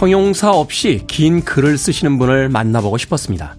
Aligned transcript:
형용사 0.00 0.50
없이 0.50 1.00
긴 1.06 1.42
글을 1.42 1.78
쓰시는 1.78 2.18
분을 2.18 2.50
만나보고 2.50 2.98
싶었습니다. 2.98 3.56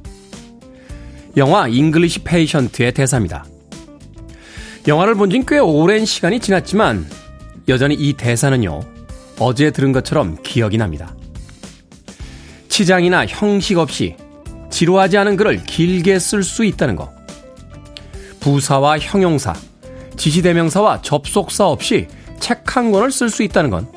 영화 1.36 1.68
English 1.68 2.20
Patient의 2.20 2.94
대사입니다. 2.94 3.44
영화를 4.88 5.16
본 5.16 5.32
지 5.32 5.42
꽤 5.48 5.58
오랜 5.58 6.06
시간이 6.06 6.40
지났지만 6.40 7.08
여전히 7.68 7.96
이 7.96 8.14
대사는요, 8.14 8.82
어제 9.40 9.72
들은 9.72 9.92
것처럼 9.92 10.38
기억이 10.44 10.78
납니다. 10.78 11.16
치장이나 12.70 13.26
형식 13.26 13.80
없이 13.80 14.16
지루하지 14.70 15.18
않은 15.18 15.38
글을 15.38 15.64
길게 15.64 16.20
쓸 16.20 16.44
수 16.44 16.64
있다는 16.66 16.96
것. 16.96 17.10
부사와 18.42 19.00
형용사, 19.00 19.54
지시대명사와 20.18 21.02
접속사 21.02 21.66
없이 21.68 22.08
책 22.40 22.62
한 22.78 22.92
권을 22.92 23.12
쓸 23.12 23.32
수 23.32 23.42
있다는 23.42 23.72
건 23.72 23.88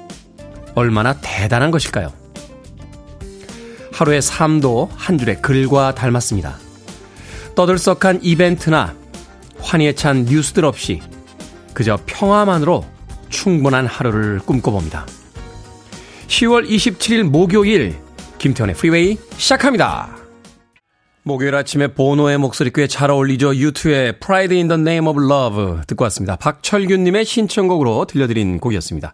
얼마나 0.74 1.12
대단한 1.20 1.70
것일까요? 1.70 2.18
하루의 4.00 4.22
삶도 4.22 4.88
한 4.96 5.18
줄의 5.18 5.42
글과 5.42 5.94
닮았습니다. 5.94 6.56
떠들썩한 7.54 8.20
이벤트나 8.22 8.94
환희에 9.60 9.92
찬 9.92 10.24
뉴스들 10.24 10.64
없이 10.64 11.02
그저 11.74 11.98
평화만으로 12.06 12.86
충분한 13.28 13.84
하루를 13.84 14.38
꿈꿔봅니다. 14.38 15.04
10월 16.28 16.66
27일 16.66 17.24
목요일 17.24 17.98
김태훈의 18.38 18.74
프리웨이 18.74 19.18
시작합니다. 19.36 20.16
목요일 21.22 21.54
아침에 21.54 21.88
보노의 21.88 22.38
목소리 22.38 22.70
꽤 22.70 22.86
잘 22.86 23.10
어울리죠. 23.10 23.54
U2의 23.54 24.18
Pride 24.20 24.56
in 24.56 24.68
the 24.68 24.80
Name 24.80 25.08
of 25.08 25.20
Love 25.22 25.82
듣고 25.86 26.04
왔습니다. 26.04 26.36
박철균님의 26.36 27.26
신청곡으로 27.26 28.06
들려드린 28.06 28.60
곡이었습니다. 28.60 29.12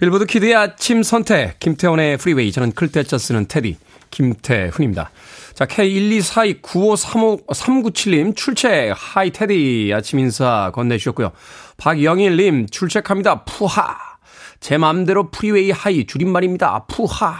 빌보드 0.00 0.24
kid의 0.24 0.56
아침 0.56 1.02
선택 1.02 1.58
김태훈의 1.58 2.16
프리웨이 2.16 2.52
저는 2.52 2.72
클 2.72 2.92
태 2.92 3.08
자 3.08 3.18
쓰는 3.18 3.46
테디 3.46 3.76
김태훈입니다. 4.10 5.10
자 5.52 5.66
K12429535397님 5.66 8.34
출첵 8.34 8.94
hi 8.96 9.30
테디 9.30 9.92
아침 9.94 10.20
인사 10.20 10.70
건네주셨고요. 10.72 11.32
박영일님 11.76 12.68
출첵합니다. 12.70 13.44
프하 13.44 13.98
제 14.58 14.78
맘대로 14.78 15.30
프리웨이 15.30 15.70
hi 15.70 16.06
줄임말입니다. 16.06 16.86
프하 16.88 17.34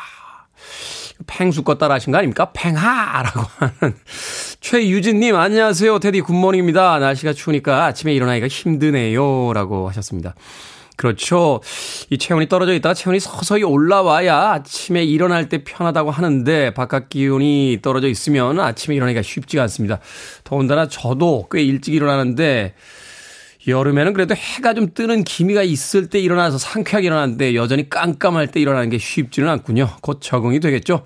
펭수 1.26 1.57
것 1.57 1.78
따라 1.78 1.94
하신 1.94 2.12
거 2.12 2.18
아닙니까? 2.18 2.50
펭하라고 2.52 3.40
하는 3.56 3.96
최유진님 4.60 5.34
안녕하세요 5.34 5.98
테디 5.98 6.20
굿모닝입니다. 6.20 6.98
날씨가 6.98 7.32
추우니까 7.32 7.86
아침에 7.86 8.12
일어나기가 8.12 8.48
힘드네요 8.48 9.54
라고 9.54 9.88
하셨습니다. 9.88 10.34
그렇죠. 11.00 11.62
이 12.10 12.18
체온이 12.18 12.46
떨어져 12.50 12.74
있다가 12.74 12.92
체온이 12.92 13.20
서서히 13.20 13.62
올라와야 13.62 14.50
아침에 14.50 15.02
일어날 15.02 15.48
때 15.48 15.64
편하다고 15.64 16.10
하는데 16.10 16.74
바깥 16.74 17.08
기온이 17.08 17.78
떨어져 17.80 18.06
있으면 18.06 18.60
아침에 18.60 18.96
일어나기가 18.96 19.22
쉽지가 19.22 19.62
않습니다. 19.62 19.98
더군다나 20.44 20.88
저도 20.88 21.48
꽤 21.50 21.62
일찍 21.62 21.94
일어나는데 21.94 22.74
여름에는 23.66 24.12
그래도 24.12 24.34
해가 24.34 24.74
좀 24.74 24.92
뜨는 24.92 25.24
기미가 25.24 25.62
있을 25.62 26.10
때 26.10 26.18
일어나서 26.20 26.58
상쾌하게 26.58 27.06
일어나는데 27.06 27.54
여전히 27.54 27.88
깜깜할 27.88 28.48
때 28.48 28.60
일어나는 28.60 28.90
게 28.90 28.98
쉽지는 28.98 29.48
않군요. 29.48 29.88
곧 30.02 30.20
적응이 30.20 30.60
되겠죠. 30.60 31.04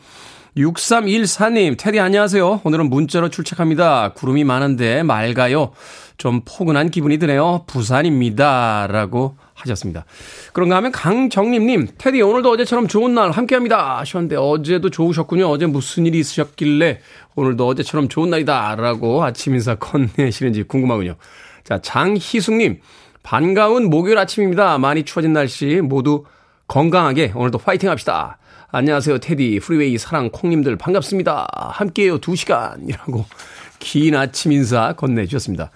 6314님, 0.56 1.76
테디 1.78 2.00
안녕하세요. 2.00 2.62
오늘은 2.64 2.90
문자로 2.90 3.28
출첵합니다. 3.28 4.12
구름이 4.14 4.42
많은데 4.42 5.04
맑아요. 5.04 5.70
좀 6.16 6.40
포근한 6.44 6.90
기분이 6.90 7.18
드네요. 7.18 7.62
부산입니다. 7.68 8.88
라고 8.88 9.36
하셨습니다. 9.54 10.04
그런가 10.52 10.76
하면 10.76 10.92
강정림님, 10.92 11.88
테디 11.96 12.20
오늘도 12.22 12.50
어제처럼 12.50 12.88
좋은 12.88 13.14
날 13.14 13.30
함께합니다 13.30 13.98
하셨는데 13.98 14.36
어제도 14.36 14.90
좋으셨군요. 14.90 15.48
어제 15.48 15.66
무슨 15.66 16.06
일이 16.06 16.18
있으셨길래 16.18 17.00
오늘도 17.34 17.66
어제처럼 17.66 18.08
좋은 18.08 18.30
날이다 18.30 18.76
라고 18.76 19.22
아침 19.24 19.54
인사 19.54 19.74
건네시는지 19.76 20.64
궁금하군요. 20.64 21.16
자, 21.62 21.80
장희숙님, 21.80 22.80
반가운 23.22 23.88
목요일 23.88 24.18
아침입니다. 24.18 24.78
많이 24.78 25.04
추워진 25.04 25.32
날씨 25.32 25.80
모두 25.82 26.24
건강하게 26.66 27.32
오늘도 27.34 27.58
파이팅 27.58 27.90
합시다. 27.90 28.38
안녕하세요, 28.70 29.18
테디, 29.18 29.60
프리웨이 29.60 29.96
사랑 29.98 30.30
콩님들 30.30 30.76
반갑습니다. 30.76 31.46
함께해요, 31.74 32.18
2 32.18 32.34
시간이라고 32.34 33.24
긴 33.78 34.16
아침 34.16 34.52
인사 34.52 34.92
건네주셨습니다. 34.94 35.70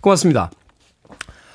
고맙습니다. 0.00 0.50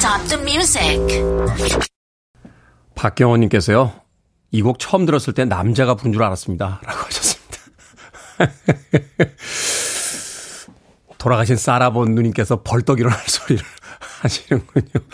Stop 0.00 0.28
the 0.28 0.42
music. 0.42 0.98
박경원님께서요. 2.94 3.92
이 4.52 4.62
곡 4.62 4.78
처음 4.78 5.04
들었을 5.06 5.34
때 5.34 5.44
남자가 5.44 5.94
부른 5.94 6.12
줄 6.12 6.22
알았습니다. 6.22 6.80
라고 6.84 6.98
하셨습니다. 7.06 7.58
돌아가신 11.20 11.56
사라 11.56 11.89
본 11.89 12.14
누님께서 12.14 12.62
벌떡 12.62 12.98
일어날 12.98 13.18
소리를 13.26 13.62
하시는군요. 14.22 15.04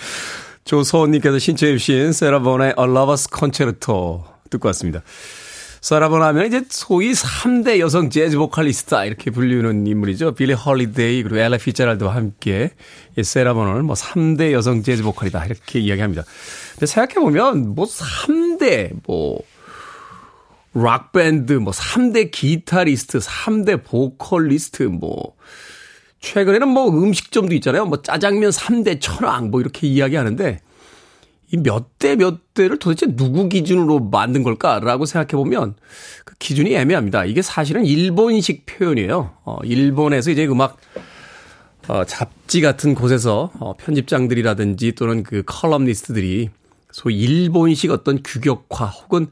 조소원님께서 0.65 1.39
신청해 1.39 1.77
주신 1.77 2.13
세라 2.13 2.38
본의 2.38 2.69
A 2.79 2.85
Lover's 2.85 3.29
Concerto 3.37 4.25
듣고 4.49 4.69
왔습니다. 4.69 5.03
사라 5.81 6.05
본 6.05 6.23
하면 6.23 6.47
이제 6.47 6.63
소위 6.71 7.13
3대 7.13 7.79
여성 7.81 8.11
재즈 8.11 8.37
보컬리스트 8.39 8.95
이렇게 9.05 9.31
불리는 9.31 9.87
인물이죠. 9.87 10.35
빌리 10.35 10.53
홀리데이 10.53 11.23
그리고 11.23 11.39
엘라 11.39 11.59
피츠제럴드와 11.59 12.15
함께 12.15 12.71
이 13.17 13.23
세라본을 13.23 13.83
뭐 13.83 13.95
3대 13.95 14.53
여성 14.53 14.83
재즈 14.83 15.03
보컬이다 15.03 15.45
이렇게 15.45 15.81
이야기합니다. 15.81 16.25
근데 16.73 16.87
생각해 16.87 17.15
보면 17.15 17.75
뭐 17.75 17.87
3대 17.87 18.93
뭐 19.07 19.41
락밴드 20.75 21.55
뭐 21.55 21.73
3대 21.73 22.31
기타리스트, 22.31 23.19
3대 23.19 23.85
보컬리스트 23.85 24.85
뭐 24.85 25.35
최근에는 26.21 26.69
뭐 26.69 26.89
음식점도 26.89 27.55
있잖아요. 27.57 27.87
뭐 27.87 28.03
짜장면 28.03 28.51
3대 28.51 29.01
천왕 29.01 29.51
뭐 29.51 29.61
이렇게 29.61 29.87
이야기하는데 29.87 30.61
이 31.53 31.57
몇 31.59 31.85
대 31.99 32.17
몇 32.17 32.55
대를 32.55 32.79
도대체 32.79 33.07
누구 33.15 33.49
기준으로 33.49 34.01
만든 34.01 34.43
걸까라고 34.43 35.07
생각해 35.07 35.41
보면 35.41 35.77
그 36.25 36.35
기준이 36.39 36.75
애매합니다. 36.75 37.25
이게 37.25 37.41
사실은 37.43 37.85
일본식 37.87 38.67
표현이에요. 38.67 39.31
어, 39.45 39.59
일본에서 39.63 40.31
이제 40.33 40.45
음악 40.47 40.77
어, 41.89 42.05
잡지 42.05 42.61
같은 42.61 42.95
곳에서 42.97 43.53
어, 43.61 43.75
편집장들이라든지 43.77 44.93
또는 44.93 45.23
그 45.23 45.45
컬럼니스트들이 45.47 46.51
소위 46.91 47.17
일본식 47.21 47.93
어떤 47.93 48.23
규격화 48.25 48.87
혹은 48.87 49.29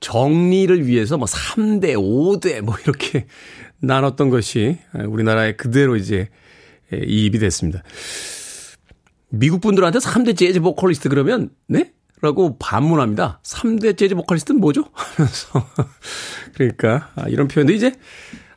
정리를 0.00 0.86
위해서 0.86 1.18
뭐 1.18 1.26
3대, 1.26 1.94
5대 1.96 2.60
뭐 2.62 2.76
이렇게 2.84 3.26
나눴던 3.80 4.30
것이 4.30 4.78
우리나라에 4.94 5.52
그대로 5.56 5.96
이제 5.96 6.28
이입이 6.92 7.38
됐습니다. 7.38 7.82
미국 9.30 9.60
분들한테 9.60 9.98
3대 9.98 10.36
재즈 10.36 10.60
보컬리스트 10.60 11.08
그러면, 11.08 11.50
네? 11.68 11.92
라고 12.20 12.56
반문합니다. 12.58 13.40
3대 13.44 13.96
재즈 13.96 14.14
보컬리스트는 14.14 14.60
뭐죠? 14.60 14.84
하면서. 14.94 15.66
그러니까, 16.54 17.10
아, 17.14 17.28
이런 17.28 17.46
표현도 17.46 17.72
이제 17.72 17.92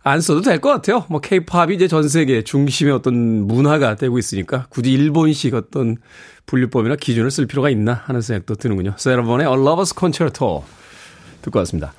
안 0.04 0.22
써도 0.22 0.42
될 0.42 0.60
것 0.60 0.70
같아요. 0.70 1.06
뭐, 1.10 1.20
케이팝이 1.20 1.76
이제 1.76 1.88
전 1.88 2.08
세계 2.08 2.42
중심의 2.44 2.94
어떤 2.94 3.14
문화가 3.46 3.96
되고 3.96 4.18
있으니까 4.18 4.66
굳이 4.70 4.94
일본식 4.94 5.54
어떤 5.54 5.98
분류법이나 6.48 6.96
기준을 6.96 7.30
쓸 7.30 7.46
필요가 7.46 7.70
있나 7.70 7.94
하는 8.06 8.22
생각도 8.22 8.56
드는군요. 8.56 8.96
세러번의 8.98 9.46
A 9.48 9.54
Lover's 9.54 9.98
Concerto 9.98 10.64
듣고 11.42 11.60
왔습니다. 11.60 11.94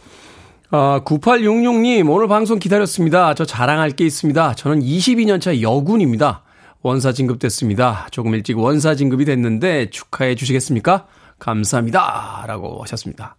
아, 0.75 1.03
9866님, 1.05 2.11
오늘 2.11 2.29
방송 2.29 2.59
기다렸습니다. 2.59 3.35
저 3.35 3.45
자랑할 3.45 3.91
게 3.91 4.07
있습니다. 4.07 4.55
저는 4.55 4.81
22년차 4.81 5.61
여군입니다. 5.61 6.45
원사 6.81 7.13
진급됐습니다. 7.13 8.07
조금 8.11 8.33
일찍 8.33 8.59
원사 8.59 8.95
진급이 8.95 9.27
됐는데 9.27 9.91
축하해 9.91 10.35
주시겠습니까? 10.35 11.07
감사합니다. 11.39 12.45
라고 12.49 12.81
하셨습니다. 12.85 13.37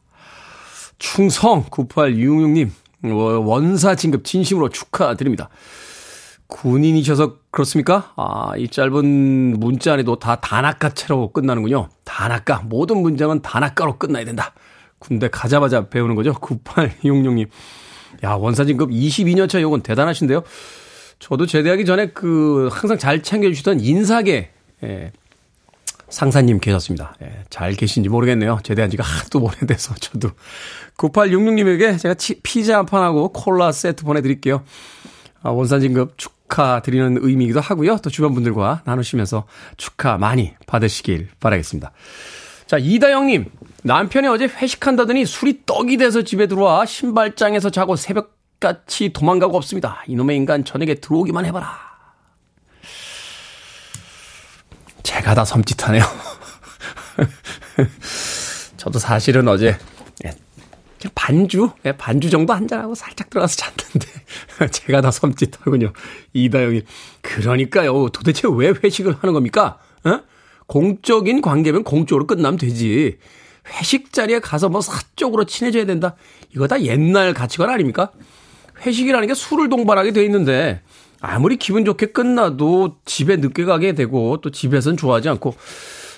충성 1.00 1.64
9866님 1.72 2.70
원사 3.02 3.96
진급 3.96 4.26
진심으로 4.26 4.70
축하드립니다. 4.70 5.50
군인이셔서 6.46 7.38
그렇습니까? 7.50 8.14
아, 8.16 8.52
이 8.58 8.68
짧은 8.68 9.60
문자 9.60 9.94
안에도 9.94 10.20
다 10.20 10.36
단아까체로 10.36 11.32
끝나는군요. 11.32 11.90
단아까. 12.04 12.62
모든 12.64 13.02
문장은 13.02 13.42
단아까로 13.42 13.98
끝나야 13.98 14.24
된다. 14.24 14.54
군대 15.04 15.28
가자마자 15.28 15.90
배우는 15.90 16.16
거죠. 16.16 16.34
9866님. 16.40 17.48
야, 18.24 18.34
원사진급 18.34 18.90
22년차 18.90 19.60
요건 19.62 19.82
대단하신데요. 19.82 20.44
저도 21.20 21.46
제대하기 21.46 21.86
전에 21.86 22.08
그 22.08 22.70
항상 22.72 22.98
잘 22.98 23.22
챙겨주시던 23.22 23.80
인사계 23.82 24.52
예, 24.84 25.12
상사님 26.10 26.60
계셨습니다. 26.60 27.16
예, 27.22 27.44
잘 27.50 27.74
계신지 27.74 28.10
모르겠네요. 28.10 28.60
제대한 28.64 28.90
지가 28.90 29.04
하도 29.04 29.42
오래돼서 29.44 29.94
저도 30.00 30.30
9866님에게 30.98 32.00
제가 32.00 32.14
치, 32.16 32.40
피자 32.42 32.78
한 32.78 32.86
판하고 32.86 33.30
콜라 33.30 33.72
세트 33.72 34.04
보내드릴게요. 34.04 34.64
아, 35.42 35.50
원산진급 35.50 36.18
축하드리는 36.18 37.18
의미이기도 37.22 37.60
하고요. 37.60 37.98
또 37.98 38.10
주변 38.10 38.34
분들과 38.34 38.84
나누시면서 38.86 39.46
축하 39.76 40.18
많이 40.18 40.54
받으시길 40.66 41.30
바라겠습니다. 41.40 41.92
자, 42.68 42.78
이다영님. 42.78 43.46
남편이 43.84 44.28
어제 44.28 44.46
회식한다더니 44.46 45.26
술이 45.26 45.62
떡이 45.66 45.98
돼서 45.98 46.24
집에 46.24 46.48
들어와 46.48 46.86
신발장에서 46.86 47.70
자고 47.70 47.96
새벽같이 47.96 49.14
도망가고 49.14 49.56
없습니다. 49.58 50.04
이놈의 50.08 50.38
인간 50.38 50.66
저녁에 50.66 50.96
들어오기만 50.96 51.46
해봐라. 51.46 51.94
제가 55.04 55.36
다 55.36 55.44
섬찟하네요. 55.44 56.04
저도 58.78 59.00
사실은 59.00 59.48
어제 59.48 59.78
반주, 61.16 61.70
예, 61.86 61.92
반주 61.92 62.30
정도 62.30 62.54
한잔하고 62.54 62.96
살짝 62.96 63.30
들어가서 63.30 63.56
잤는데, 63.56 64.08
제가 64.72 65.02
다 65.02 65.10
섬찟하군요. 65.10 65.94
이다영이. 66.34 66.84
그러니까요. 67.22 68.10
도대체 68.10 68.48
왜 68.50 68.74
회식을 68.84 69.18
하는 69.20 69.34
겁니까? 69.34 69.80
어? 70.06 70.22
공적인 70.68 71.42
관계면 71.42 71.84
공적으로 71.84 72.26
끝나면 72.26 72.58
되지. 72.58 73.18
회식 73.68 74.12
자리에 74.12 74.40
가서 74.40 74.70
뭐 74.70 74.82
사적으로 74.82 75.46
친해져야 75.46 75.86
된다. 75.86 76.16
이거 76.54 76.68
다 76.68 76.82
옛날 76.82 77.34
가치관 77.34 77.70
아닙니까? 77.70 78.12
회식이라는 78.86 79.28
게 79.28 79.34
술을 79.34 79.70
동반하게 79.70 80.12
돼 80.12 80.24
있는데, 80.26 80.82
아무리 81.22 81.58
기분 81.58 81.86
좋게 81.86 82.08
끝나도 82.08 82.98
집에 83.06 83.38
늦게 83.38 83.66
가게 83.66 83.94
되고, 83.94 84.42
또 84.42 84.52
집에선 84.52 84.98
좋아하지 84.98 85.30
않고, 85.30 85.56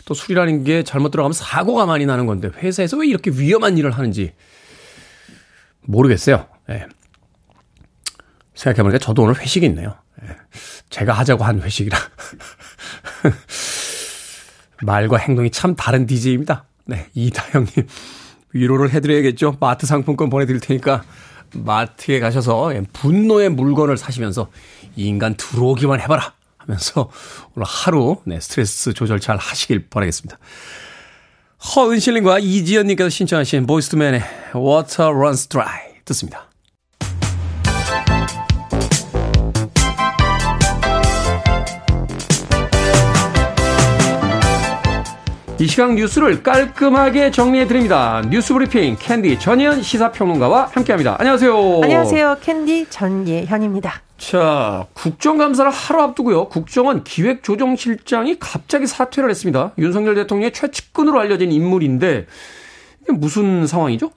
또 0.06 0.14
술이라는 0.14 0.64
게 0.64 0.84
잘못 0.84 1.12
들어가면 1.12 1.34
사고가 1.34 1.86
많이 1.86 2.06
나는 2.06 2.26
건데, 2.26 2.50
회사에서 2.58 2.98
왜 2.98 3.08
이렇게 3.08 3.32
위험한 3.32 3.78
일을 3.78 3.92
하는지, 3.92 4.34
모르겠어요. 5.82 6.48
예. 6.70 6.88
생각해보니까 8.56 9.00
저도 9.00 9.24
오늘 9.24 9.40
회식이 9.40 9.66
있네요. 9.68 9.96
예. 10.24 10.36
제가 10.90 11.14
하자고 11.14 11.44
한 11.44 11.62
회식이라. 11.62 11.98
말과 14.82 15.18
행동이 15.18 15.52
참 15.52 15.76
다른 15.76 16.06
DJ입니다. 16.06 16.66
네, 16.86 17.08
이다영님. 17.14 17.88
위로를 18.54 18.92
해드려야겠죠. 18.92 19.58
마트 19.60 19.86
상품권 19.86 20.30
보내드릴 20.30 20.62
테니까 20.62 21.04
마트에 21.54 22.20
가셔서 22.20 22.72
분노의 22.94 23.50
물건을 23.50 23.98
사시면서 23.98 24.50
이 24.96 25.08
인간 25.08 25.36
들어오기만 25.36 26.00
해봐라 26.02 26.34
하면서 26.58 27.10
오늘 27.54 27.68
하루 27.68 28.18
네, 28.26 28.40
스트레스 28.40 28.94
조절 28.94 29.20
잘 29.20 29.38
하시길 29.38 29.90
바라겠습니다. 29.90 30.38
허은실님과 31.76 32.40
이지연님께서 32.40 33.10
신청하신 33.10 33.66
보이즈 33.66 33.92
투 33.92 34.00
멘의 34.00 34.22
Water 34.56 35.12
Runs 35.12 35.48
Dry 35.48 35.96
듣습니다. 36.06 36.50
이 45.58 45.68
시각 45.68 45.94
뉴스를 45.94 46.44
깔끔하게 46.44 47.32
정리해 47.32 47.66
드립니다. 47.66 48.22
뉴스 48.30 48.54
브리핑 48.54 48.98
캔디 49.00 49.40
전예현 49.40 49.82
시사평론가와 49.82 50.72
함께합니다. 50.74 51.16
안녕하세요. 51.18 51.80
안녕하세요. 51.82 52.38
캔디 52.42 52.88
전예현입니다. 52.90 54.02
자, 54.18 54.86
국정감사를 54.94 55.72
하루 55.72 56.02
앞두고요. 56.02 56.50
국정원 56.50 57.06
기획조정실장이 57.06 58.38
갑자기 58.38 58.86
사퇴를 58.86 59.30
했습니다. 59.30 59.72
윤석열 59.78 60.16
대통령의 60.16 60.52
최측근으로 60.52 61.22
알려진 61.22 61.54
인물인데 61.54 62.26
무슨 63.14 63.68
상황이죠? 63.68 64.12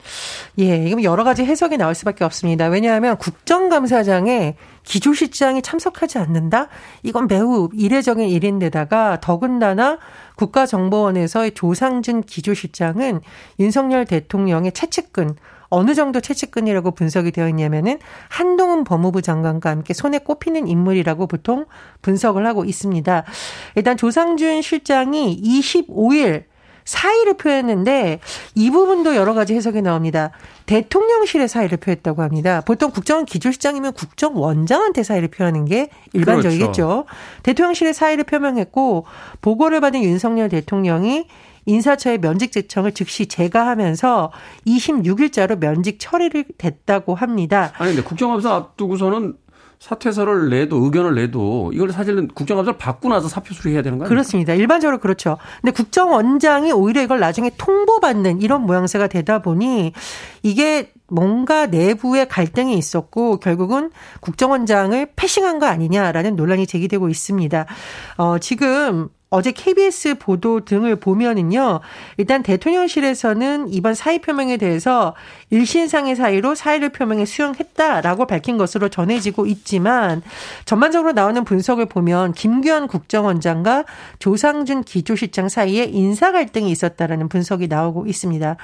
예, 0.59 0.87
이건 0.87 1.03
여러 1.03 1.23
가지 1.23 1.43
해석이 1.43 1.77
나올 1.77 1.95
수밖에 1.95 2.23
없습니다. 2.23 2.67
왜냐하면 2.67 3.17
국정감사장에 3.17 4.55
기조실장이 4.83 5.61
참석하지 5.61 6.17
않는다? 6.17 6.67
이건 7.03 7.27
매우 7.27 7.69
이례적인 7.73 8.27
일인데다가 8.27 9.19
더군다나 9.21 9.99
국가정보원에서의 10.35 11.53
조상준 11.53 12.23
기조실장은 12.23 13.21
윤석열 13.59 14.05
대통령의 14.05 14.71
최측근 14.71 15.35
어느 15.69 15.93
정도 15.93 16.19
채찍근이라고 16.19 16.91
분석이 16.91 17.31
되어 17.31 17.47
있냐면은 17.47 17.99
한동훈 18.27 18.83
법무부 18.83 19.21
장관과 19.21 19.69
함께 19.69 19.93
손에 19.93 20.17
꼽히는 20.19 20.67
인물이라고 20.67 21.27
보통 21.27 21.65
분석을 22.01 22.45
하고 22.47 22.65
있습니다. 22.65 23.23
일단 23.75 23.97
조상준 23.97 24.61
실장이 24.63 25.39
25일 25.41 26.48
사의를 26.89 27.35
표했는데 27.35 28.19
이 28.55 28.71
부분도 28.71 29.15
여러 29.15 29.35
가지 29.35 29.53
해석이 29.53 29.83
나옵니다. 29.83 30.31
대통령실에 30.65 31.45
사의를 31.45 31.77
표했다고 31.77 32.23
합니다. 32.23 32.61
보통 32.61 32.89
국정원 32.89 33.25
기조실장이면 33.25 33.93
국정원장한테 33.93 35.03
사의를 35.03 35.27
표하는 35.27 35.65
게 35.65 35.89
일반적이겠죠. 36.13 36.71
그렇죠. 36.71 37.05
대통령실에 37.43 37.93
사의를 37.93 38.23
표명했고 38.23 39.05
보고를 39.41 39.81
받은 39.81 40.01
윤석열 40.01 40.49
대통령이 40.49 41.27
인사처의 41.67 42.17
면직 42.17 42.51
제청을 42.51 42.93
즉시 42.93 43.27
제가하면서 43.27 44.31
26일자로 44.65 45.59
면직 45.59 45.97
처리를 45.99 46.45
됐다고 46.57 47.13
합니다. 47.13 47.71
아니 47.77 47.93
근데 47.93 48.07
국정감사 48.07 48.51
앞두고서는 48.51 49.35
사퇴서를 49.79 50.49
내도 50.49 50.83
의견을 50.83 51.15
내도 51.15 51.71
이걸 51.73 51.91
사실은 51.91 52.27
국정감사를 52.27 52.77
받고 52.77 53.07
나서 53.09 53.29
사표 53.29 53.53
수리해야 53.53 53.81
되는 53.81 53.97
거예요? 53.97 54.09
그렇습니다. 54.09 54.53
일반적으로 54.53 54.97
그렇죠. 54.99 55.37
근데 55.61 55.71
국정원장이 55.71 56.73
오히려 56.73 57.01
이걸 57.01 57.19
나중에 57.19 57.51
통보받는 57.57 58.41
이런 58.41 58.63
모양새가 58.63 59.07
되다 59.07 59.41
보니 59.41 59.93
이게 60.43 60.91
뭔가 61.07 61.65
내부에 61.65 62.27
갈등이 62.27 62.77
있었고 62.77 63.39
결국은 63.39 63.89
국정원장을 64.19 65.13
패싱한 65.15 65.59
거 65.59 65.65
아니냐라는 65.67 66.35
논란이 66.35 66.67
제기되고 66.67 67.07
있습니다. 67.07 67.65
어, 68.17 68.37
지금 68.39 69.09
어제 69.31 69.51
KBS 69.51 70.15
보도 70.15 70.65
등을 70.65 70.95
보면은요, 70.95 71.81
일단 72.17 72.41
대통령실에서는 72.41 73.71
이번 73.71 73.93
사의 73.93 74.19
표명에 74.19 74.57
대해서 74.57 75.13
일신상의 75.51 76.15
사의로 76.15 76.55
사의를 76.55 76.89
표명에 76.89 77.25
수용했다라고 77.25 78.25
밝힌 78.25 78.57
것으로 78.57 78.89
전해지고 78.89 79.45
있지만 79.45 80.23
전반적으로 80.65 81.11
나오는 81.11 81.43
분석을 81.43 81.85
보면 81.85 82.33
김규현 82.33 82.87
국정원장과 82.87 83.85
조상준 84.17 84.83
기조실장 84.83 85.47
사이에 85.47 85.83
인사 85.83 86.31
갈등이 86.31 86.71
있었다라는 86.71 87.29
분석이 87.29 87.67
나오고 87.67 88.07
있습니다. 88.07 88.57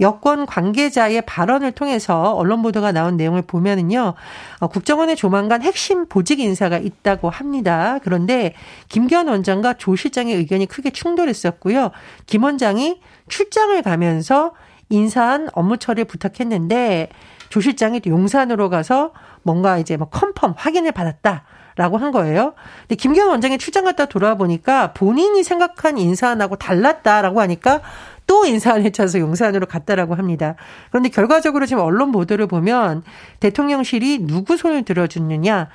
여권 0.00 0.46
관계자의 0.46 1.22
발언을 1.22 1.72
통해서 1.72 2.34
언론 2.34 2.62
보도가 2.62 2.92
나온 2.92 3.16
내용을 3.16 3.42
보면은요, 3.42 4.14
어, 4.60 4.66
국정원에 4.68 5.14
조만간 5.14 5.62
핵심 5.62 6.06
보직 6.06 6.40
인사가 6.40 6.78
있다고 6.78 7.30
합니다. 7.30 7.98
그런데 8.02 8.54
김기현 8.88 9.28
원장과 9.28 9.74
조 9.74 9.96
실장의 9.96 10.34
의견이 10.34 10.66
크게 10.66 10.90
충돌했었고요. 10.90 11.90
김 12.26 12.44
원장이 12.44 13.00
출장을 13.28 13.80
가면서 13.82 14.52
인사한 14.88 15.48
업무 15.52 15.78
처리를 15.78 16.04
부탁했는데 16.04 17.08
조 17.48 17.60
실장이 17.60 18.02
용산으로 18.06 18.70
가서 18.70 19.12
뭔가 19.42 19.78
이제 19.78 19.96
뭐 19.96 20.08
컨펌 20.08 20.54
확인을 20.56 20.92
받았다. 20.92 21.44
라고 21.76 21.98
한 21.98 22.10
거예요. 22.10 22.54
근데 22.82 22.94
김기현 22.96 23.28
원장이 23.28 23.58
출장 23.58 23.84
갔다 23.84 24.06
돌아와 24.06 24.34
보니까 24.34 24.92
본인이 24.94 25.44
생각한 25.44 25.98
인사안하고 25.98 26.56
달랐다라고 26.56 27.40
하니까 27.42 27.82
또 28.26 28.44
인사안을 28.46 28.92
쳐서 28.92 29.20
용산으로 29.20 29.66
갔다라고 29.66 30.14
합니다. 30.14 30.56
그런데 30.90 31.10
결과적으로 31.10 31.66
지금 31.66 31.82
언론 31.82 32.12
보도를 32.12 32.46
보면 32.46 33.02
대통령실이 33.40 34.26
누구 34.26 34.56
손을 34.56 34.84
들어줬느냐 34.84 35.68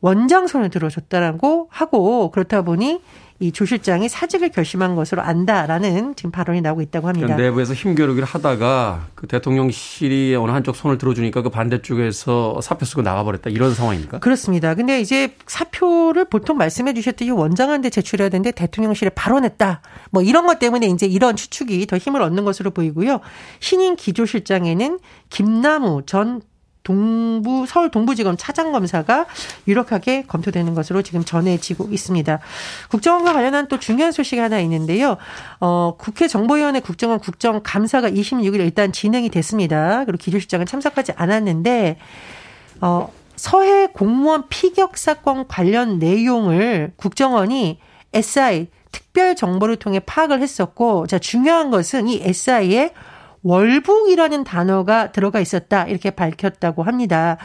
원장 0.00 0.46
손을 0.46 0.70
들어줬다라고 0.70 1.68
하고 1.70 2.30
그렇다 2.30 2.62
보니 2.62 3.02
이 3.40 3.52
조 3.52 3.64
실장이 3.64 4.08
사직을 4.08 4.50
결심한 4.50 4.96
것으로 4.96 5.22
안다라는 5.22 6.16
지금 6.16 6.30
발언이 6.32 6.60
나오고 6.60 6.82
있다고 6.82 7.06
합니다. 7.06 7.26
그러니까 7.26 7.48
내부에서 7.48 7.72
힘겨루기를 7.72 8.26
하다가 8.26 9.06
그 9.14 9.26
대통령실이 9.28 10.34
어느 10.36 10.50
한쪽 10.50 10.74
손을 10.74 10.98
들어주니까 10.98 11.42
그 11.42 11.50
반대쪽에서 11.50 12.60
사표 12.60 12.84
쓰고 12.84 13.02
나가버렸다 13.02 13.50
이런 13.50 13.74
상황입니까? 13.74 14.18
그렇습니다. 14.18 14.74
근데 14.74 15.00
이제 15.00 15.34
사표를 15.46 16.24
보통 16.24 16.56
말씀해 16.56 16.94
주셨듯이 16.94 17.30
원장한테 17.30 17.90
제출해야 17.90 18.28
되는데 18.28 18.50
대통령실에 18.50 19.10
발언했다. 19.10 19.82
뭐 20.10 20.22
이런 20.22 20.46
것 20.46 20.58
때문에 20.58 20.86
이제 20.86 21.06
이런 21.06 21.36
추측이 21.36 21.86
더 21.86 21.96
힘을 21.96 22.20
얻는 22.22 22.44
것으로 22.44 22.70
보이고요. 22.72 23.20
신인 23.60 23.94
기조실장에는 23.94 24.98
김나무 25.30 26.02
전 26.06 26.40
동부 26.88 27.66
서울 27.66 27.90
동부지검 27.90 28.38
차장검사가 28.38 29.26
유력하게 29.66 30.22
검토되는 30.26 30.72
것으로 30.72 31.02
지금 31.02 31.22
전해지고 31.22 31.88
있습니다. 31.90 32.38
국정원과 32.88 33.34
관련한 33.34 33.68
또 33.68 33.78
중요한 33.78 34.10
소식이 34.10 34.40
하나 34.40 34.58
있는데요. 34.60 35.18
어, 35.60 35.96
국회 35.98 36.26
정보위원회 36.26 36.80
국정원 36.80 37.18
국정감사가 37.18 38.08
26일 38.08 38.60
일단 38.60 38.90
진행이 38.90 39.28
됐습니다. 39.28 40.06
그리고 40.06 40.16
기조실장은 40.16 40.64
참석하지 40.64 41.12
않았는데 41.16 41.98
어, 42.80 43.12
서해 43.36 43.88
공무원 43.88 44.48
피격 44.48 44.96
사건 44.96 45.46
관련 45.46 45.98
내용을 45.98 46.92
국정원이 46.96 47.80
SI 48.14 48.68
특별 48.92 49.36
정보를 49.36 49.76
통해 49.76 50.00
파악을 50.00 50.40
했었고 50.40 51.06
자 51.06 51.18
중요한 51.18 51.70
것은 51.70 52.08
이 52.08 52.22
SI의 52.22 52.94
월북이라는 53.42 54.44
단어가 54.44 55.12
들어가 55.12 55.40
있었다 55.40 55.84
이렇게 55.84 56.10
밝혔다고 56.10 56.82
합니다. 56.82 57.38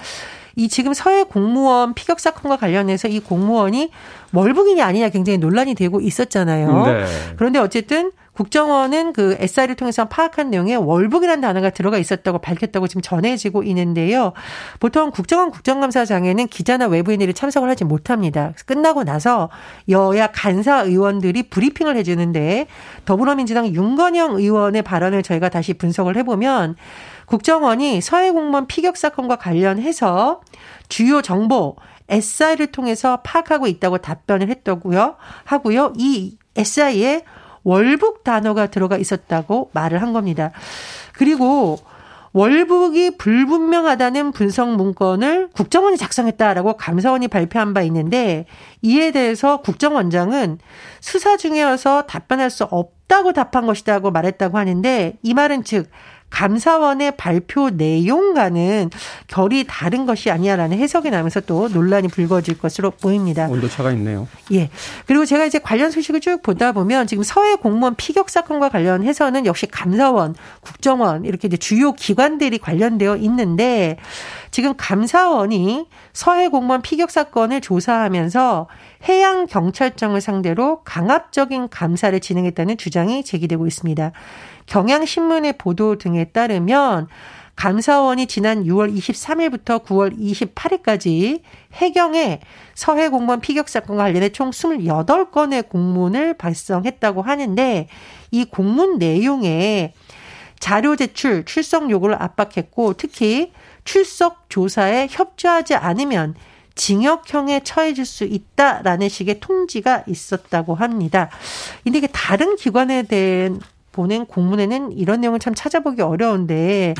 이 0.56 0.68
지금 0.68 0.94
서해 0.94 1.24
공무원 1.24 1.94
피격 1.94 2.20
사건과 2.20 2.58
관련해서 2.58 3.08
이 3.08 3.20
공무원이 3.20 3.92
월북인이 4.34 4.82
아니냐 4.82 5.10
굉장히 5.10 5.38
논란이 5.38 5.74
되고 5.74 6.00
있었잖아요. 6.00 6.86
네. 6.86 7.06
그런데 7.38 7.60
어쨌든 7.60 8.12
국정원은 8.34 9.14
그 9.14 9.36
SI를 9.40 9.76
통해서 9.76 10.06
파악한 10.06 10.50
내용에 10.50 10.76
월북이라는 10.76 11.42
단어가 11.42 11.70
들어가 11.70 11.98
있었다고 11.98 12.40
밝혔다고 12.40 12.88
지금 12.88 13.02
전해지고 13.02 13.64
있는데요. 13.64 14.34
보통 14.80 15.12
국정원 15.12 15.52
국정감사장에는 15.52 16.48
기자나 16.48 16.88
외부인들이 16.88 17.34
참석을 17.34 17.70
하지 17.70 17.86
못합니다. 17.86 18.54
끝나고 18.66 19.04
나서 19.04 19.50
여야 19.90 20.28
간사 20.28 20.84
의원들이 20.84 21.44
브리핑을 21.44 21.96
해주는데 21.98 22.68
더불어민주당 23.06 23.68
윤건영 23.68 24.38
의원의 24.38 24.82
발언을 24.82 25.22
저희가 25.24 25.50
다시 25.50 25.74
분석을 25.74 26.18
해보면 26.18 26.76
국정원이 27.26 28.02
서해 28.02 28.32
공무원 28.32 28.68
피격 28.68 28.98
사건과 28.98 29.38
관련해서 29.38 30.42
주요 30.90 31.22
정보 31.22 31.76
SI를 32.10 32.68
통해서 32.68 33.22
파악하고 33.24 33.68
있다고 33.68 34.00
답변을 34.00 34.50
했다고요. 34.50 35.16
하고요. 35.46 35.94
이 35.98 36.38
SI에 36.56 37.24
월북 37.64 38.24
단어가 38.24 38.68
들어가 38.68 38.98
있었다고 38.98 39.72
말을 39.74 40.02
한 40.02 40.14
겁니다. 40.14 40.52
그리고 41.14 41.78
월북이 42.34 43.18
불분명하다는 43.18 44.32
분석 44.32 44.76
문건을 44.76 45.50
국정원이 45.54 45.98
작성했다라고 45.98 46.78
감사원이 46.78 47.28
발표한 47.28 47.76
바 47.76 47.84
있는데 47.84 48.48
이에 48.82 49.12
대해서 49.12 49.58
국정원장은 49.58 50.58
수사 51.00 51.38
중이어서 51.38 52.08
답변할 52.08 52.50
수 52.50 52.64
없다고 52.64 53.34
답한 53.34 53.68
것이다고 53.68 54.10
말했다고 54.10 54.58
하는데 54.58 55.14
이 55.22 55.34
말은 55.36 55.64
즉 55.64 55.90
감사원의 56.34 57.16
발표 57.16 57.70
내용과는 57.70 58.90
결이 59.28 59.66
다른 59.68 60.08
것이 60.08 60.32
아니야라는 60.32 60.80
해석이 60.80 61.12
나면서 61.12 61.42
또 61.42 61.70
논란이 61.70 62.08
불거질 62.08 62.58
것으로 62.58 62.90
보입니다. 62.90 63.48
온도차가 63.48 63.92
있네요. 63.92 64.28
예. 64.52 64.72
그리고 65.06 65.26
제가 65.26 65.46
이제 65.46 65.60
관련 65.60 65.92
소식을 65.92 66.22
쭉 66.22 66.42
보다 66.42 66.72
보면 66.72 67.06
지금 67.06 67.24
서해 67.24 67.56
공무원 67.56 67.94
피격 67.96 68.32
사건과 68.32 68.70
관련해서는 68.70 69.46
역시 69.46 69.68
감사원, 69.68 70.34
국정원 70.62 71.24
이렇게 71.24 71.48
이제 71.48 71.56
주요 71.56 71.94
기관들이 71.94 72.58
관련되어 72.58 73.18
있는데 73.18 73.98
지금 74.50 74.74
감사원이 74.76 75.88
서해 76.14 76.48
공무원 76.48 76.82
피격 76.82 77.12
사건을 77.12 77.62
조사하면서 77.62 78.68
해양 79.08 79.46
경찰청을 79.46 80.20
상대로 80.20 80.82
강압적인 80.84 81.70
감사를 81.70 82.20
진행했다는 82.20 82.78
주장이 82.78 83.24
제기되고 83.24 83.68
있습니다. 83.68 84.12
경향신문의 84.66 85.54
보도 85.58 85.98
등에 85.98 86.26
따르면 86.26 87.08
감사원이 87.56 88.28
지난 88.28 88.64
6월 88.64 88.96
23일부터 88.98 89.84
9월 89.86 90.18
28일까지 90.18 91.42
해경에 91.74 92.40
서해 92.74 93.10
공무원 93.10 93.42
피격 93.42 93.70
사건과 93.70 94.04
관련해 94.04 94.30
총 94.30 94.50
28건의 94.50 95.70
공문을 95.70 96.34
발송했다고 96.36 97.22
하는데 97.22 97.88
이 98.32 98.46
공문 98.46 98.98
내용에 98.98 99.94
자료 100.60 100.96
제출, 100.96 101.46
출석 101.46 101.92
요구를 101.92 102.16
압박했고 102.22 102.94
특히 102.94 103.52
출석 103.84 104.50
조사에 104.50 105.08
협조하지 105.12 105.76
않으면 105.76 106.36
징역형에 106.76 107.60
처해질 107.64 108.06
수 108.06 108.24
있다라는 108.24 109.10
식의 109.10 109.40
통지가 109.40 110.06
있었다고 110.08 110.74
합니다. 110.74 111.30
근데 111.84 112.00
이게 112.00 112.08
다른 112.08 112.56
기관에 112.56 113.04
대한 113.04 113.60
보낸 113.94 114.26
공문에는 114.26 114.92
이런 114.92 115.22
내용을 115.22 115.40
참 115.40 115.54
찾아보기 115.56 116.02
어려운데 116.02 116.96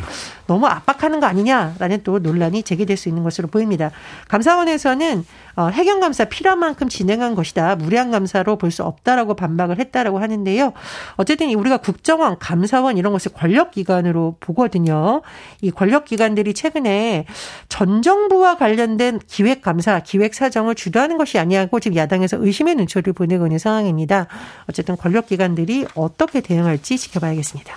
너무 0.48 0.68
압박하는 0.68 1.20
거 1.20 1.26
아니냐라는 1.26 2.04
또 2.04 2.20
논란이 2.20 2.64
제기될 2.64 2.96
수 2.96 3.10
있는 3.10 3.24
것으로 3.24 3.50
보입니다. 3.50 3.92
감사원에서는 4.30 5.26
어, 5.56 5.68
해경 5.68 6.00
감사 6.00 6.26
필요한 6.26 6.60
만큼 6.60 6.90
진행한 6.90 7.36
것이다. 7.36 7.76
무리한 7.76 8.12
감사로 8.12 8.58
볼 8.58 8.74
수 8.74 8.84
없다라고 8.84 9.36
반박을 9.36 9.80
했다라고 9.80 10.20
하는데요. 10.20 10.74
어쨌든 11.18 11.54
우리가 11.54 11.78
국정원, 11.78 12.40
감사원 12.40 12.98
이런 12.98 13.14
것을 13.14 13.32
권력 13.32 13.70
기관으로 13.72 14.38
보거든요. 14.40 15.22
이 15.62 15.70
권력 15.70 16.06
기관들이 16.06 16.56
최근에 16.56 17.26
전 17.70 18.02
정부와 18.02 18.58
관련된 18.58 19.20
기획 19.28 19.62
감사, 19.62 20.00
기획 20.00 20.34
사정을 20.34 20.74
주도하는 20.74 21.18
것이 21.18 21.38
아니하고 21.38 21.80
지금 21.80 21.98
야당에서 21.98 22.38
의심의 22.40 22.76
눈초리를 22.76 23.14
보내고 23.14 23.46
있는 23.46 23.60
상황입니다. 23.60 24.28
어쨌든 24.68 24.98
권력 24.98 25.28
기관들이 25.28 25.86
어떻게 25.94 26.42
대응할지 26.42 26.98
지켜봐야겠습니다. 26.98 27.76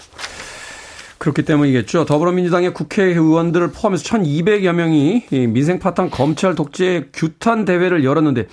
그렇기 1.19 1.43
때문이겠죠. 1.43 2.05
더불어민주당의 2.05 2.75
국회의원들을 2.75 3.71
포함해서 3.73 4.05
1,200여 4.05 4.73
명이 4.73 5.27
민생 5.49 5.79
파탄 5.79 6.11
검찰 6.11 6.55
독재 6.55 7.09
규탄 7.13 7.65
대회를 7.65 8.05
열었는데 8.05 8.47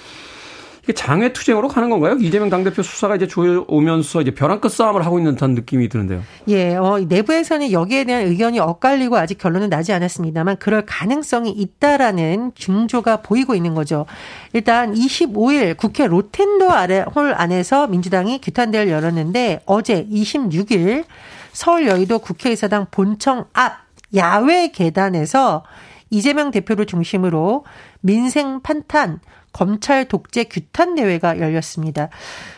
이게 0.83 0.91
장외 0.91 1.31
투쟁으로 1.31 1.69
가는 1.69 1.89
건가요? 1.89 2.17
이재명 2.19 2.49
당대표 2.49 2.83
수사가 2.83 3.15
이제 3.15 3.25
조여오면서 3.25 4.21
이제 4.21 4.31
벼랑 4.31 4.59
끝 4.59 4.69
싸움을 4.69 5.05
하고 5.05 5.17
있는 5.17 5.35
듯한 5.35 5.51
느낌이 5.51 5.87
드는데요. 5.87 6.21
예, 6.49 6.75
어, 6.75 6.99
내부에서는 6.99 7.71
여기에 7.71 8.03
대한 8.03 8.23
의견이 8.23 8.59
엇갈리고 8.59 9.15
아직 9.15 9.37
결론은 9.37 9.69
나지 9.69 9.93
않았습니다만 9.93 10.57
그럴 10.57 10.83
가능성이 10.85 11.51
있다라는 11.51 12.51
징조가 12.55 13.17
보이고 13.21 13.55
있는 13.55 13.75
거죠. 13.75 14.05
일단 14.51 14.93
25일 14.93 15.77
국회 15.77 16.05
로텐도 16.05 16.69
아래 16.69 17.05
홀 17.15 17.33
안에서 17.33 17.87
민주당이 17.87 18.41
규탄대회를 18.41 18.91
열었는데 18.91 19.61
어제 19.65 20.05
26일 20.11 21.05
서울 21.53 21.87
여의도 21.87 22.19
국회의사당 22.19 22.87
본청 22.91 23.45
앞 23.53 23.83
야외 24.15 24.69
계단에서 24.69 25.63
이재명 26.09 26.51
대표를 26.51 26.85
중심으로 26.85 27.65
민생 28.01 28.61
판탄 28.61 29.19
검찰 29.51 30.05
독재 30.07 30.45
규탄 30.45 30.95
대회가 30.95 31.39
열렸습니다. 31.39 32.09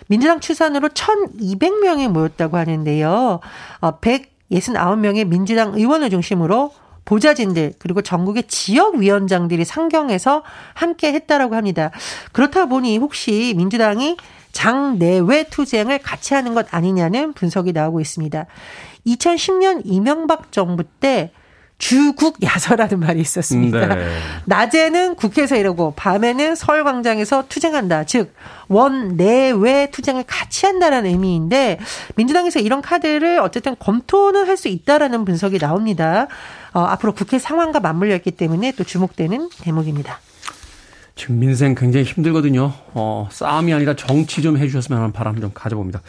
민주당 0.08 0.40
추산으로 0.40 0.90
1,200명이 0.90 2.08
모였다고 2.08 2.58
하는데요. 2.58 3.42
169명의 3.82 5.26
어, 5.26 5.30
민주당 5.30 5.74
의원을 5.76 6.10
중심으로 6.10 6.72
보좌진들 7.04 7.74
그리고 7.80 8.02
전국의 8.02 8.44
지역 8.48 8.96
위원장들이 8.96 9.64
상경해서 9.64 10.44
함께 10.74 11.14
했다라고 11.14 11.56
합니다. 11.56 11.92
그렇다 12.32 12.66
보니 12.66 12.98
혹시 12.98 13.54
민주당이 13.56 14.18
장내외 14.56 15.44
투쟁을 15.50 16.00
같이 16.00 16.34
하는 16.34 16.54
것 16.54 16.74
아니냐는 16.74 17.34
분석이 17.34 17.74
나오고 17.74 18.00
있습니다. 18.00 18.46
2010년 19.06 19.82
이명박 19.84 20.54
정부 20.54 20.86
때 20.86 21.32
주국 21.78 22.42
야서라는 22.42 23.02
말이 23.02 23.20
있었습니다. 23.20 23.96
네. 23.96 24.08
낮에는 24.46 25.16
국회에서 25.16 25.58
이러고 25.58 25.92
밤에는 25.98 26.56
서울 26.56 26.86
광장에서 26.86 27.50
투쟁한다. 27.50 28.06
즉 28.06 28.34
원내외 28.70 29.92
투쟁을 29.92 30.24
같이 30.26 30.66
한다라는 30.66 31.10
의미인데 31.10 31.78
민주당에서 32.16 32.62
이런 32.62 32.82
카드를 32.82 33.40
어쨌든 33.40 33.76
검토는 33.78 34.48
할 34.48 34.56
수 34.56 34.70
있다라는 34.70 35.26
분석이 35.26 35.60
나옵니다. 35.60 36.28
어, 36.72 36.80
앞으로 36.80 37.12
국회 37.12 37.40
상황과 37.40 37.82
맞물려 37.82 38.16
있기 38.16 38.32
때문에 38.32 38.72
또 38.78 38.86
주목되는 38.86 39.50
대목입니다. 39.62 40.22
지금 41.16 41.40
민생 41.40 41.76
굉장히 41.76 42.06
힘들거든요. 42.06 42.74
어, 42.94 43.28
싸움이 43.32 43.74
아니라 43.74 43.96
정치 43.96 44.42
좀 44.42 44.58
해주셨으면 44.58 45.00
하는 45.00 45.14
바람 45.14 45.40
좀 45.40 45.52
가져봅니다. 45.54 46.02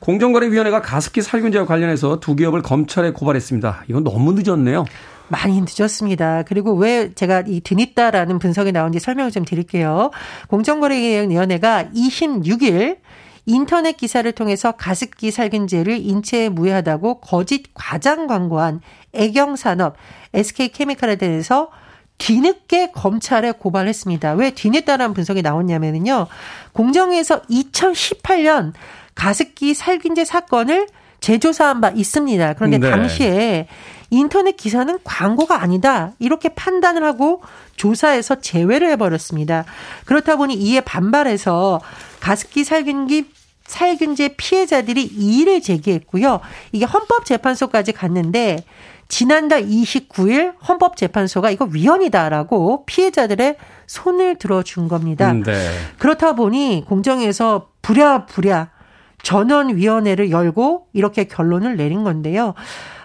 공정거래위원회가 0.00 0.82
가습기 0.82 1.22
살균제와 1.22 1.64
관련해서 1.64 2.18
두 2.18 2.34
기업을 2.34 2.62
검찰에 2.62 3.12
고발했습니다. 3.12 3.84
이건 3.88 4.02
너무 4.02 4.32
늦었네요. 4.32 4.84
많이 5.28 5.60
늦었습니다. 5.60 6.42
그리고 6.44 6.74
왜 6.74 7.12
제가 7.14 7.44
이 7.46 7.60
뒤늦다라는 7.60 8.38
분석이 8.38 8.72
나온지 8.72 8.98
설명을 8.98 9.30
좀 9.30 9.44
드릴게요. 9.44 10.10
공정거래위원회가 10.48 11.90
26일 11.94 12.98
인터넷 13.46 13.96
기사를 13.96 14.30
통해서 14.32 14.72
가습기 14.72 15.30
살균제를 15.30 15.98
인체에 15.98 16.48
무해하다고 16.48 17.20
거짓 17.20 17.64
과장 17.74 18.26
광고한 18.26 18.80
애경산업 19.14 19.94
SK케미칼에 20.34 21.16
대해서 21.16 21.70
뒤늦게 22.18 22.90
검찰에 22.92 23.52
고발했습니다. 23.52 24.32
왜 24.32 24.50
뒤늦다라는 24.50 25.14
분석이 25.14 25.42
나왔냐면요. 25.42 26.26
공정위에서 26.72 27.42
2018년 27.42 28.72
가습기 29.14 29.74
살균제 29.74 30.24
사건을 30.24 30.88
재조사한 31.20 31.80
바 31.80 31.90
있습니다. 31.90 32.54
그런데 32.54 32.78
네. 32.78 32.90
당시에 32.90 33.68
인터넷 34.10 34.56
기사는 34.56 34.98
광고가 35.04 35.60
아니다. 35.62 36.12
이렇게 36.18 36.48
판단을 36.50 37.04
하고 37.04 37.42
조사에서 37.76 38.40
제외를 38.40 38.90
해버렸습니다. 38.90 39.64
그렇다 40.04 40.36
보니 40.36 40.54
이에 40.54 40.80
반발해서 40.80 41.80
가습기 42.20 42.64
살균기 42.64 43.30
살균제 43.66 44.34
피해자들이 44.38 45.04
이의를 45.04 45.60
제기했고요. 45.60 46.40
이게 46.72 46.86
헌법재판소까지 46.86 47.92
갔는데 47.92 48.64
지난달 49.08 49.66
29일 49.66 50.54
헌법재판소가 50.68 51.50
이거 51.50 51.66
위헌이다라고 51.70 52.84
피해자들의 52.84 53.56
손을 53.86 54.36
들어준 54.36 54.88
겁니다. 54.88 55.32
음, 55.32 55.42
네. 55.42 55.70
그렇다 55.98 56.34
보니 56.34 56.84
공정에서 56.86 57.70
부랴부랴 57.82 58.70
전원위원회를 59.22 60.30
열고 60.30 60.88
이렇게 60.92 61.24
결론을 61.24 61.76
내린 61.76 62.04
건데요. 62.04 62.54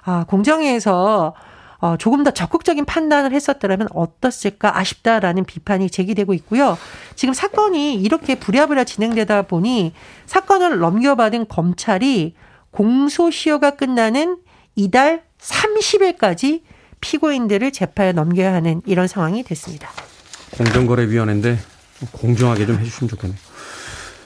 아, 0.04 0.26
공정위에서 0.28 1.34
어, 1.80 1.98
조금 1.98 2.24
더 2.24 2.32
적극적인 2.32 2.86
판단을 2.86 3.34
했었더라면 3.34 3.90
어떻을까 3.94 4.78
아쉽다라는 4.78 5.44
비판이 5.44 5.90
제기되고 5.90 6.34
있고요. 6.36 6.78
지금 7.16 7.34
사건이 7.34 7.96
이렇게 7.96 8.36
부랴부랴 8.36 8.86
진행되다 8.86 9.44
보니 9.44 9.94
사건을 10.26 10.80
넘겨받은 10.80 11.48
검찰이 11.50 12.36
공소시효가 12.72 13.72
끝나는 13.72 14.38
이달 14.76 15.24
30일까지 15.44 16.62
피고인들을 17.02 17.72
재판에 17.72 18.14
넘겨야 18.14 18.54
하는 18.54 18.82
이런 18.86 19.08
상황이 19.08 19.44
됐습니다. 19.44 19.90
공정거래위원회인데 20.58 21.58
공정하게 22.12 22.66
좀 22.66 22.80
해주시면 22.80 23.10
좋겠네요. 23.10 23.40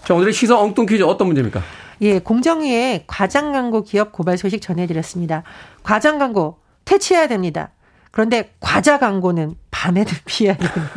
자, 0.05 0.13
오늘의 0.13 0.33
시사 0.33 0.57
엉뚱 0.57 0.86
퀴즈 0.86 1.03
어떤 1.03 1.27
문제입니까? 1.27 1.63
예, 2.01 2.19
공정위에 2.19 3.05
과장 3.07 3.51
광고 3.51 3.83
기업 3.83 4.12
고발 4.12 4.38
소식 4.38 4.62
전해드렸습니다. 4.62 5.43
과장 5.83 6.19
광고 6.19 6.59
퇴치해야 6.86 7.27
됩니다. 7.27 7.71
그런데 8.12 8.53
과자 8.59 9.00
광고는 9.00 9.55
밤에도 9.77 10.12
피해야 10.25 10.55
됩니다. 10.57 10.89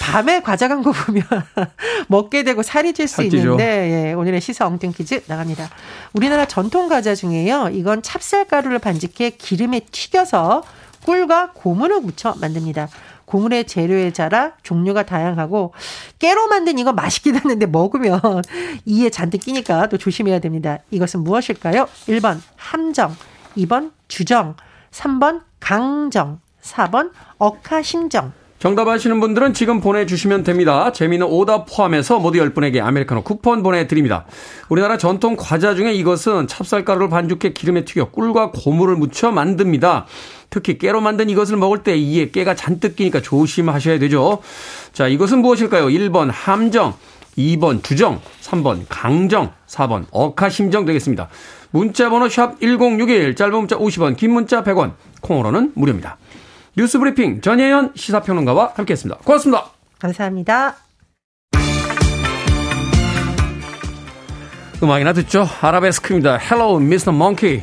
밤에 0.00 0.40
과자 0.40 0.66
광고 0.68 0.92
보면 0.92 1.22
먹게 2.08 2.42
되고 2.42 2.62
살이 2.62 2.92
찔 2.92 3.06
수 3.06 3.22
있는데 3.22 4.08
예, 4.10 4.12
오늘의 4.12 4.40
시사 4.40 4.66
엉뚱 4.66 4.92
퀴즈 4.92 5.22
나갑니다. 5.26 5.68
우리나라 6.14 6.46
전통 6.46 6.88
과자 6.88 7.14
중에요. 7.14 7.70
이건 7.72 8.02
찹쌀가루를 8.02 8.80
반죽해 8.80 9.30
기름에 9.30 9.80
튀겨서 9.92 10.64
꿀과 11.04 11.52
고문을 11.54 12.00
묻혀 12.00 12.34
만듭니다. 12.40 12.88
고물의 13.24 13.66
재료에 13.66 14.12
자라 14.12 14.52
종류가 14.62 15.04
다양하고 15.04 15.74
깨로 16.18 16.46
만든 16.48 16.78
이거 16.78 16.92
맛있긴 16.92 17.36
한데 17.36 17.66
먹으면 17.66 18.20
이에 18.84 19.10
잔뜩 19.10 19.40
끼니까 19.40 19.88
또 19.88 19.98
조심해야 19.98 20.40
됩니다. 20.40 20.78
이것은 20.90 21.20
무엇일까요? 21.20 21.88
1번 22.08 22.40
함정, 22.56 23.16
2번 23.56 23.92
주정, 24.08 24.54
3번 24.92 25.42
강정, 25.58 26.40
4번 26.66 27.10
억하심정. 27.38 28.32
정답 28.58 28.88
아시는 28.88 29.20
분들은 29.20 29.52
지금 29.52 29.80
보내주시면 29.80 30.42
됩니다. 30.42 30.90
재미있는 30.90 31.26
오답 31.26 31.66
포함해서 31.68 32.18
모두 32.18 32.38
10분에게 32.38 32.80
아메리카노 32.80 33.22
쿠폰 33.22 33.62
보내드립니다. 33.62 34.24
우리나라 34.70 34.96
전통 34.96 35.36
과자 35.38 35.74
중에 35.74 35.92
이것은 35.92 36.46
찹쌀가루를 36.46 37.10
반죽해 37.10 37.52
기름에 37.52 37.84
튀겨 37.84 38.10
꿀과 38.10 38.52
고무를 38.52 38.96
묻혀 38.96 39.30
만듭니다. 39.30 40.06
특히 40.48 40.78
깨로 40.78 41.02
만든 41.02 41.28
이것을 41.28 41.58
먹을 41.58 41.82
때 41.82 41.96
이에 41.96 42.30
깨가 42.30 42.54
잔뜩 42.54 42.96
끼니까 42.96 43.20
조심하셔야 43.20 43.98
되죠. 43.98 44.38
자, 44.94 45.06
이것은 45.06 45.40
무엇일까요? 45.40 45.88
1번 45.88 46.30
함정, 46.32 46.94
2번 47.36 47.84
주정, 47.84 48.22
3번 48.40 48.86
강정, 48.88 49.52
4번 49.66 50.06
억하심정 50.10 50.86
되겠습니다. 50.86 51.28
문자 51.70 52.08
번호 52.08 52.28
샵 52.30 52.58
1061, 52.60 53.36
짧은 53.36 53.54
문자 53.54 53.76
50원, 53.76 54.16
긴 54.16 54.32
문자 54.32 54.64
100원, 54.64 54.92
콩으로는 55.20 55.72
무료입니다. 55.74 56.16
뉴스 56.76 56.98
브리핑 56.98 57.40
전혜연 57.40 57.92
시사평론가와 57.94 58.72
함께했습니다. 58.74 59.20
고맙습니다. 59.24 59.70
감사합니다. 59.98 60.76
음악이나 64.82 65.14
듣죠. 65.14 65.46
아라베스크입니다. 65.62 66.38
Hello, 66.38 66.76
Mr. 66.76 67.10
Monkey. 67.14 67.62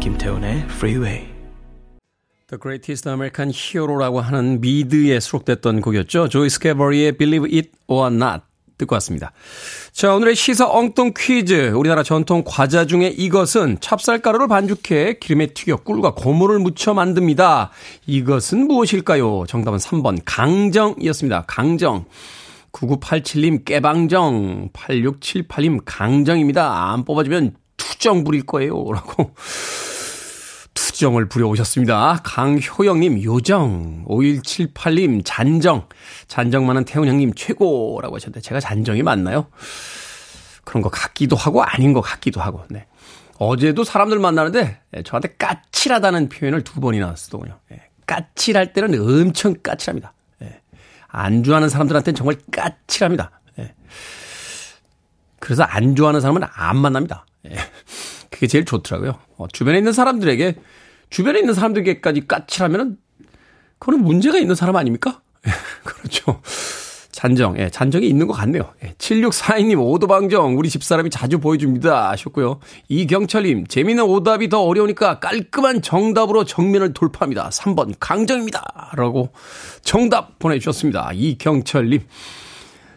김태훈의 0.00 0.66
Freeway. 0.68 1.37
The 2.48 2.58
Greatest 2.58 3.06
American 3.06 3.52
Hero라고 3.54 4.22
하는 4.22 4.62
미드에 4.62 5.20
수록됐던 5.20 5.82
곡이었죠. 5.82 6.30
조이 6.30 6.48
스캐버리의 6.48 7.12
Believe 7.12 7.54
It 7.54 7.70
or 7.86 8.10
Not 8.12 8.42
듣고 8.78 8.94
왔습니다. 8.94 9.32
자, 9.92 10.14
오늘의 10.14 10.34
시사 10.34 10.66
엉뚱 10.66 11.12
퀴즈. 11.14 11.72
우리나라 11.74 12.02
전통 12.02 12.42
과자 12.46 12.86
중에 12.86 13.08
이것은 13.08 13.80
찹쌀가루를 13.80 14.48
반죽해 14.48 15.18
기름에 15.20 15.48
튀겨 15.48 15.76
꿀과 15.78 16.14
고무를 16.14 16.58
묻혀 16.58 16.94
만듭니다. 16.94 17.70
이것은 18.06 18.66
무엇일까요? 18.66 19.44
정답은 19.46 19.78
3번 19.78 20.20
강정이었습니다. 20.24 21.44
강정. 21.46 22.06
9987님 22.72 23.66
깨방정. 23.66 24.70
8678님 24.72 25.82
강정입니다. 25.84 26.92
안 26.92 27.04
뽑아주면 27.04 27.56
투정 27.76 28.24
부릴 28.24 28.46
거예요. 28.46 28.90
라고 28.90 29.34
투정을 30.98 31.28
부려오셨습니다. 31.28 32.22
강효영님, 32.24 33.22
요정. 33.22 34.04
5178님, 34.06 35.22
잔정. 35.24 35.86
잔정 36.26 36.66
많은 36.66 36.84
태훈 36.84 37.06
형님, 37.06 37.34
최고라고 37.34 38.16
하셨는데, 38.16 38.40
제가 38.40 38.58
잔정이 38.58 39.04
맞나요? 39.04 39.46
그런 40.64 40.82
것 40.82 40.88
같기도 40.88 41.36
하고, 41.36 41.62
아닌 41.62 41.92
것 41.92 42.00
같기도 42.00 42.40
하고, 42.40 42.64
네. 42.68 42.86
어제도 43.38 43.84
사람들 43.84 44.18
만나는데, 44.18 44.80
예, 44.96 45.02
저한테 45.04 45.36
까칠하다는 45.38 46.30
표현을 46.30 46.64
두 46.64 46.80
번이나 46.80 47.14
쓰더군요. 47.14 47.60
예, 47.70 47.80
까칠할 48.06 48.72
때는 48.72 49.00
엄청 49.00 49.54
까칠합니다. 49.62 50.12
예, 50.42 50.60
안 51.06 51.44
좋아하는 51.44 51.68
사람들한테는 51.68 52.16
정말 52.16 52.36
까칠합니다. 52.50 53.30
그래서 55.38 55.62
안 55.62 55.94
좋아하는 55.94 56.20
사람은 56.20 56.42
안 56.52 56.76
만납니다. 56.76 57.24
그게 58.30 58.48
제일 58.48 58.64
좋더라고요. 58.64 59.18
어, 59.36 59.46
주변에 59.48 59.78
있는 59.78 59.92
사람들에게 59.92 60.56
주변에 61.10 61.40
있는 61.40 61.54
사람들에게까지 61.54 62.26
까칠하면은 62.26 62.98
그거는 63.78 64.04
문제가 64.04 64.38
있는 64.38 64.54
사람 64.54 64.76
아닙니까? 64.76 65.20
그렇죠. 65.84 66.40
잔정, 67.18 67.58
예, 67.58 67.68
잔정이 67.68 68.06
있는 68.06 68.28
것 68.28 68.32
같네요. 68.34 68.72
예, 68.84 68.94
7642님, 68.96 69.80
오도방정, 69.80 70.56
우리 70.56 70.68
집사람이 70.68 71.10
자주 71.10 71.40
보여줍니다. 71.40 72.10
하셨고요. 72.10 72.60
이경철님, 72.88 73.66
재미있는 73.66 74.04
오답이 74.04 74.48
더 74.48 74.62
어려우니까 74.62 75.18
깔끔한 75.18 75.82
정답으로 75.82 76.44
정면을 76.44 76.92
돌파합니다. 76.94 77.48
3번, 77.48 77.94
강정입니다. 77.98 78.92
라고 78.94 79.30
정답 79.82 80.38
보내주셨습니다. 80.38 81.10
이경철님. 81.12 82.02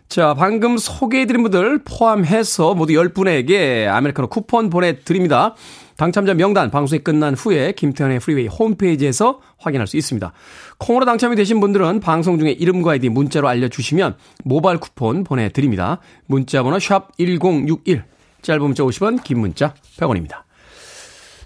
자, 0.08 0.36
방금 0.36 0.78
소개해드린 0.78 1.41
분들 1.41 1.84
포함해서 1.84 2.76
모두 2.76 2.93
10분에게 2.93 3.88
아메리카노 3.88 4.28
쿠폰 4.28 4.69
보내드립니다. 4.69 5.56
당첨자 6.01 6.33
명단 6.33 6.71
방송이 6.71 7.03
끝난 7.03 7.35
후에 7.35 7.73
김태훈의 7.73 8.21
프리웨이 8.21 8.47
홈페이지에서 8.47 9.39
확인할 9.59 9.85
수 9.85 9.97
있습니다. 9.97 10.33
콩으로 10.79 11.05
당첨이 11.05 11.35
되신 11.35 11.59
분들은 11.59 11.99
방송 11.99 12.39
중에 12.39 12.49
이름과 12.53 12.93
아이디 12.93 13.09
문자로 13.09 13.47
알려주시면 13.47 14.15
모바일 14.43 14.79
쿠폰 14.79 15.23
보내드립니다. 15.23 15.99
문자 16.25 16.63
번호 16.63 16.79
샵 16.79 17.15
1061, 17.19 18.03
짧은 18.41 18.63
문자 18.63 18.81
50원, 18.81 19.21
긴 19.23 19.41
문자 19.41 19.75
100원입니다. 19.99 20.41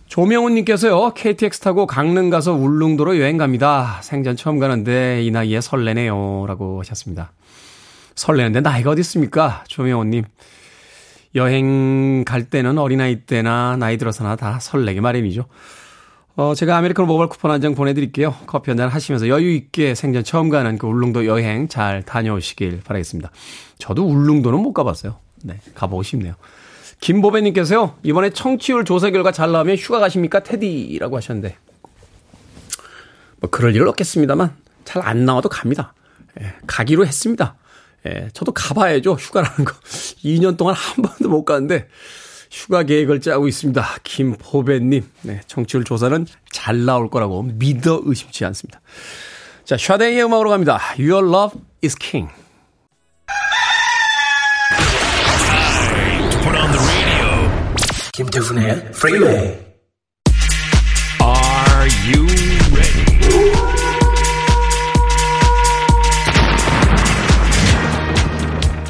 조명훈님께서요, 0.08 1.14
KTX 1.16 1.60
타고 1.60 1.86
강릉 1.86 2.30
가서 2.30 2.54
울릉도로 2.54 3.20
여행 3.20 3.36
갑니다. 3.36 4.00
생전 4.04 4.38
처음 4.38 4.60
가는데 4.60 5.22
이 5.22 5.32
나이에 5.32 5.60
설레네요. 5.60 6.46
라고 6.48 6.80
하셨습니다. 6.80 7.34
설레는데 8.16 8.62
나이가 8.62 8.92
어디 8.92 9.02
있습니까? 9.02 9.66
조명훈님. 9.68 10.24
여행 11.36 12.24
갈 12.26 12.46
때는 12.46 12.78
어린아이 12.78 13.22
때나 13.22 13.76
나이 13.78 13.98
들어서나 13.98 14.36
다 14.36 14.60
설레기 14.60 15.02
마련이죠. 15.02 15.46
어, 16.38 16.54
제가 16.56 16.78
아메리카노 16.78 17.08
모바일 17.08 17.30
쿠폰 17.30 17.52
한 17.52 17.62
장 17.62 17.76
보내드릴게요. 17.76 18.36
커피 18.46 18.70
한 18.72 18.78
잔 18.78 18.90
하시면서 18.90 19.28
여유있게 19.30 19.96
생전 19.96 20.24
처음 20.24 20.50
가는 20.50 20.78
그 20.78 20.88
울릉도 20.88 21.26
여행 21.26 21.68
잘 21.68 22.04
다녀오시길 22.04 22.82
바라겠습니다. 22.84 23.32
저도 23.78 24.06
울릉도는 24.06 24.60
못 24.60 24.74
가봤어요. 24.74 25.18
네, 25.44 25.60
가보고 25.76 26.04
싶네요. 26.04 26.36
김보배님께서요, 27.02 27.96
이번에 28.04 28.30
청취율 28.32 28.84
조사 28.86 29.10
결과 29.12 29.32
잘 29.32 29.52
나오면 29.52 29.76
휴가 29.76 30.00
가십니까? 30.00 30.42
테디라고 30.42 31.18
하셨는데. 31.18 31.58
뭐, 33.42 33.50
그럴 33.50 33.76
일은 33.76 33.88
없겠습니다만, 33.90 34.56
잘 34.86 35.04
안 35.04 35.26
나와도 35.26 35.50
갑니다. 35.50 35.94
예, 36.42 36.54
가기로 36.68 37.06
했습니다. 37.06 37.56
예, 38.08 38.30
저도 38.34 38.52
가봐야죠. 38.52 39.14
휴가라는 39.14 39.66
거. 39.66 39.74
2년 40.24 40.58
동안 40.58 40.76
한 40.76 41.02
번도 41.02 41.30
못 41.30 41.44
가는데, 41.46 41.88
휴가 42.52 42.84
계획을 42.84 43.22
짜고 43.22 43.48
있습니다. 43.48 43.98
김포배님. 44.04 45.04
네, 45.24 45.42
청취율 45.48 45.84
조사는 45.84 46.26
잘 46.52 46.86
나올 46.86 47.10
거라고 47.10 47.44
믿어 47.44 48.02
의심치 48.04 48.46
않습니다. 48.46 48.82
자, 49.66 49.78
샤데이의 49.78 50.24
음악으로 50.26 50.52
갑니다. 50.52 50.80
Your 51.00 51.28
love 51.28 51.60
is 51.84 51.96
king. 51.98 52.32
김태훈의 58.14 58.92
프리웨이 58.94 59.60
Are 61.22 61.90
you 62.08 62.55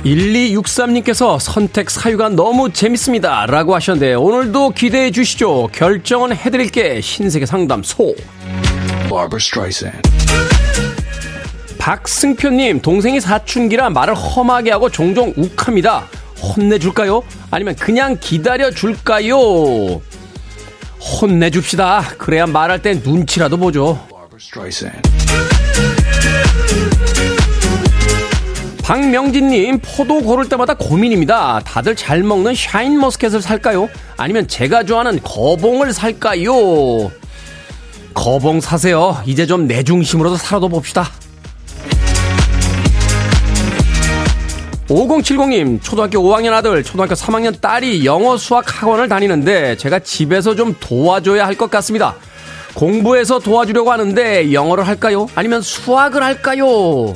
1263님께서 0.06 1.40
선택 1.40 1.90
사유가 1.90 2.30
너무 2.30 2.72
재밌습니다. 2.72 3.48
라고 3.48 3.74
하셨는데, 3.76 4.14
오늘도 4.14 4.72
기대해 4.72 5.10
주시죠. 5.12 5.70
결정은 5.72 6.36
해드릴게. 6.36 7.02
신세계 7.02 7.46
상담소. 7.48 8.16
박승표님, 11.80 12.82
동생이 12.82 13.20
사춘기라 13.20 13.90
말을 13.90 14.16
험하게 14.16 14.72
하고 14.72 14.90
종종 14.90 15.34
욱합니다. 15.36 16.08
혼내줄까요? 16.42 17.24
아니면 17.50 17.76
그냥 17.76 18.18
기다려줄까요? 18.20 20.02
혼내줍시다. 21.00 22.14
그래야 22.18 22.46
말할 22.46 22.82
땐 22.82 23.02
눈치라도 23.04 23.58
보죠. 23.58 24.00
박명진님, 28.86 29.80
포도 29.80 30.22
고를 30.22 30.48
때마다 30.48 30.76
고민입니다. 30.76 31.60
다들 31.66 31.96
잘 31.96 32.22
먹는 32.22 32.54
샤인 32.54 33.00
머스켓을 33.00 33.42
살까요? 33.42 33.90
아니면 34.16 34.48
제가 34.48 34.84
좋아하는 34.84 35.20
거봉을 35.24 35.92
살까요? 35.92 37.10
거봉 38.14 38.62
사세요. 38.62 39.18
이제 39.26 39.48
좀 39.48 39.66
내 39.68 39.82
중심으로도 39.82 40.36
살아도 40.38 40.70
봅시다. 40.70 41.10
5070님, 44.88 45.82
초등학교 45.82 46.20
5학년 46.20 46.54
아들, 46.54 46.84
초등학교 46.84 47.16
3학년 47.16 47.60
딸이 47.60 48.06
영어 48.06 48.38
수학 48.38 48.84
학원을 48.84 49.10
다니는데 49.10 49.78
제가 49.78 49.98
집에서 49.98 50.54
좀 50.54 50.76
도와줘야 50.80 51.48
할 51.48 51.56
것 51.56 51.72
같습니다. 51.72 52.14
공부해서 52.76 53.40
도와주려고 53.40 53.92
하는데 53.92 54.54
영어를 54.54 54.86
할까요? 54.88 55.28
아니면 55.34 55.64
수학을 55.64 56.22
할까요? 56.22 57.16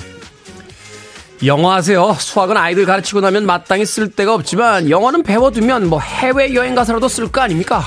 영어 1.46 1.72
하세요. 1.72 2.16
수학은 2.20 2.58
아이들 2.58 2.86
가르치고 2.86 3.22
나면 3.22 3.46
마땅히 3.46 3.86
쓸 3.86 4.12
데가 4.12 4.34
없지만 4.34 4.90
영어는 4.90 5.24
배워두면 5.24 5.88
뭐 5.88 6.00
해외 6.00 6.54
여행 6.54 6.76
가서라도 6.76 7.08
쓸 7.08 7.32
거 7.32 7.42
아닙니까? 7.42 7.84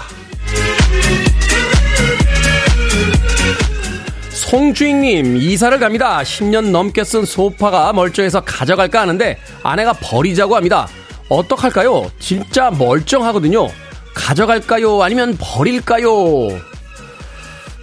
송주익님, 4.30 5.36
이사를 5.36 5.78
갑니다. 5.78 6.22
10년 6.22 6.70
넘게 6.70 7.04
쓴 7.04 7.24
소파가 7.24 7.92
멀쩡해서 7.92 8.40
가져갈까 8.42 9.02
하는데 9.02 9.38
아내가 9.62 9.92
버리자고 9.94 10.56
합니다. 10.56 10.88
어떡할까요? 11.28 12.10
진짜 12.18 12.70
멀쩡하거든요. 12.70 13.68
가져갈까요? 14.14 15.02
아니면 15.02 15.36
버릴까요? 15.38 16.10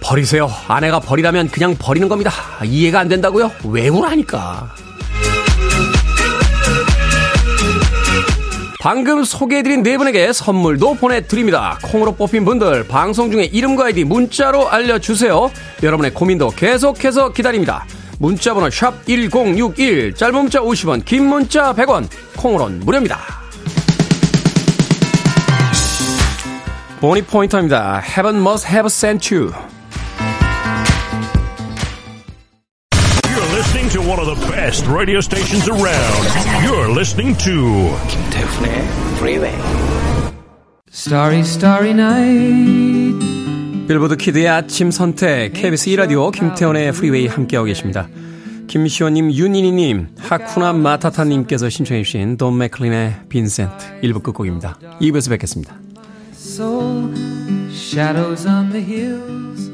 버리세요. 0.02 0.50
아내가 0.68 0.98
버리라면 1.00 1.48
그냥 1.48 1.76
버리는 1.76 2.08
겁니다. 2.08 2.32
이해가 2.64 3.00
안 3.00 3.08
된다고요? 3.08 3.50
왜 3.64 3.88
우라니까. 3.88 4.74
방금 8.80 9.24
소개해드린 9.24 9.82
네 9.82 9.98
분에게 9.98 10.32
선물도 10.32 10.94
보내드립니다. 10.94 11.78
콩으로 11.82 12.12
뽑힌 12.12 12.46
분들 12.46 12.88
방송 12.88 13.30
중에 13.30 13.44
이름과 13.44 13.84
아이디 13.84 14.04
문자로 14.04 14.70
알려주세요. 14.70 15.50
여러분의 15.82 16.14
고민도 16.14 16.48
계속해서 16.52 17.34
기다립니다. 17.34 17.84
문자번호 18.18 18.68
샵1061 18.68 20.16
짧은 20.16 20.34
문자 20.34 20.60
50원 20.60 21.04
긴 21.04 21.26
문자 21.26 21.74
100원 21.74 22.08
콩으로는 22.38 22.80
무료입니다. 22.80 23.18
보니 27.00 27.20
포인터입니다. 27.22 28.00
Heaven 28.02 28.40
must 28.40 28.66
have 28.66 28.86
sent 28.86 29.34
you. 29.34 29.52
listening 33.60 33.90
to 33.90 34.00
one 34.00 34.18
of 34.18 34.26
the 34.26 34.46
best 34.50 34.86
radio 34.86 35.20
stations 35.20 35.68
around. 35.68 36.24
You're 36.64 36.88
listening 36.88 37.36
to 37.44 37.94
김태훈의 38.60 38.82
Freeway. 39.16 39.58
Starry, 40.90 41.40
starry 41.40 41.90
night. 41.90 43.26
빌보드 43.88 44.16
키드의 44.16 44.48
아침 44.48 44.90
선택 44.90 45.52
KBS 45.52 45.90
2라디오 45.90 46.30
김태훈의 46.30 46.88
Freeway 46.88 47.26
함께하고 47.26 47.66
계십니다. 47.66 48.08
김시원님, 48.68 49.32
윤인희님, 49.32 50.08
하쿠나 50.18 50.72
마타타님께서 50.74 51.68
신청해 51.70 52.02
주신 52.04 52.36
돈 52.36 52.58
맥클린의 52.58 53.22
빈센트 53.28 54.00
1부 54.02 54.22
끝곡입니다. 54.22 54.78
2부에서 55.00 55.30
뵙겠습니다. 55.30 55.74
Soul, 56.34 57.12
shadows 57.72 58.46
on 58.46 58.70
the 58.70 58.84
hills. 58.84 59.69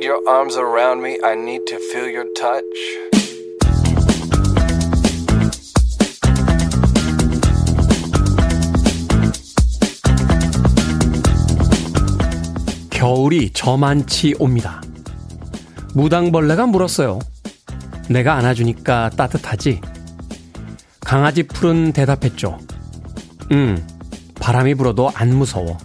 Need 0.00 0.06
your 0.06 0.22
arms 0.26 0.56
around 0.56 1.02
me. 1.02 1.18
I 1.22 1.34
need 1.34 1.66
to 1.66 1.76
feel 1.76 2.08
your 2.08 2.26
touch. 2.34 2.64
겨울이 12.90 13.50
저만치 13.52 14.36
옵니다. 14.38 14.82
무당벌레가 15.94 16.66
물었어요. 16.66 17.18
내가 18.08 18.34
안아주니까 18.34 19.10
따뜻하지? 19.10 19.80
강아지 21.00 21.42
풀은 21.42 21.92
대답했죠. 21.92 22.58
응, 23.52 23.86
바람이 24.36 24.74
불어도 24.76 25.10
안 25.14 25.34
무서워. 25.34 25.78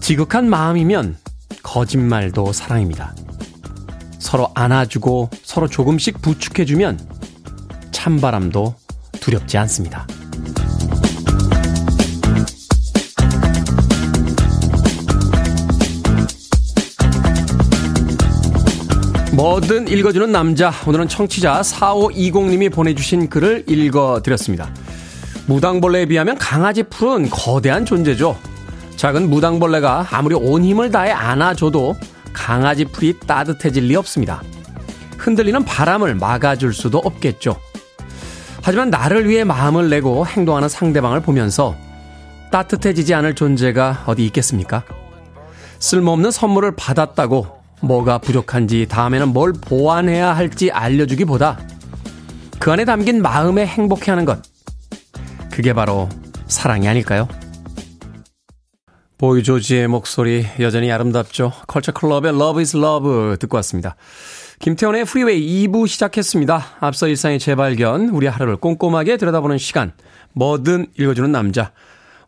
지극한 0.00 0.48
마음이면 0.48 1.21
거짓말도 1.72 2.52
사랑입니다. 2.52 3.14
서로 4.18 4.50
안아주고 4.54 5.30
서로 5.42 5.68
조금씩 5.68 6.20
부축해주면 6.20 7.00
찬바람도 7.92 8.74
두렵지 9.22 9.56
않습니다. 9.56 10.06
뭐든 19.32 19.88
읽어주는 19.88 20.30
남자. 20.30 20.70
오늘은 20.86 21.08
청취자 21.08 21.62
4520님이 21.62 22.70
보내주신 22.70 23.30
글을 23.30 23.64
읽어드렸습니다. 23.66 24.70
무당벌레에 25.46 26.04
비하면 26.04 26.36
강아지 26.36 26.82
풀은 26.82 27.30
거대한 27.30 27.86
존재죠. 27.86 28.51
작은 29.02 29.30
무당벌레가 29.30 30.06
아무리 30.12 30.36
온 30.36 30.62
힘을 30.62 30.92
다해 30.92 31.10
안아줘도 31.10 31.96
강아지 32.32 32.84
풀이 32.84 33.18
따뜻해질 33.18 33.88
리 33.88 33.96
없습니다. 33.96 34.44
흔들리는 35.18 35.64
바람을 35.64 36.14
막아줄 36.14 36.72
수도 36.72 36.98
없겠죠. 36.98 37.56
하지만 38.62 38.90
나를 38.90 39.28
위해 39.28 39.42
마음을 39.42 39.90
내고 39.90 40.24
행동하는 40.24 40.68
상대방을 40.68 41.20
보면서 41.20 41.74
따뜻해지지 42.52 43.12
않을 43.14 43.34
존재가 43.34 44.04
어디 44.06 44.24
있겠습니까? 44.26 44.84
쓸모없는 45.80 46.30
선물을 46.30 46.76
받았다고 46.76 47.60
뭐가 47.80 48.18
부족한지 48.18 48.86
다음에는 48.88 49.32
뭘 49.32 49.52
보완해야 49.52 50.32
할지 50.36 50.70
알려주기보다 50.70 51.58
그 52.60 52.70
안에 52.70 52.84
담긴 52.84 53.20
마음에 53.20 53.66
행복해하는 53.66 54.24
것. 54.26 54.42
그게 55.50 55.72
바로 55.72 56.08
사랑이 56.46 56.86
아닐까요? 56.86 57.26
보이 59.22 59.44
조지의 59.44 59.86
목소리 59.86 60.44
여전히 60.58 60.90
아름답죠. 60.90 61.52
컬처 61.68 61.92
클럽의 61.92 62.30
Love 62.30 62.58
is 62.60 62.76
Love 62.76 63.36
듣고 63.36 63.56
왔습니다. 63.58 63.94
김태훈의 64.58 65.04
프리웨이 65.04 65.68
2부 65.68 65.86
시작했습니다. 65.86 66.60
앞서 66.80 67.06
일상의 67.06 67.38
재발견, 67.38 68.08
우리 68.08 68.26
하루를 68.26 68.56
꼼꼼하게 68.56 69.18
들여다보는 69.18 69.58
시간, 69.58 69.92
뭐든 70.32 70.88
읽어주는 70.98 71.30
남자. 71.30 71.70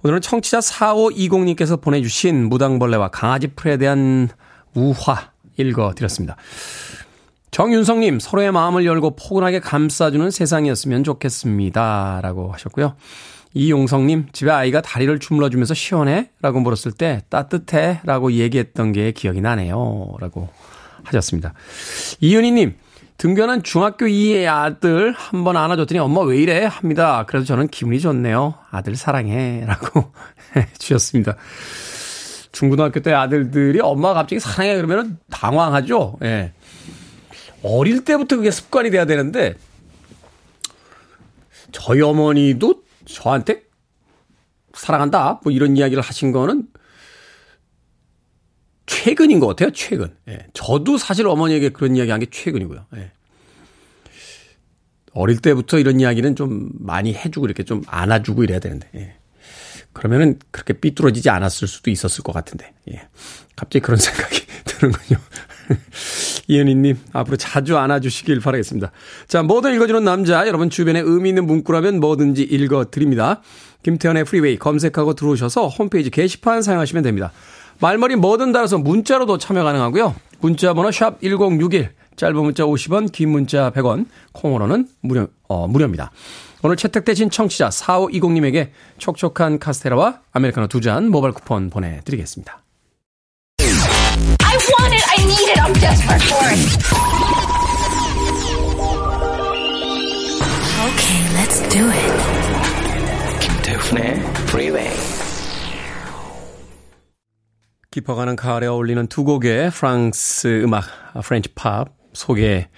오늘은 0.05 0.21
청취자 0.21 0.61
4520님께서 0.61 1.81
보내주신 1.81 2.49
무당벌레와 2.49 3.09
강아지 3.09 3.49
풀에 3.49 3.77
대한 3.77 4.29
우화 4.77 5.33
읽어드렸습니다. 5.57 6.37
정윤성님, 7.51 8.21
서로의 8.21 8.53
마음을 8.53 8.87
열고 8.87 9.17
포근하게 9.17 9.59
감싸주는 9.59 10.31
세상이었으면 10.31 11.03
좋겠습니다. 11.03 12.21
라고 12.23 12.53
하셨고요. 12.53 12.95
이용성님, 13.55 14.27
집에 14.33 14.51
아이가 14.51 14.81
다리를 14.83 15.17
주물러주면서 15.21 15.75
시원해? 15.75 16.31
라고 16.43 16.61
물었을 16.61 16.93
때 16.93 17.23
따뜻해? 17.29 18.01
라고 18.05 18.33
얘기했던 18.33 18.93
게 18.93 19.13
기억이 19.13 19.41
나네요. 19.41 20.17
라고 20.21 20.49
하셨습니다. 21.05 21.55
이윤희님, 22.21 22.75
등교는 23.17 23.63
중학교 23.63 24.07
2의 24.07 24.49
아들 24.49 25.13
한 25.13 25.45
번 25.45 25.57
안아줬더니 25.57 26.01
엄마 26.01 26.21
왜 26.23 26.39
이래? 26.39 26.65
합니다. 26.65 27.25
그래도 27.29 27.45
저는 27.47 27.69
기분이 27.69 28.01
좋네요. 28.01 28.55
아들 28.73 28.97
사랑해. 28.97 29.65
라고 29.69 30.13
주셨습니다. 30.79 31.37
중고등학교 32.51 33.01
때 33.01 33.13
아들들이 33.13 33.81
엄마가 33.81 34.15
갑자기 34.15 34.41
사랑해 34.41 34.75
그러면 34.77 35.19
당황하죠. 35.31 36.19
예. 36.25 36.53
어릴 37.63 38.05
때부터 38.05 38.37
그게 38.37 38.51
습관이 38.51 38.91
돼야 38.91 39.07
되는데 39.07 39.55
저희 41.73 42.01
어머니도 42.01 42.84
저한테 43.05 43.63
사랑한다 44.75 45.41
뭐 45.45 45.53
이런 45.53 45.77
이야기를 45.77 46.03
하신 46.03 46.33
거는 46.33 46.69
최근인 48.87 49.41
것 49.41 49.47
같아요. 49.47 49.71
최근. 49.73 50.15
예. 50.29 50.47
저도 50.53 50.99
사실 50.99 51.27
어머니에게 51.27 51.71
그런 51.71 51.97
이야기 51.97 52.11
한 52.11 52.21
게 52.21 52.27
최근이고요. 52.31 52.87
예. 52.97 53.13
어릴 55.13 55.39
때부터 55.39 55.79
이런 55.79 56.01
이야기는 56.01 56.37
좀 56.37 56.71
많이 56.81 57.15
해주고 57.15 57.47
이렇게 57.47 57.63
좀 57.63 57.83
안아주고 57.87 58.45
이래야 58.45 58.59
되는데. 58.59 58.89
예. 58.97 59.15
그러면은 59.93 60.39
그렇게 60.51 60.73
삐뚤어지지 60.75 61.31
않았을 61.31 61.69
수도 61.69 61.91
있었을 61.91 62.23
것 62.25 62.33
같은데. 62.33 62.75
예. 62.91 63.09
갑자기 63.57 63.81
그런 63.81 63.97
생각이 64.01 64.41
드는군요. 64.65 65.19
이은희님, 66.49 66.99
앞으로 67.13 67.37
자주 67.37 67.77
안아주시길 67.79 68.41
바라겠습니다. 68.41 68.91
자, 69.29 69.43
뭐든 69.43 69.75
읽어주는 69.75 70.05
남자, 70.05 70.47
여러분 70.47 70.71
주변에 70.71 71.01
의미 71.01 71.31
있는 71.31 71.47
문구라면 71.47 72.01
뭐든지 72.01 72.43
읽어드립니다. 72.43 73.41
김태현의 73.83 74.25
프리웨이 74.25 74.59
검색하고 74.59 75.15
들어오셔서 75.15 75.69
홈페이지 75.69 76.11
게시판 76.11 76.63
사용하시면 76.63 77.03
됩니다. 77.03 77.33
말머리 77.81 78.17
뭐든 78.17 78.53
달아서 78.53 78.79
문자로도 78.79 79.39
참여 79.39 79.63
가능하고요. 79.65 80.15
문자 80.41 80.75
번호 80.75 80.91
샵 80.91 81.21
1061, 81.21 81.91
짧은 82.17 82.37
문자 82.37 82.65
50원, 82.65 83.11
긴 83.11 83.31
문자 83.31 83.71
100원, 83.73 84.07
콩으로는 84.33 84.89
무료, 85.01 85.29
어, 85.49 85.67
무료입니다. 85.67 86.11
오늘 86.63 86.77
채택되신 86.77 87.29
청취자 87.31 87.69
4520님에게 87.69 88.71
촉촉한 88.99 89.59
카스테라와 89.59 90.21
아메리카노 90.33 90.69
두 90.69 90.81
잔 90.81 91.09
모바일 91.11 91.35
쿠폰 91.35 91.69
보내드리겠습니다. 91.69 92.64
I 94.85 94.87
want 94.87 94.95
it. 94.95 95.05
I 95.09 95.25
need 95.25 95.49
it. 95.49 95.59
I'm 95.63 95.73
desperate 95.81 96.23
for 96.29 96.45
it. 96.53 96.61
Okay, 100.85 101.21
let's 101.33 101.59
do 101.73 101.89
it. 101.89 102.13
김태훈의 103.41 104.21
Freeway. 104.49 104.91
깊어가는 107.91 108.37
가을에 108.37 108.67
어울리는 108.67 109.07
두 109.07 109.25
곡의 109.25 109.71
프랑스 109.71 110.63
음악, 110.63 110.85
French 111.23 111.49
pop 111.55 111.89
소개해 112.13 112.69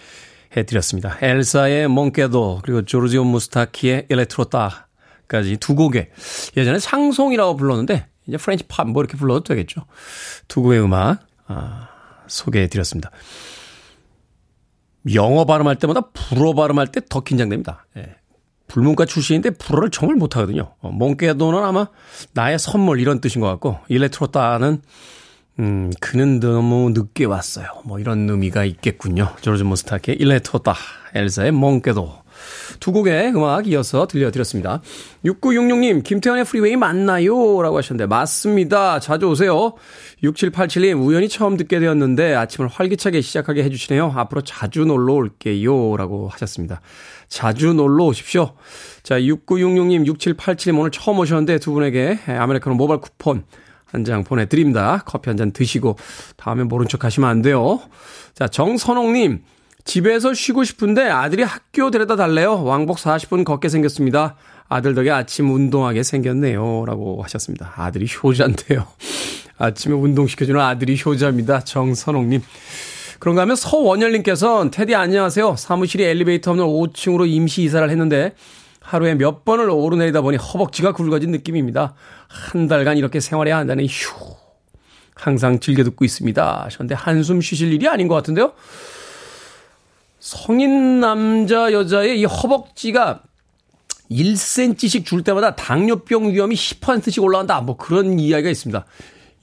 드렸습니다. 0.64 1.18
엘사의 1.20 1.88
Mon 1.88 2.12
cadeau 2.12 2.60
그리고 2.62 2.82
조르지오 2.82 3.24
무스타키의 3.24 4.06
엘레트로타까지 4.10 5.56
두 5.56 5.74
곡의 5.74 6.10
예전에 6.56 6.78
샹송이라고 6.78 7.56
불렀는데 7.56 8.06
이제 8.28 8.36
French 8.36 8.64
pop 8.68 8.86
뭐 8.86 9.02
이렇게 9.02 9.16
불러도 9.16 9.42
되겠죠. 9.42 9.86
두 10.46 10.62
곡의 10.62 10.80
음악 10.80 11.26
아, 11.48 11.88
소개해 12.28 12.68
드렸습니다. 12.68 13.10
영어 15.14 15.44
발음할 15.44 15.76
때마다 15.76 16.00
불어 16.12 16.52
발음할 16.54 16.88
때 16.88 17.00
더 17.08 17.20
긴장됩니다. 17.20 17.86
예. 17.96 18.16
불문과 18.68 19.04
출신인데 19.04 19.50
불어를 19.50 19.90
정말 19.90 20.16
못하거든요. 20.16 20.74
어, 20.80 20.90
Mon 20.90 21.07
cadeau는 21.07 21.62
아마 21.62 21.86
나의 22.32 22.58
선물 22.58 23.00
이런 23.00 23.20
뜻인 23.20 23.40
것 23.40 23.46
같고 23.46 23.78
일레트로타는 23.88 24.82
음, 25.60 25.90
그는 26.00 26.40
너무 26.40 26.90
늦게 26.90 27.24
왔어요. 27.24 27.66
뭐 27.84 27.98
이런 28.00 28.28
의미가 28.28 28.64
있겠군요. 28.64 29.32
조르주 29.40 29.62
무스타키의 29.62 30.18
Il 30.18 30.26
est 30.26 30.38
trop 30.38 30.54
tard, 30.54 30.74
엘사의 31.14 31.52
Mon 31.52 31.72
cadeau 31.72 32.12
두 32.80 32.92
곡의 32.92 33.32
음악 33.34 33.66
이어서 33.68 34.06
들려드렸습니다. 34.06 34.80
6966님, 35.24 36.02
김태훈의 36.02 36.44
프리웨이 36.44 36.76
맞나요? 36.76 37.62
라고 37.62 37.78
하셨는데, 37.78 38.06
맞습니다. 38.06 39.00
자주 39.00 39.26
오세요. 39.26 39.74
6787님, 40.22 41.04
우연히 41.04 41.28
처음 41.28 41.56
듣게 41.56 41.78
되었는데, 41.78 42.34
아침을 42.34 42.68
활기차게 42.68 43.20
시작하게 43.20 43.62
해주시네요. 43.64 44.12
앞으로 44.14 44.42
자주 44.42 44.84
놀러 44.84 45.14
올게요. 45.14 45.96
라고 45.96 46.28
하셨습니다. 46.28 46.80
자주 47.28 47.72
놀러 47.72 48.04
오십시오. 48.04 48.54
자, 49.02 49.18
6966님, 49.18 50.06
6787님, 50.06 50.78
오늘 50.78 50.90
처음 50.90 51.18
오셨는데, 51.18 51.58
두 51.58 51.72
분에게 51.72 52.20
아메리카노 52.26 52.76
모바일 52.76 53.00
쿠폰, 53.00 53.44
한장 53.86 54.24
보내드립니다. 54.24 55.02
커피 55.06 55.30
한 55.30 55.36
잔 55.36 55.52
드시고 55.52 55.96
다음에 56.36 56.64
모른 56.64 56.88
척 56.88 57.04
하시면 57.04 57.28
안 57.28 57.40
돼요. 57.40 57.80
자, 58.34 58.48
정선홍님, 58.48 59.42
집에서 59.86 60.34
쉬고 60.34 60.64
싶은데 60.64 61.08
아들이 61.08 61.44
학교 61.44 61.90
데려다 61.90 62.16
달래요. 62.16 62.62
왕복 62.64 62.98
40분 62.98 63.44
걷게 63.44 63.68
생겼습니다. 63.68 64.34
아들 64.68 64.94
덕에 64.94 65.10
아침 65.12 65.50
운동하게 65.50 66.02
생겼네요. 66.02 66.84
라고 66.86 67.22
하셨습니다. 67.22 67.72
아들이 67.76 68.06
효자인데요. 68.06 68.84
아침에 69.58 69.94
운동시켜주는 69.94 70.60
아들이 70.60 71.00
효자입니다. 71.02 71.60
정선홍님. 71.60 72.42
그런가 73.20 73.42
하면 73.42 73.54
서원열님께서는 73.54 74.72
테디 74.72 74.94
안녕하세요. 74.96 75.54
사무실이 75.56 76.04
엘리베이터 76.04 76.50
없는 76.50 76.66
5층으로 76.66 77.26
임시 77.28 77.62
이사를 77.62 77.88
했는데 77.88 78.34
하루에 78.80 79.14
몇 79.14 79.44
번을 79.44 79.70
오르내리다 79.70 80.20
보니 80.20 80.36
허벅지가 80.36 80.92
굵어진 80.92 81.30
느낌입니다. 81.30 81.94
한 82.26 82.66
달간 82.66 82.98
이렇게 82.98 83.20
생활해야 83.20 83.56
한다는 83.56 83.86
휴. 83.86 84.14
항상 85.14 85.60
즐겨 85.60 85.84
듣고 85.84 86.04
있습니다. 86.04 86.64
하셨는데 86.64 86.96
한숨 86.96 87.40
쉬실 87.40 87.72
일이 87.72 87.88
아닌 87.88 88.08
것 88.08 88.16
같은데요. 88.16 88.52
성인 90.26 90.98
남자 90.98 91.72
여자의 91.72 92.18
이 92.18 92.24
허벅지가 92.24 93.22
1cm씩 94.10 95.04
줄 95.04 95.22
때마다 95.22 95.54
당뇨병 95.54 96.32
위험이 96.32 96.56
10%씩 96.56 97.22
올라간다. 97.22 97.60
뭐 97.60 97.76
그런 97.76 98.18
이야기가 98.18 98.50
있습니다. 98.50 98.84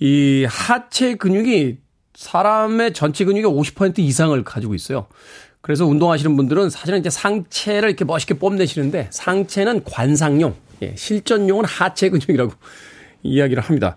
이 0.02 0.46
하체 0.50 1.15
근육이 1.15 1.78
사람의 2.15 2.91
전체 2.91 3.24
근육의 3.24 3.50
50% 3.50 4.00
이상을 4.00 4.43
가지고 4.43 4.76
있어요. 4.76 5.08
그래서 5.62 5.86
운동하시는 5.86 6.36
분들은 6.36 6.69
사실은 6.69 7.00
이제 7.00 7.10
상체를 7.10 7.88
이렇게 7.88 8.04
멋있게 8.04 8.34
뽐내시는데 8.34 9.08
상체는 9.10 9.86
관상용, 9.86 10.54
예, 10.82 10.96
실전용은 10.98 11.63
하체 11.63 12.10
근육이라고 12.10 12.52
이야기를 13.24 13.64
합니다. 13.64 13.96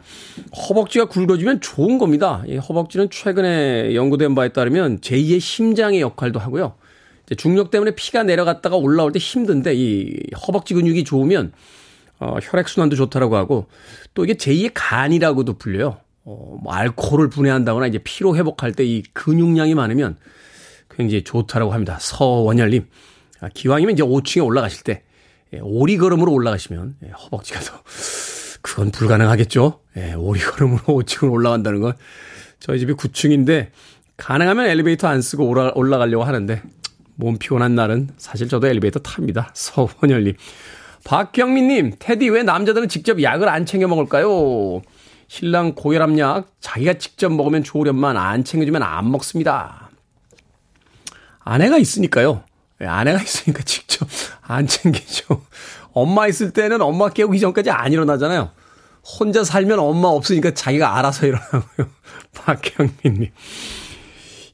허벅지가 0.69 1.07
굵어지면 1.07 1.61
좋은 1.61 1.99
겁니다. 1.99 2.43
이 2.47 2.57
허벅지는 2.57 3.11
최근에 3.11 3.95
연구된 3.95 4.35
바에 4.35 4.51
따르면 4.51 5.01
제2의 5.01 5.41
심장의 5.41 6.01
역할도 6.01 6.39
하고요. 6.39 6.75
중력 7.37 7.71
때문에 7.71 7.91
피가 7.97 8.23
내려갔다가 8.23 8.77
올라올 8.77 9.11
때 9.13 9.19
힘든데 9.19 9.75
이 9.75 10.21
허벅지 10.47 10.75
근육이 10.75 11.05
좋으면 11.05 11.53
어, 12.19 12.39
혈액순환도 12.41 12.97
좋다라고 12.97 13.37
하고 13.37 13.67
또 14.15 14.25
이게 14.25 14.35
제2의 14.35 14.71
간이라고도 14.75 15.59
불려요. 15.59 15.99
어, 16.25 16.59
뭐 16.63 16.73
알코올을 16.73 17.29
분해한다거나 17.29 17.87
이제 17.89 17.99
피로 17.99 18.37
회복할 18.37 18.73
때 18.73 18.85
이 18.85 19.03
근육량이 19.13 19.75
많으면 19.75 20.17
굉장히 20.89 21.25
좋다라고 21.25 21.73
합니다. 21.73 21.99
서원열님. 22.01 22.87
아, 23.41 23.49
기왕이면 23.53 23.95
이제 23.95 24.03
5층에 24.03 24.45
올라가실 24.45 24.83
때 24.83 25.03
예, 25.53 25.59
오리걸음으로 25.61 26.33
올라가시면 26.33 26.97
예, 27.05 27.11
허벅지가 27.11 27.61
더 27.61 27.83
그건 28.67 28.91
불가능하겠죠. 28.91 29.79
예, 29.97 30.15
오리걸음으로 30.15 30.83
5층을 30.83 31.31
올라간다는 31.33 31.81
건 31.81 31.93
저희 32.59 32.81
집이 32.81 32.95
9층인데 32.95 33.69
가능하면 34.17 34.67
엘리베이터 34.67 35.07
안 35.07 35.23
쓰고 35.23 35.47
올라, 35.47 35.71
올라가려고 35.77 36.25
하는데 36.25 36.63
몸 37.15 37.39
피곤한 37.39 37.77
날은 37.77 38.11
사실 38.19 38.49
저도 38.49 38.67
엘리베이터 38.67 38.99
탑니다. 38.99 39.51
서원열님. 39.55 40.35
박경민님, 41.05 41.93
테디 42.01 42.29
왜 42.31 42.43
남자들은 42.43 42.89
직접 42.89 43.23
약을 43.23 43.49
안 43.49 43.67
챙겨 43.67 43.87
먹을까요? 43.87 44.83
신랑 45.29 45.75
고혈압약 45.77 46.49
자기가 46.61 46.95
직접 46.95 47.33
먹으면 47.33 47.63
좋으련만 47.63 48.17
안 48.17 48.43
챙겨주면 48.43 48.83
안 48.83 49.13
먹습니다. 49.13 49.91
아내가 51.39 51.79
있으니까요. 51.79 52.43
아내가 52.81 53.23
있으니까 53.23 53.63
직접 53.63 54.09
안 54.43 54.67
챙기죠. 54.67 55.41
엄마 55.93 56.27
있을 56.27 56.51
때는 56.51 56.83
엄마 56.83 57.09
깨우기 57.09 57.39
전까지 57.39 57.71
안 57.71 57.93
일어나잖아요. 57.93 58.56
혼자 59.07 59.45
살면 59.45 59.79
엄마 59.79 60.09
없으니까 60.09 60.53
자기가 60.53 60.99
알아서 60.99 61.27
일어나고요. 61.27 61.89
박형민님. 62.35 63.31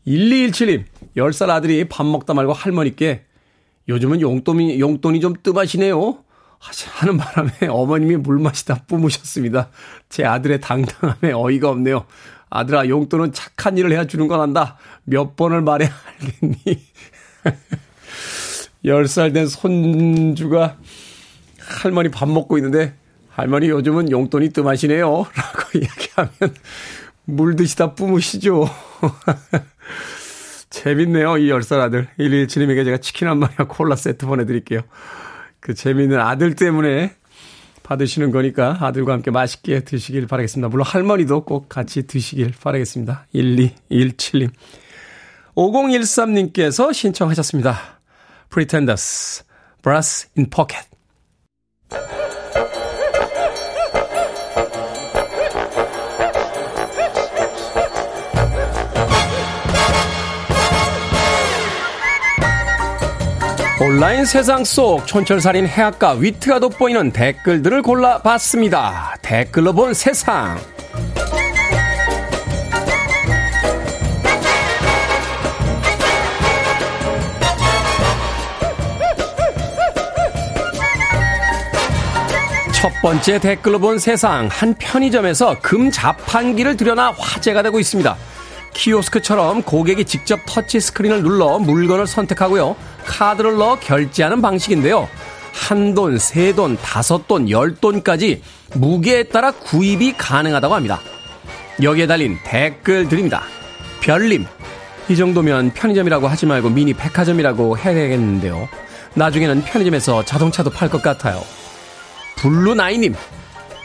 1217님, 0.06 0.84
10살 1.16 1.48
아들이 1.48 1.88
밥 1.88 2.04
먹다 2.04 2.34
말고 2.34 2.52
할머니께 2.52 3.24
요즘은 3.88 4.20
용돈이, 4.20 4.78
용돈이 4.78 5.20
좀 5.20 5.34
뜸하시네요. 5.42 6.18
하는 6.94 7.16
바람에 7.16 7.50
어머님이 7.68 8.16
물 8.16 8.38
마시다 8.38 8.82
뿜으셨습니다. 8.86 9.70
제 10.08 10.24
아들의 10.24 10.60
당당함에 10.60 11.32
어이가 11.32 11.70
없네요. 11.70 12.06
아들아, 12.50 12.88
용돈은 12.88 13.32
착한 13.32 13.78
일을 13.78 13.90
해야 13.90 14.06
주는 14.06 14.28
건 14.28 14.40
한다. 14.40 14.76
몇 15.04 15.34
번을 15.34 15.62
말해야 15.62 15.90
알겠니? 16.20 16.86
10살 18.84 19.32
된 19.32 19.46
손주가 19.46 20.76
할머니 21.58 22.10
밥 22.10 22.28
먹고 22.28 22.58
있는데 22.58 22.94
할머니 23.34 23.68
요즘은 23.68 24.10
용돈이 24.10 24.50
뜸하시네요. 24.50 25.06
라고 25.08 25.78
이야기하면 25.78 26.54
물 27.24 27.56
드시다 27.56 27.94
뿜으시죠. 27.94 28.68
재밌네요. 30.70 31.38
이 31.38 31.48
10살 31.48 31.80
아들. 31.80 32.08
117님에게 32.18 32.84
제가 32.84 32.98
치킨 32.98 33.28
한 33.28 33.38
마리와 33.38 33.68
콜라 33.68 33.96
세트 33.96 34.26
보내드릴게요. 34.26 34.80
그 35.60 35.74
재밌는 35.74 36.18
아들 36.18 36.54
때문에 36.56 37.14
받으시는 37.82 38.30
거니까 38.30 38.78
아들과 38.80 39.12
함께 39.12 39.30
맛있게 39.30 39.80
드시길 39.80 40.26
바라겠습니다. 40.26 40.68
물론 40.68 40.86
할머니도 40.86 41.44
꼭 41.44 41.68
같이 41.68 42.06
드시길 42.06 42.54
바라겠습니다. 42.60 43.26
1217님. 43.34 44.50
5013님께서 45.54 46.92
신청하셨습니다. 46.92 47.78
Pretenders, 48.50 49.44
Brass 49.82 50.28
in 50.36 50.48
Pocket. 50.48 50.86
온라인 63.84 64.24
세상 64.24 64.64
속 64.64 65.08
촌철살인 65.08 65.66
해악과 65.66 66.12
위트가 66.12 66.60
돋보이는 66.60 67.10
댓글들을 67.10 67.82
골라봤습니다. 67.82 69.16
댓글로 69.22 69.72
본 69.72 69.92
세상. 69.92 70.56
첫 82.72 82.92
번째 83.02 83.40
댓글로 83.40 83.80
본 83.80 83.98
세상. 83.98 84.46
한 84.48 84.74
편의점에서 84.78 85.58
금 85.60 85.90
자판기를 85.90 86.76
들여놔 86.76 87.14
화제가 87.18 87.62
되고 87.62 87.80
있습니다. 87.80 88.16
키오스크처럼 88.74 89.62
고객이 89.62 90.04
직접 90.04 90.40
터치 90.46 90.80
스크린을 90.80 91.22
눌러 91.22 91.58
물건을 91.58 92.06
선택하고요. 92.06 92.76
카드를 93.04 93.56
넣어 93.56 93.78
결제하는 93.78 94.42
방식인데요. 94.42 95.08
한 95.52 95.94
돈, 95.94 96.18
세 96.18 96.54
돈, 96.54 96.76
다섯 96.78 97.28
돈, 97.28 97.50
열 97.50 97.74
돈까지 97.74 98.42
무게에 98.74 99.24
따라 99.24 99.50
구입이 99.50 100.14
가능하다고 100.16 100.74
합니다. 100.74 101.00
여기에 101.82 102.06
달린 102.06 102.38
댓글 102.44 103.08
드립니다. 103.08 103.42
별님, 104.00 104.46
이 105.08 105.16
정도면 105.16 105.72
편의점이라고 105.74 106.26
하지 106.26 106.46
말고 106.46 106.70
미니 106.70 106.94
백화점이라고 106.94 107.76
해야겠는데요. 107.76 108.68
나중에는 109.14 109.62
편의점에서 109.64 110.24
자동차도 110.24 110.70
팔 110.70 110.88
것 110.88 111.02
같아요. 111.02 111.42
블루나이님, 112.36 113.14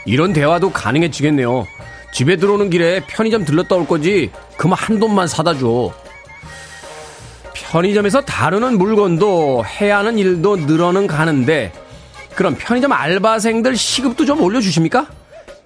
이런 0.06 0.32
대화도 0.32 0.70
가능해지겠네요. 0.72 1.66
집에 2.12 2.36
들어오는 2.36 2.70
길에 2.70 3.00
편의점 3.06 3.44
들렀다 3.44 3.76
올 3.76 3.86
거지, 3.86 4.30
그만 4.56 4.78
한 4.78 4.98
돈만 4.98 5.28
사다 5.28 5.56
줘. 5.58 5.92
편의점에서 7.54 8.22
다루는 8.22 8.78
물건도 8.78 9.64
해야 9.64 9.98
하는 9.98 10.18
일도 10.18 10.56
늘어는 10.56 11.06
가는데 11.06 11.72
그럼 12.34 12.56
편의점 12.58 12.92
알바생들 12.92 13.76
시급도 13.76 14.24
좀 14.24 14.40
올려주십니까? 14.40 15.06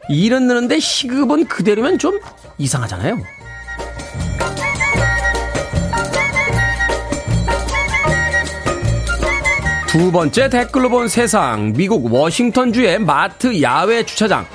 일은 0.08 0.48
느는데 0.48 0.80
시급은 0.80 1.46
그대로면 1.46 1.98
좀 1.98 2.18
이상하잖아요. 2.58 3.18
두 9.86 10.10
번째 10.10 10.48
댓글로 10.48 10.88
본 10.88 11.06
세상. 11.06 11.74
미국 11.74 12.12
워싱턴주의 12.12 12.98
마트 12.98 13.60
야외 13.60 14.04
주차장. 14.04 14.46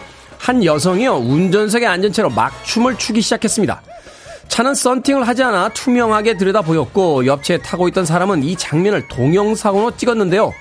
한 0.47 0.63
여성이요, 0.63 1.15
운전석에 1.15 1.85
앉은 1.85 2.13
채로 2.13 2.29
막 2.29 2.53
춤을 2.63 2.97
추기 2.97 3.19
시작했습니다. 3.19 3.81
차는 4.47 4.75
썬팅을 4.75 5.27
하지 5.27 5.43
않아 5.43 5.67
투명하게 5.73 6.37
들여다 6.37 6.61
보였고 6.61 7.25
옆차에 7.25 7.57
타고 7.57 7.89
있던 7.89 8.05
사람은 8.05 8.45
이 8.45 8.55
장면을 8.55 9.09
동영상으로 9.09 9.97
찍었는데요. 9.97 10.53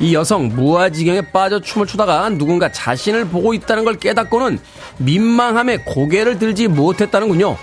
이 0.00 0.16
여성 0.16 0.48
무아지경에 0.48 1.30
빠져 1.30 1.60
춤을 1.60 1.86
추다가 1.86 2.28
누군가 2.30 2.72
자신을 2.72 3.26
보고 3.26 3.54
있다는 3.54 3.84
걸 3.84 4.00
깨닫고는 4.00 4.58
민망함에 4.98 5.84
고개를 5.86 6.40
들지 6.40 6.66
못했다는군요. 6.66 7.56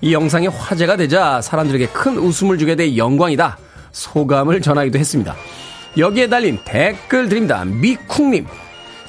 이 0.00 0.14
영상이 0.14 0.46
화제가 0.46 0.96
되자 0.96 1.42
사람들에게 1.42 1.88
큰 1.88 2.16
웃음을 2.16 2.56
주게 2.56 2.76
돼 2.76 2.96
영광이다. 2.96 3.58
소감을 3.92 4.62
전하기도 4.62 4.98
했습니다. 4.98 5.36
여기에 5.98 6.30
달린 6.30 6.58
댓글 6.64 7.28
드립니다. 7.28 7.62
미쿵님. 7.66 8.46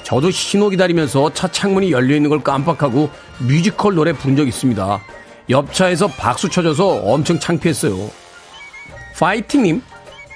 저도 0.06 0.30
신호 0.30 0.68
기다리면서 0.68 1.32
차 1.32 1.48
창문이 1.48 1.90
열려 1.90 2.14
있는 2.14 2.30
걸 2.30 2.40
깜빡하고 2.40 3.10
뮤지컬 3.40 3.96
노래 3.96 4.12
부른 4.12 4.36
적 4.36 4.46
있습니다. 4.46 5.02
옆차에서 5.50 6.06
박수 6.06 6.48
쳐줘서 6.48 6.86
엄청 6.86 7.40
창피했어요. 7.40 8.08
파이팅님, 9.18 9.82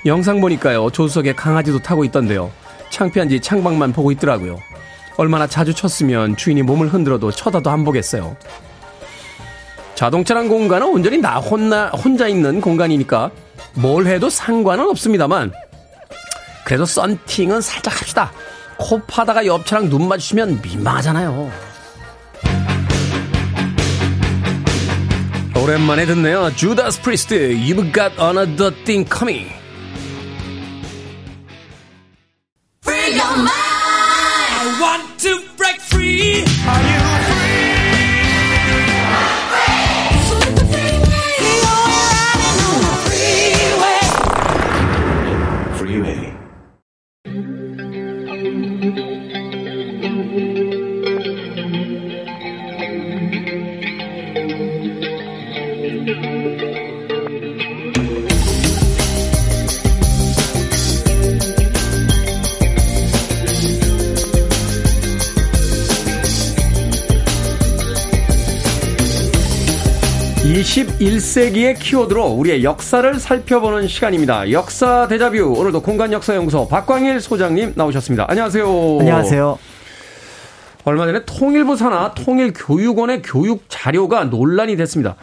영상 0.07 0.41
보니까요, 0.41 0.91
조수석에 0.91 1.35
강아지도 1.35 1.79
타고 1.79 2.05
있던데요. 2.05 2.51
창피한지 2.91 3.41
창밖만 3.41 3.93
보고 3.93 4.11
있더라고요. 4.11 4.59
얼마나 5.17 5.47
자주 5.47 5.73
쳤으면 5.73 6.37
주인이 6.37 6.63
몸을 6.63 6.89
흔들어도 6.89 7.31
쳐다도 7.31 7.71
안 7.71 7.85
보겠어요. 7.85 8.37
자동차란 9.95 10.49
공간은 10.49 10.89
온전히 10.89 11.19
나 11.19 11.37
혼나, 11.37 11.91
혼자 11.91 12.27
있는 12.27 12.61
공간이니까 12.61 13.31
뭘 13.75 14.09
해도 14.09 14.31
상관은 14.31 14.89
없습니다만, 14.89 15.53
그래도 16.65 16.85
썬팅은 16.85 17.61
살짝 17.61 18.01
합시다. 18.01 18.33
코 18.81 18.99
파다가 19.07 19.45
옆차랑 19.45 19.91
눈 19.91 20.09
마주치면 20.09 20.63
민망하잖아요. 20.63 21.53
오랜만에 25.55 26.07
듣네요. 26.07 26.51
주다스 26.57 27.03
프리스트, 27.03 27.35
You've 27.55 27.93
got 27.93 28.19
another 28.19 28.75
thing 28.85 29.07
coming. 29.07 29.53
Free 32.83 33.13
your 33.13 33.37
mind. 33.37 33.70
21세기의 71.31 71.79
키워드로 71.79 72.27
우리의 72.27 72.65
역사를 72.65 73.19
살펴보는 73.19 73.87
시간입니다. 73.87 74.51
역사 74.51 75.07
대자뷰 75.07 75.55
오늘도 75.57 75.83
공간 75.83 76.13
역사 76.13 76.35
연구소 76.35 76.67
박광일 76.69 77.21
소장님 77.21 77.75
나오셨습니다. 77.77 78.27
안녕하세요. 78.29 78.67
안녕하세요. 79.01 79.59
얼마 80.85 81.07
전에 81.07 81.25
통일부 81.25 81.77
산하 81.77 82.15
통일교육원의 82.15 83.23
교육 83.23 83.65
자료가 83.69 84.25
논란이 84.25 84.77
됐습니다. 84.77 85.17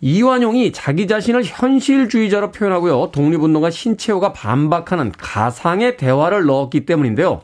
이완용이 0.00 0.72
자기 0.72 1.06
자신을 1.06 1.44
현실주의자로 1.44 2.50
표현하고요. 2.50 3.10
독립운동가 3.12 3.70
신채호가 3.70 4.32
반박하는 4.32 5.12
가상의 5.16 5.96
대화를 5.96 6.46
넣었기 6.46 6.84
때문인데요. 6.86 7.42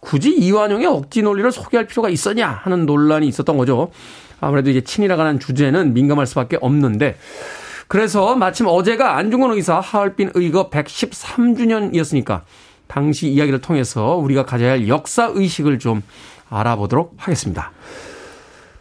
굳이 0.00 0.30
이완용의 0.36 0.86
억지 0.86 1.22
논리를 1.22 1.50
소개할 1.50 1.86
필요가 1.86 2.08
있었냐 2.08 2.48
하는 2.48 2.86
논란이 2.86 3.26
있었던 3.26 3.56
거죠. 3.56 3.90
아무래도 4.40 4.70
이제 4.70 4.80
친이라고 4.80 5.20
하는 5.20 5.40
주제는 5.40 5.94
민감할 5.94 6.26
수밖에 6.26 6.58
없는데 6.60 7.16
그래서 7.88 8.34
마침 8.34 8.66
어제가 8.66 9.16
안중근 9.16 9.52
의사 9.52 9.78
하얼빈 9.80 10.32
의거 10.34 10.70
113주년이었으니까 10.70 12.42
당시 12.86 13.28
이야기를 13.28 13.60
통해서 13.60 14.16
우리가 14.16 14.44
가져야 14.44 14.72
할 14.72 14.88
역사 14.88 15.30
의식을 15.32 15.78
좀 15.78 16.02
알아보도록 16.48 17.14
하겠습니다. 17.16 17.72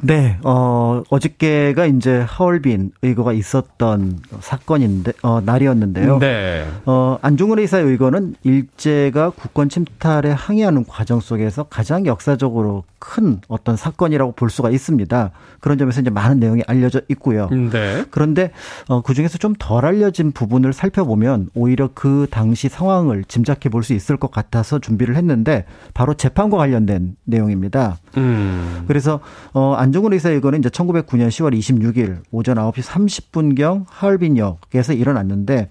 네, 0.06 0.38
어, 0.44 1.02
어저께가 1.10 1.86
이제 1.86 2.20
하얼빈 2.28 2.92
의거가 3.02 3.34
있었던 3.34 4.20
사건인데, 4.42 5.14
어, 5.24 5.42
날이었는데요. 5.42 6.20
네. 6.20 6.68
어, 6.86 7.18
안중근 7.22 7.60
의사의 7.60 7.86
의거는 7.86 8.36
일제가 8.44 9.32
국권 9.32 9.70
침탈에 9.70 10.32
항의하는 10.32 10.86
과정 10.86 11.20
속에서 11.20 11.64
가장 11.64 12.06
역사적으로 12.06 12.84
큰 13.00 13.40
어떤 13.48 13.76
사건이라고 13.76 14.32
볼 14.32 14.50
수가 14.50 14.72
있습니다. 14.72 15.32
그런 15.60 15.78
점에서 15.78 16.02
이제 16.02 16.10
많은 16.10 16.40
내용이 16.40 16.64
알려져 16.68 17.02
있고요. 17.10 17.48
네. 17.50 18.04
그런데 18.10 18.52
어, 18.88 19.02
그 19.02 19.14
중에서 19.14 19.38
좀 19.38 19.56
덜 19.58 19.86
알려진 19.86 20.32
부분을 20.32 20.74
살펴보면 20.74 21.50
오히려 21.54 21.90
그 21.94 22.28
당시 22.30 22.68
상황을 22.68 23.24
짐작해 23.24 23.70
볼 23.70 23.84
수 23.86 23.94
있을 23.94 24.18
것 24.18 24.32
같아서 24.32 24.80
준비를 24.80 25.16
했는데 25.16 25.66
바로 25.94 26.14
재판과 26.16 26.58
관련된 26.58 27.16
내용입니다. 27.24 27.98
음. 28.18 28.84
그래서 28.88 29.20
어, 29.54 29.76
안 29.78 29.92
중근 29.96 30.12
의사 30.12 30.30
의거는 30.30 30.60
이제 30.60 30.68
1909년 30.68 31.30
10월 31.30 31.58
26일 31.58 32.18
오전 32.30 32.58
9시 32.58 32.82
30분경 32.82 33.86
하얼빈역에서 33.88 34.92
일어났는데 34.92 35.70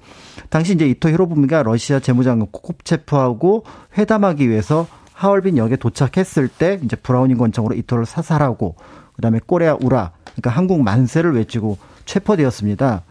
당시 0.48 0.72
이제 0.72 0.88
이토 0.88 1.10
히로부미가 1.10 1.62
러시아 1.62 2.00
재무장관 2.00 2.48
코kop체프하고 2.50 3.64
회담하기 3.98 4.48
위해서 4.48 4.86
하얼빈역에 5.12 5.76
도착했을 5.76 6.48
때 6.48 6.80
이제 6.82 6.96
브라우닝 6.96 7.36
권총으로 7.36 7.74
이토를 7.74 8.06
사살하고 8.06 8.76
그다음에 9.16 9.40
꼬레아 9.44 9.76
우라 9.82 10.12
그러니까 10.24 10.48
한국 10.48 10.82
만세를 10.82 11.34
외치고 11.34 11.76
체포되었습니다. 12.04 13.02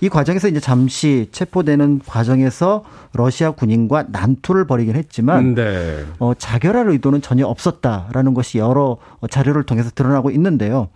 이 0.00 0.08
과정에서 0.08 0.48
이제 0.48 0.60
잠시 0.60 1.28
체포되는 1.32 2.02
과정에서 2.06 2.84
러시아 3.12 3.50
군인과 3.50 4.06
난투를 4.10 4.66
벌이긴 4.66 4.94
했지만 4.94 5.54
네. 5.54 6.04
어, 6.18 6.32
자결할 6.38 6.88
의도는 6.90 7.20
전혀 7.20 7.46
없었다라는 7.46 8.34
것이 8.34 8.58
여러 8.58 8.98
자료를 9.30 9.64
통해서 9.64 9.90
드러나고 9.94 10.30
있는데요. 10.30 10.88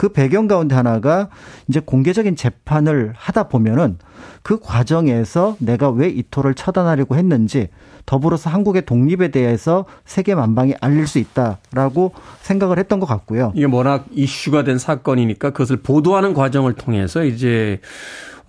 그 0.00 0.08
배경 0.08 0.48
가운데 0.48 0.74
하나가 0.74 1.28
이제 1.68 1.78
공개적인 1.78 2.34
재판을 2.34 3.12
하다 3.14 3.48
보면은 3.48 3.98
그 4.42 4.58
과정에서 4.58 5.56
내가 5.58 5.90
왜 5.90 6.08
이토를 6.08 6.54
처단하려고 6.54 7.16
했는지 7.16 7.68
더불어서 8.06 8.48
한국의 8.48 8.86
독립에 8.86 9.28
대해서 9.28 9.84
세계 10.06 10.34
만방에 10.34 10.74
알릴 10.80 11.06
수 11.06 11.18
있다라고 11.18 12.14
생각을 12.40 12.78
했던 12.78 12.98
것 12.98 13.04
같고요. 13.04 13.52
이게 13.54 13.66
워낙 13.66 14.06
이슈가 14.12 14.64
된 14.64 14.78
사건이니까 14.78 15.50
그것을 15.50 15.82
보도하는 15.82 16.32
과정을 16.32 16.72
통해서 16.76 17.22
이제 17.22 17.78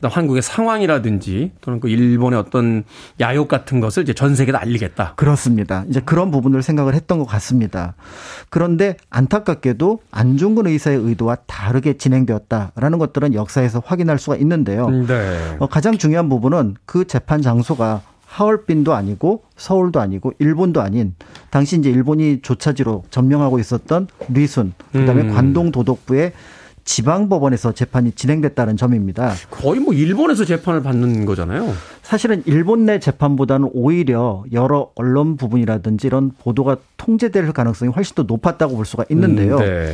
한국의 0.08 0.41
상황이라든지 0.41 1.52
또는 1.62 1.80
그 1.80 1.89
일본의 1.89 2.39
어떤 2.39 2.84
야욕 3.20 3.47
같은 3.47 3.80
것을 3.80 4.04
이제 4.04 4.14
전 4.14 4.36
세계에 4.36 4.56
알리겠다. 4.56 5.14
그렇습니다. 5.16 5.86
이제 5.89 6.02
그런 6.04 6.32
부분을 6.32 6.64
생각을 6.64 6.93
했던 6.93 7.20
것 7.20 7.26
같습니다. 7.26 7.95
그런데 8.49 8.97
안타깝게도 9.10 9.99
안중근 10.12 10.68
의사의 10.68 10.97
의도와 10.97 11.38
다르게 11.47 11.97
진행되었다라는 11.97 12.97
것들은 12.97 13.34
역사에서 13.34 13.82
확인할 13.86 14.20
수가 14.20 14.36
있는데요. 14.38 14.89
네. 14.89 15.58
어, 15.60 15.68
가장 15.68 15.97
중요한 15.97 16.30
부분은 16.30 16.76
그 16.86 17.06
재판 17.06 17.41
장소가 17.41 18.02
하얼빈도 18.32 18.93
아니고 18.93 19.43
서울도 19.58 19.99
아니고 19.99 20.34
일본도 20.39 20.82
아닌 20.82 21.16
당시 21.49 21.78
이제 21.78 21.89
일본이 21.89 22.39
조차지로 22.41 23.04
점령하고 23.10 23.60
있었던 23.60 24.08
리순 24.30 24.74
그다음에 24.93 25.24
음. 25.24 25.34
관동 25.34 25.72
도독부의 25.72 26.32
지방법원에서 26.84 27.74
재판이 27.74 28.14
진행됐다는 28.14 28.78
점입니다. 28.78 29.34
거의 29.50 29.80
뭐 29.80 29.94
일본에서 29.94 30.46
재판을 30.46 30.82
받는 30.82 31.26
거잖아요. 31.26 31.74
사실은 32.02 32.44
일본 32.46 32.86
내 32.86 33.00
재판보다는 33.00 33.70
오히려 33.74 34.44
여러 34.52 34.90
언론 34.96 35.38
부분이라든지 35.38 36.08
이런 36.08 36.32
보도가 36.40 36.78
통제될 36.98 37.52
가능성이 37.54 37.92
훨씬 37.92 38.16
더 38.16 38.24
높았다고 38.24 38.76
볼 38.76 38.86
수가 38.86 39.06
있는데요. 39.10 39.58
음, 39.58 39.62
네. 39.62 39.94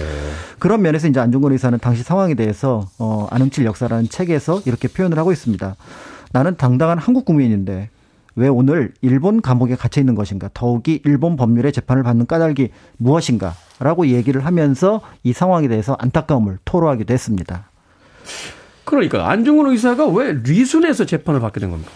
그런 0.60 0.82
면에서 0.82 1.08
이제 1.08 1.20
안중근 1.20 1.52
의사는 1.52 1.78
당시 1.80 2.04
상황에 2.04 2.34
대해서 2.34 2.88
어 2.98 3.28
안흥칠 3.30 3.66
역사라는 3.66 4.10
책에서 4.10 4.62
이렇게 4.66 4.88
표현을 4.88 5.18
하고 5.18 5.32
있습니다. 5.32 5.76
나는 6.32 6.58
당당한 6.58 6.98
한국 6.98 7.26
국민인데 7.26 7.90
왜 8.38 8.48
오늘 8.48 8.94
일본 9.02 9.42
감옥에 9.42 9.76
갇혀 9.76 10.00
있는 10.00 10.14
것인가? 10.14 10.50
더욱이 10.54 11.02
일본 11.04 11.36
법률의 11.36 11.72
재판을 11.74 12.04
받는 12.04 12.28
까닭이 12.28 12.70
무엇인가? 12.98 13.56
라고 13.80 14.08
얘기를 14.08 14.46
하면서 14.46 15.02
이 15.24 15.34
상황에 15.34 15.68
대해서 15.68 15.98
안타까움을 16.00 16.60
토로하기도 16.64 17.12
했습니다. 17.12 17.70
그러니까 18.86 19.30
안중근 19.30 19.72
의사가 19.72 20.06
왜 20.08 20.34
리순에서 20.34 21.06
재판을 21.06 21.40
받게 21.40 21.60
된 21.60 21.72
겁니까? 21.72 21.92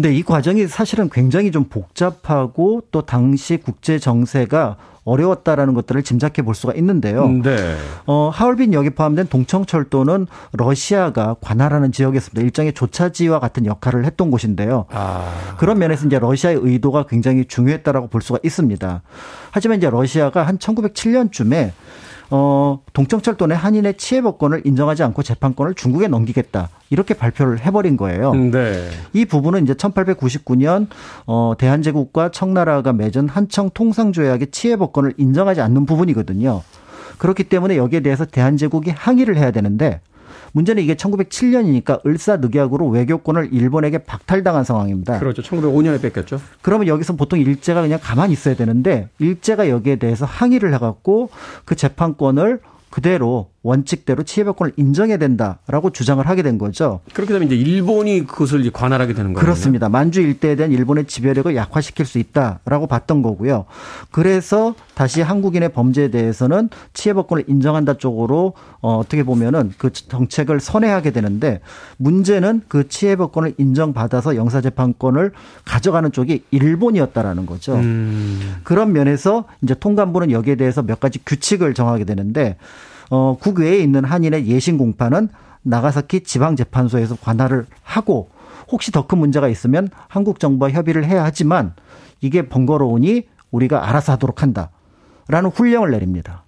네, 0.00 0.14
이 0.14 0.22
과정이 0.22 0.68
사실은 0.68 1.10
굉장히 1.10 1.50
좀 1.50 1.64
복잡하고 1.64 2.82
또 2.92 3.02
당시 3.02 3.56
국제 3.56 3.98
정세가 3.98 4.76
어려웠다라는 5.02 5.74
것들을 5.74 6.04
짐작해 6.04 6.42
볼 6.42 6.54
수가 6.54 6.74
있는데요. 6.74 7.24
음, 7.24 7.42
네. 7.42 7.76
어, 8.06 8.30
하얼빈역에 8.32 8.90
포함된 8.90 9.26
동청철도는 9.26 10.28
러시아가 10.52 11.34
관할하는 11.40 11.90
지역이었습니다. 11.90 12.42
일종의 12.42 12.74
조차지와 12.74 13.40
같은 13.40 13.66
역할을 13.66 14.04
했던 14.04 14.30
곳인데요. 14.30 14.86
아. 14.90 15.56
그런 15.58 15.78
면에서 15.78 16.06
이제 16.06 16.20
러시아의 16.20 16.60
의도가 16.62 17.06
굉장히 17.08 17.46
중요했다라고 17.46 18.06
볼 18.06 18.22
수가 18.22 18.38
있습니다. 18.44 19.02
하지만 19.50 19.78
이제 19.78 19.90
러시아가 19.90 20.44
한 20.44 20.58
1907년쯤에 20.58 21.72
어, 22.30 22.80
동청철도 22.92 23.46
내 23.46 23.54
한인의 23.54 23.96
치해법권을 23.96 24.62
인정하지 24.64 25.02
않고 25.02 25.22
재판권을 25.22 25.74
중국에 25.74 26.08
넘기겠다. 26.08 26.68
이렇게 26.90 27.14
발표를 27.14 27.60
해버린 27.60 27.96
거예요. 27.96 28.34
네. 28.34 28.88
이 29.12 29.24
부분은 29.24 29.64
이제 29.64 29.74
1899년 29.74 30.88
어, 31.26 31.54
대한제국과 31.58 32.30
청나라가 32.30 32.92
맺은 32.92 33.28
한청 33.28 33.70
통상조약의 33.72 34.50
치해법권을 34.50 35.14
인정하지 35.16 35.60
않는 35.60 35.86
부분이거든요. 35.86 36.62
그렇기 37.18 37.44
때문에 37.44 37.76
여기에 37.76 38.00
대해서 38.00 38.24
대한제국이 38.24 38.90
항의를 38.90 39.36
해야 39.36 39.50
되는데 39.50 40.00
문제는 40.52 40.82
이게 40.82 40.94
1907년이니까 40.94 42.04
을사늑약으로 42.06 42.88
외교권을 42.88 43.52
일본에게 43.52 43.98
박탈당한 43.98 44.64
상황입니다. 44.64 45.18
그렇죠. 45.18 45.42
1905년에 45.42 46.00
뺏겼죠. 46.00 46.40
그러면 46.62 46.86
여기서 46.86 47.14
보통 47.16 47.38
일제가 47.38 47.82
그냥 47.82 47.98
가만히 48.02 48.32
있어야 48.32 48.54
되는데 48.54 49.08
일제가 49.18 49.68
여기에 49.68 49.96
대해서 49.96 50.24
항의를 50.24 50.74
해갖고 50.74 51.30
그 51.64 51.76
재판권을 51.76 52.60
그대로 52.90 53.50
원칙대로 53.68 54.22
치해법권을 54.22 54.72
인정해야 54.76 55.18
된다라고 55.18 55.90
주장을 55.90 56.26
하게 56.26 56.42
된 56.42 56.56
거죠. 56.56 57.00
그렇게 57.12 57.34
되면 57.34 57.48
이제 57.48 57.54
일본이 57.54 58.26
그것을 58.26 58.70
관할하게 58.72 59.12
되는 59.12 59.34
거예요. 59.34 59.44
그렇습니다. 59.44 59.90
만주 59.90 60.22
일대에 60.22 60.56
대한 60.56 60.72
일본의 60.72 61.04
지배력을 61.04 61.54
약화시킬 61.54 62.06
수 62.06 62.18
있다라고 62.18 62.86
봤던 62.86 63.20
거고요. 63.20 63.66
그래서 64.10 64.74
다시 64.94 65.20
한국인의 65.20 65.72
범죄에 65.72 66.10
대해서는 66.10 66.70
치해법권을 66.94 67.44
인정한다 67.46 67.98
쪽으로 67.98 68.54
어, 68.80 68.96
어떻게 68.96 69.22
보면은 69.22 69.72
그 69.76 69.92
정책을 69.92 70.60
선회하게 70.60 71.10
되는데 71.10 71.60
문제는 71.98 72.62
그 72.68 72.88
치해법권을 72.88 73.54
인정받아서 73.58 74.36
영사재판권을 74.36 75.32
가져가는 75.66 76.10
쪽이 76.10 76.44
일본이었다라는 76.50 77.44
거죠. 77.44 77.74
음. 77.74 78.56
그런 78.64 78.92
면에서 78.92 79.44
이제 79.62 79.74
통감부는 79.74 80.30
여기에 80.30 80.54
대해서 80.54 80.82
몇 80.82 81.00
가지 81.00 81.18
규칙을 81.24 81.74
정하게 81.74 82.04
되는데 82.04 82.56
어, 83.10 83.36
국외에 83.40 83.78
있는 83.78 84.04
한인의 84.04 84.46
예신 84.46 84.78
공판은 84.78 85.28
나가사키 85.62 86.22
지방재판소에서 86.22 87.16
관할을 87.16 87.66
하고 87.82 88.30
혹시 88.70 88.92
더 88.92 89.06
큰 89.06 89.18
문제가 89.18 89.48
있으면 89.48 89.88
한국 90.08 90.40
정부와 90.40 90.70
협의를 90.70 91.04
해야 91.06 91.24
하지만 91.24 91.74
이게 92.20 92.48
번거로우니 92.48 93.26
우리가 93.50 93.88
알아서 93.88 94.12
하도록 94.12 94.42
한다. 94.42 94.70
라는 95.28 95.50
훈령을 95.50 95.90
내립니다. 95.90 96.44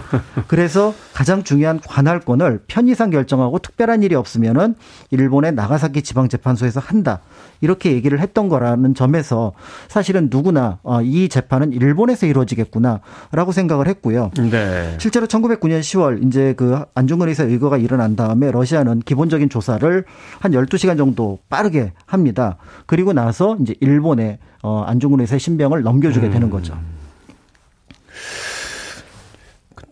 그래서 0.48 0.94
가장 1.12 1.44
중요한 1.44 1.80
관할권을 1.80 2.62
편의상 2.66 3.10
결정하고 3.10 3.58
특별한 3.58 4.02
일이 4.02 4.14
없으면은 4.14 4.74
일본의 5.10 5.52
나가사키 5.52 6.02
지방재판소에서 6.02 6.80
한다. 6.80 7.20
이렇게 7.60 7.92
얘기를 7.92 8.20
했던 8.20 8.48
거라는 8.48 8.94
점에서 8.94 9.52
사실은 9.88 10.28
누구나 10.30 10.78
어, 10.82 11.00
이 11.02 11.28
재판은 11.28 11.72
일본에서 11.72 12.26
이루어지겠구나라고 12.26 13.52
생각을 13.52 13.88
했고요. 13.88 14.30
네. 14.50 14.96
실제로 14.98 15.26
1909년 15.26 15.80
10월 15.80 16.26
이제 16.26 16.54
그 16.56 16.82
안중근 16.94 17.28
의사 17.28 17.44
의거가 17.44 17.78
일어난 17.78 18.16
다음에 18.16 18.50
러시아는 18.50 19.00
기본적인 19.00 19.48
조사를 19.48 20.04
한 20.40 20.52
12시간 20.52 20.98
정도 20.98 21.38
빠르게 21.48 21.92
합니다. 22.06 22.56
그리고 22.86 23.12
나서 23.12 23.56
이제 23.60 23.74
일본에 23.80 24.38
어 24.62 24.82
안중근 24.82 25.20
의사의 25.20 25.40
신병을 25.40 25.82
넘겨주게 25.82 26.30
되는 26.30 26.50
거죠. 26.50 26.74
음. 26.74 26.93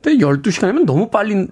근데 0.03 0.25
12시간이면 0.25 0.85
너무 0.85 1.09
빨리 1.11 1.47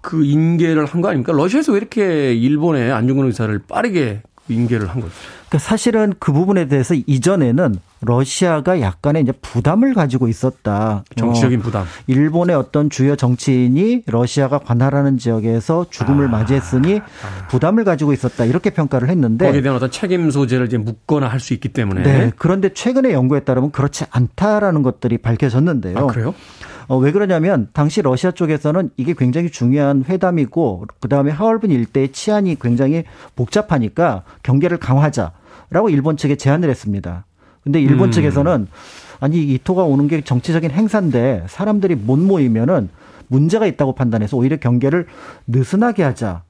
그 0.00 0.24
인계를 0.24 0.86
한 0.86 1.00
거 1.00 1.08
아닙니까? 1.08 1.32
러시아에서 1.32 1.72
왜 1.72 1.78
이렇게 1.78 2.34
일본의 2.34 2.92
안중근 2.92 3.26
의사를 3.26 3.58
빠르게 3.68 4.22
인계를 4.48 4.88
한 4.88 5.00
거죠. 5.00 5.12
그러니까 5.48 5.58
사실은 5.68 6.12
그 6.18 6.32
부분에 6.32 6.66
대해서 6.68 6.94
이전에는 6.94 7.76
러시아가 8.02 8.80
약간의 8.80 9.22
이제 9.22 9.32
부담을 9.42 9.94
가지고 9.94 10.28
있었다. 10.28 11.04
정치적인 11.16 11.60
어, 11.60 11.62
부담. 11.62 11.84
일본의 12.06 12.56
어떤 12.56 12.88
주요 12.90 13.14
정치인이 13.16 14.04
러시아가 14.06 14.58
관할하는 14.58 15.18
지역에서 15.18 15.86
죽음을 15.90 16.26
아, 16.26 16.28
맞이했으니 16.30 16.98
아. 17.00 17.48
부담을 17.48 17.84
가지고 17.84 18.12
있었다. 18.12 18.44
이렇게 18.44 18.70
평가를 18.70 19.08
했는데 19.08 19.46
거기에 19.46 19.62
대한 19.62 19.76
어떤 19.76 19.90
책임 19.90 20.30
소재를 20.30 20.66
이제 20.66 20.78
묻거나 20.78 21.28
할 21.28 21.40
수 21.40 21.52
있기 21.54 21.68
때문에. 21.70 22.02
네. 22.02 22.32
그런데 22.36 22.72
최근의 22.72 23.12
연구에 23.12 23.40
따르면 23.40 23.70
그렇지 23.72 24.04
않다라는 24.10 24.82
것들이 24.82 25.18
밝혀졌는데요. 25.18 25.98
아, 25.98 26.06
그래요? 26.06 26.34
어, 26.88 26.96
왜 26.96 27.12
그러냐면 27.12 27.68
당시 27.72 28.02
러시아 28.02 28.30
쪽에서는 28.30 28.90
이게 28.96 29.14
굉장히 29.16 29.50
중요한 29.50 30.04
회담이고 30.08 30.86
그다음에 31.00 31.30
하얼빈 31.30 31.70
일대의 31.70 32.12
치안이 32.12 32.58
굉장히 32.60 33.04
복잡하니까 33.36 34.24
경계를 34.42 34.78
강화하자라고 34.78 35.90
일본 35.90 36.16
측에 36.16 36.36
제안을 36.36 36.68
했습니다. 36.70 37.24
근데 37.62 37.80
일본 37.80 38.08
음. 38.08 38.10
측에서는 38.10 38.68
아니 39.20 39.42
이토가 39.42 39.84
오는 39.84 40.08
게 40.08 40.22
정치적인 40.22 40.70
행사인데 40.70 41.44
사람들이 41.48 41.94
못 41.94 42.18
모이면은 42.18 42.88
문제가 43.28 43.66
있다고 43.66 43.94
판단해서 43.94 44.36
오히려 44.36 44.56
경계를 44.56 45.06
느슨하게 45.46 46.02
하자. 46.02 46.42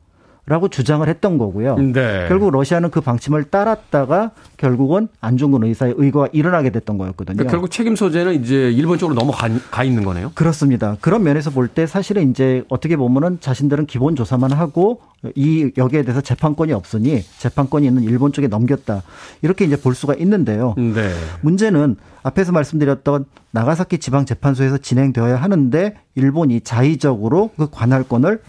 라고 0.46 0.68
주장을 0.68 1.06
했던 1.06 1.38
거고요. 1.38 1.76
네. 1.76 2.26
결국 2.28 2.50
러시아는 2.50 2.90
그 2.90 3.00
방침을 3.00 3.44
따랐다가 3.44 4.32
결국은 4.56 5.08
안중근 5.20 5.62
의사의 5.64 5.94
의거가 5.96 6.28
일어나게 6.32 6.70
됐던 6.70 6.98
거였거든요. 6.98 7.36
그러니까 7.36 7.50
결국 7.50 7.70
책임 7.70 7.94
소재는 7.94 8.34
이제 8.34 8.70
일본 8.72 8.98
쪽으로 8.98 9.18
넘어가 9.18 9.48
가 9.70 9.84
있는 9.84 10.02
거네요. 10.02 10.32
그렇습니다. 10.34 10.96
그런 11.00 11.22
면에서 11.22 11.50
볼 11.50 11.68
때 11.68 11.86
사실은 11.86 12.30
이제 12.30 12.64
어떻게 12.68 12.96
보면은 12.96 13.38
자신들은 13.40 13.86
기본 13.86 14.16
조사만 14.16 14.50
하고 14.50 15.02
이 15.36 15.70
여기에 15.76 16.02
대해서 16.02 16.20
재판권이 16.20 16.72
없으니 16.72 17.22
재판권이 17.38 17.86
있는 17.86 18.02
일본 18.02 18.32
쪽에 18.32 18.48
넘겼다. 18.48 19.02
이렇게 19.42 19.64
이제 19.66 19.76
볼 19.76 19.94
수가 19.94 20.14
있는데요. 20.14 20.74
네. 20.76 21.12
문제는 21.42 21.94
앞에서 22.24 22.50
말씀드렸던 22.50 23.26
나가사키 23.52 23.98
지방 23.98 24.24
재판소에서 24.24 24.78
진행되어야 24.78 25.36
하는데 25.36 25.94
일본이 26.16 26.60
자의적으로 26.62 27.50
그 27.56 27.68
관할권을 27.70 28.40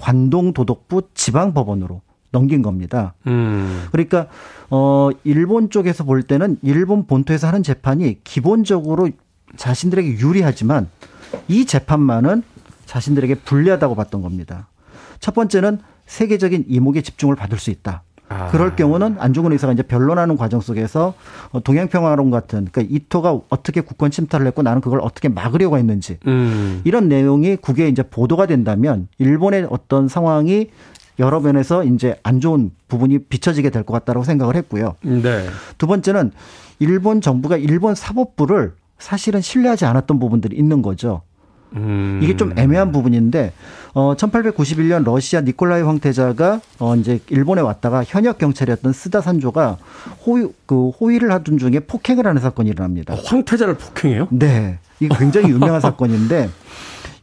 관동도덕부 0.00 1.02
지방법원으로 1.14 2.02
넘긴 2.30 2.62
겁니다. 2.62 3.14
음. 3.26 3.86
그러니까 3.92 4.26
어 4.70 5.10
일본 5.22 5.70
쪽에서 5.70 6.04
볼 6.04 6.22
때는 6.22 6.58
일본 6.62 7.06
본토에서 7.06 7.46
하는 7.46 7.62
재판이 7.62 8.24
기본적으로 8.24 9.08
자신들에게 9.56 10.18
유리하지만 10.18 10.88
이 11.48 11.64
재판만은 11.64 12.42
자신들에게 12.86 13.36
불리하다고 13.36 13.94
봤던 13.94 14.22
겁니다. 14.22 14.68
첫 15.20 15.34
번째는 15.34 15.78
세계적인 16.06 16.66
이목에 16.68 17.02
집중을 17.02 17.36
받을 17.36 17.58
수 17.58 17.70
있다. 17.70 18.02
아. 18.28 18.48
그럴 18.50 18.74
경우는 18.74 19.16
안중근 19.18 19.52
의사가 19.52 19.72
이제 19.72 19.82
변론하는 19.82 20.36
과정 20.36 20.60
속에서 20.60 21.14
어, 21.52 21.60
동양평화론 21.62 22.30
같은 22.30 22.68
그러니까 22.70 22.94
이토가 22.94 23.38
어떻게 23.48 23.80
국권 23.80 24.10
침탈을 24.10 24.46
했고 24.46 24.62
나는 24.62 24.80
그걸 24.80 25.00
어떻게 25.00 25.28
막으려고 25.28 25.76
했는지 25.78 26.18
음. 26.26 26.80
이런 26.84 27.08
내용이 27.08 27.56
국외에 27.56 27.88
이제 27.88 28.02
보도가 28.02 28.46
된다면 28.46 29.08
일본의 29.18 29.68
어떤 29.70 30.08
상황이 30.08 30.70
여러 31.18 31.38
면에서 31.38 31.84
이제 31.84 32.16
안 32.24 32.40
좋은 32.40 32.72
부분이 32.88 33.18
비춰지게 33.24 33.70
될 33.70 33.84
것 33.84 33.92
같다고 33.92 34.24
생각을 34.24 34.56
했고요. 34.56 34.96
네. 35.02 35.46
두 35.78 35.86
번째는 35.86 36.32
일본 36.80 37.20
정부가 37.20 37.56
일본 37.56 37.94
사법부를 37.94 38.72
사실은 38.98 39.40
신뢰하지 39.40 39.84
않았던 39.84 40.18
부분들이 40.18 40.56
있는 40.56 40.82
거죠. 40.82 41.22
음. 41.74 42.20
이게 42.22 42.36
좀 42.36 42.52
애매한 42.56 42.92
부분인데 42.92 43.52
어 43.94 44.14
1891년 44.16 45.04
러시아 45.04 45.40
니콜라이 45.40 45.82
황태자가 45.82 46.60
어 46.78 46.96
이제 46.96 47.20
일본에 47.28 47.60
왔다가 47.60 48.02
현역 48.04 48.38
경찰이었던 48.38 48.92
스다 48.92 49.20
산조가 49.20 49.78
호위 50.26 50.48
그 50.66 50.90
호위를 50.90 51.32
하던 51.32 51.58
중에 51.58 51.80
폭행을 51.80 52.26
하는 52.26 52.40
사건이 52.40 52.70
일어납니다. 52.70 53.14
어, 53.14 53.16
황태자를 53.24 53.74
폭행해요? 53.74 54.28
네. 54.30 54.78
이게 55.00 55.14
굉장히 55.18 55.50
유명한 55.50 55.80
사건인데 55.82 56.48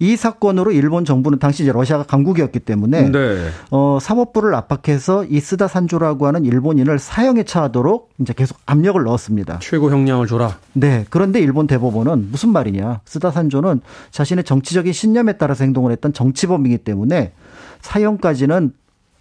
이 0.02 0.16
사건으로 0.16 0.72
일본 0.72 1.06
정부는 1.06 1.38
당시 1.38 1.62
이제 1.62 1.72
러시아가 1.72 2.04
강국이었기 2.04 2.58
때문에 2.62 3.12
네. 3.12 3.50
어, 3.70 4.00
사법부를 4.02 4.56
압박해서 4.56 5.26
이 5.26 5.40
스다 5.40 5.68
산조라고 5.68 6.26
하는 6.26 6.44
일본인을 6.44 6.98
사형에 6.98 7.44
처하도록 7.44 8.10
이제 8.20 8.34
계속 8.34 8.58
압력을 8.66 9.02
넣었습니다. 9.04 9.60
최고 9.60 9.92
형량을 9.92 10.26
줘라. 10.26 10.58
네. 10.74 11.06
그런데 11.12 11.40
일본 11.40 11.68
대법원은 11.68 12.32
무슨 12.32 12.50
말이냐? 12.50 13.02
스다 13.06 13.30
산조는 13.30 13.82
자신의 14.10 14.44
정치적인 14.44 14.92
신념에 14.92 15.34
따라서 15.34 15.66
행동을 15.66 15.92
했던 15.92 16.14
정치범이기 16.14 16.80
때문에 16.80 17.34
사형까지는 17.82 18.74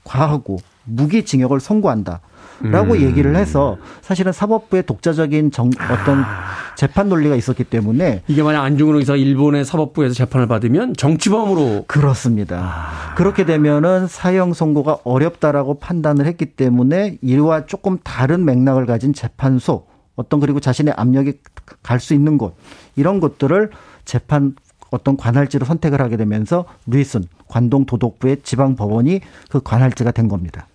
과하고 0.04 0.60
무기징역을 0.84 1.60
선고한다. 1.60 2.20
라고 2.62 2.94
음. 2.94 3.00
얘기를 3.00 3.36
해서 3.36 3.78
사실은 4.02 4.32
사법부의 4.32 4.84
독자적인 4.84 5.50
정, 5.50 5.70
어떤 5.90 6.22
아. 6.24 6.60
재판 6.76 7.08
논리가 7.08 7.34
있었기 7.36 7.64
때문에 7.64 8.22
이게 8.28 8.42
만약 8.42 8.62
안중근 8.62 8.96
의사 8.96 9.16
일본의 9.16 9.64
사법부에서 9.64 10.14
재판을 10.14 10.46
받으면 10.46 10.94
정치범으로 10.94 11.84
그렇습니다. 11.86 12.58
아. 12.58 13.14
그렇게 13.14 13.44
되면은 13.44 14.06
사형 14.06 14.52
선고가 14.52 14.98
어렵다라고 15.04 15.78
판단을 15.78 16.26
했기 16.26 16.46
때문에 16.46 17.18
이와 17.22 17.66
조금 17.66 17.98
다른 18.02 18.44
맥락을 18.44 18.86
가진 18.86 19.12
재판소 19.12 19.86
어떤 20.16 20.40
그리고 20.40 20.60
자신의 20.60 20.94
압력이 20.96 21.34
갈 21.82 22.00
수 22.00 22.14
있는 22.14 22.36
곳 22.38 22.56
이런 22.96 23.20
것들을 23.20 23.70
재판 24.04 24.54
어떤 24.90 25.16
관할지로 25.16 25.64
선택을 25.66 26.00
하게 26.00 26.16
되면서 26.16 26.64
루이슨 26.86 27.24
관동 27.46 27.86
도독부의 27.86 28.38
지방 28.42 28.74
법원이 28.74 29.20
그 29.48 29.60
관할지가 29.60 30.10
된 30.10 30.28
겁니다. 30.28 30.66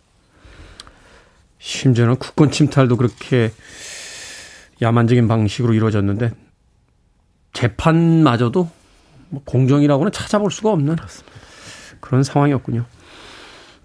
심지어는 1.65 2.17
국권 2.17 2.51
침탈도 2.51 2.95
그렇게 2.95 3.51
야만적인 4.83 5.27
방식으로 5.27 5.73
이루어졌는데 5.73 6.31
재판마저도 7.53 8.69
뭐 9.29 9.41
공정이라고는 9.45 10.11
찾아볼 10.11 10.51
수가 10.51 10.71
없는 10.71 10.95
그런 12.01 12.21
상황이었군요. 12.21 12.85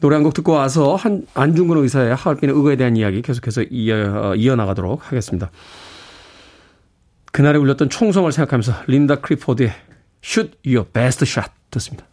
노래 0.01 0.17
한 0.17 0.23
곡 0.23 0.35
듣고 0.35 0.53
와서 0.53 0.95
한 0.95 1.27
안중근 1.33 1.79
의사의 1.79 2.15
하얼빈의 2.15 2.55
의거에 2.55 2.77
대한 2.77 2.97
이야기 2.97 3.23
계속해서 3.23 3.63
이어, 3.71 4.35
이어나가도록 4.37 5.07
하겠습니다. 5.07 5.51
그날에 7.33 7.59
울렸던 7.59 7.89
총성을 7.89 8.31
생각하면서 8.31 8.75
린다 8.89 9.21
클리포드의 9.21 9.73
Shoot 10.23 10.59
Your 10.67 10.91
Best 10.91 11.25
Shot 11.25 11.51
듣습니다. 11.71 12.05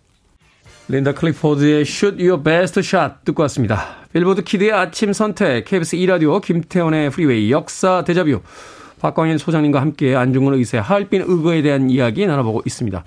린다 0.88 1.14
클리포드의 1.14 1.82
Shoot 1.82 2.24
Your 2.26 2.42
Best 2.42 2.80
Shot 2.80 3.16
듣고 3.26 3.42
왔습니다. 3.44 3.97
빌보드 4.14 4.44
키드의 4.44 4.72
아침 4.72 5.14
선택, 5.14 5.66
KBS 5.66 5.98
2라디오, 5.98 6.42
김태훈의 6.42 7.10
프리웨이, 7.12 7.52
역사 7.52 8.04
데자뷰, 8.04 8.42
박광일 9.00 9.38
소장님과 9.38 9.82
함께 9.82 10.16
안중근 10.16 10.54
의사의 10.54 10.82
하얼빈 10.82 11.24
의거에 11.28 11.62
대한 11.62 11.90
이야기 11.90 12.26
나눠보고 12.26 12.62
있습니다. 12.66 13.04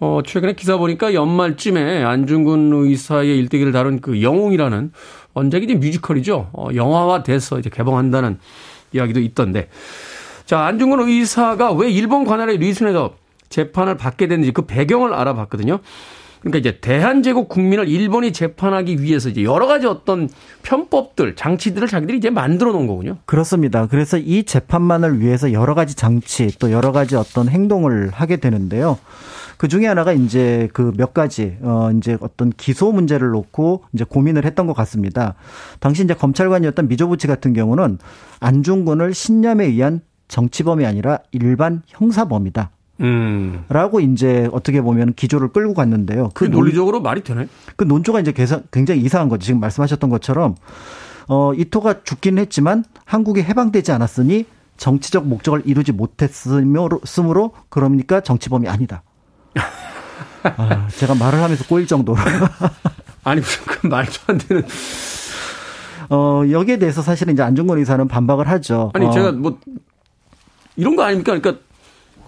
어, 0.00 0.20
최근에 0.24 0.54
기사 0.54 0.76
보니까 0.76 1.12
연말쯤에 1.12 2.04
안중근 2.04 2.72
의사의 2.72 3.36
일대기를 3.38 3.72
다룬 3.72 4.00
그 4.00 4.22
영웅이라는 4.22 4.92
원작이 5.34 5.64
이제 5.64 5.74
뮤지컬이죠. 5.74 6.50
어, 6.52 6.68
영화화 6.74 7.22
돼서 7.22 7.58
이제 7.58 7.68
개봉한다는 7.68 8.38
이야기도 8.92 9.20
있던데. 9.20 9.68
자, 10.46 10.60
안중근 10.64 11.00
의사가 11.08 11.72
왜 11.72 11.90
일본 11.90 12.24
관할의 12.24 12.58
리순에서 12.58 13.14
재판을 13.50 13.96
받게 13.96 14.28
됐는지 14.28 14.52
그 14.52 14.62
배경을 14.62 15.12
알아봤거든요. 15.12 15.80
그러니까 16.40 16.58
이제 16.58 16.78
대한제국 16.80 17.48
국민을 17.48 17.88
일본이 17.88 18.32
재판하기 18.32 19.02
위해서 19.02 19.28
이제 19.28 19.42
여러 19.42 19.66
가지 19.66 19.86
어떤 19.86 20.28
편법들, 20.62 21.36
장치들을 21.36 21.88
자기들이 21.88 22.18
이제 22.18 22.30
만들어 22.30 22.72
놓은 22.72 22.86
거군요. 22.86 23.16
그렇습니다. 23.26 23.86
그래서 23.86 24.18
이 24.18 24.44
재판만을 24.44 25.20
위해서 25.20 25.52
여러 25.52 25.74
가지 25.74 25.94
장치 25.94 26.48
또 26.58 26.70
여러 26.70 26.92
가지 26.92 27.16
어떤 27.16 27.48
행동을 27.48 28.10
하게 28.12 28.36
되는데요. 28.36 28.98
그 29.56 29.66
중에 29.66 29.86
하나가 29.86 30.12
이제 30.12 30.68
그 30.72 30.92
몇 30.96 31.12
가지 31.12 31.56
어 31.62 31.90
이제 31.96 32.16
어떤 32.20 32.50
기소 32.50 32.92
문제를 32.92 33.30
놓고 33.30 33.84
이제 33.92 34.04
고민을 34.04 34.44
했던 34.44 34.66
것 34.66 34.72
같습니다. 34.74 35.34
당시 35.80 36.04
이제 36.04 36.14
검찰관이었던 36.14 36.86
미조부치 36.88 37.26
같은 37.26 37.52
경우는 37.54 37.98
안중근을 38.40 39.14
신념에 39.14 39.66
의한 39.66 40.00
정치범이 40.28 40.86
아니라 40.86 41.18
일반 41.32 41.82
형사범이다. 41.88 42.70
음. 43.00 43.64
라고 43.68 44.00
이제 44.00 44.48
어떻게 44.52 44.80
보면 44.80 45.14
기조를 45.14 45.48
끌고 45.48 45.74
갔는데요. 45.74 46.30
그 46.34 46.44
논리적으로 46.44 47.00
말이 47.00 47.22
되나요? 47.22 47.46
그 47.76 47.84
논조가 47.84 48.20
이제 48.20 48.32
굉장히 48.72 49.00
이상한 49.02 49.28
거죠. 49.28 49.46
지금 49.46 49.60
말씀하셨던 49.60 50.10
것처럼 50.10 50.56
어 51.28 51.52
이토가 51.54 52.02
죽긴 52.02 52.38
했지만 52.38 52.84
한국이 53.04 53.42
해방되지 53.42 53.92
않았으니 53.92 54.46
정치적 54.76 55.26
목적을 55.26 55.62
이루지 55.64 55.92
못했으므로 55.92 57.52
그러니까 57.68 58.20
정치범이 58.20 58.68
아니다. 58.68 59.02
아, 60.42 60.88
제가 60.88 61.14
말을 61.14 61.42
하면서 61.42 61.64
꼬일 61.66 61.86
정도로. 61.86 62.18
아니 63.24 63.40
무슨 63.40 63.64
그 63.66 63.86
말도 63.86 64.12
안 64.28 64.38
되는. 64.38 64.64
어 66.10 66.42
여기에 66.50 66.78
대해서 66.78 67.02
사실은 67.02 67.34
이제 67.34 67.42
안중근 67.42 67.78
의사는 67.78 68.08
반박을 68.08 68.48
하죠. 68.48 68.90
아니 68.94 69.06
어. 69.06 69.10
제가 69.10 69.32
뭐 69.32 69.58
이런 70.76 70.96
거 70.96 71.02
아닙니까? 71.02 71.38
그러니까 71.38 71.62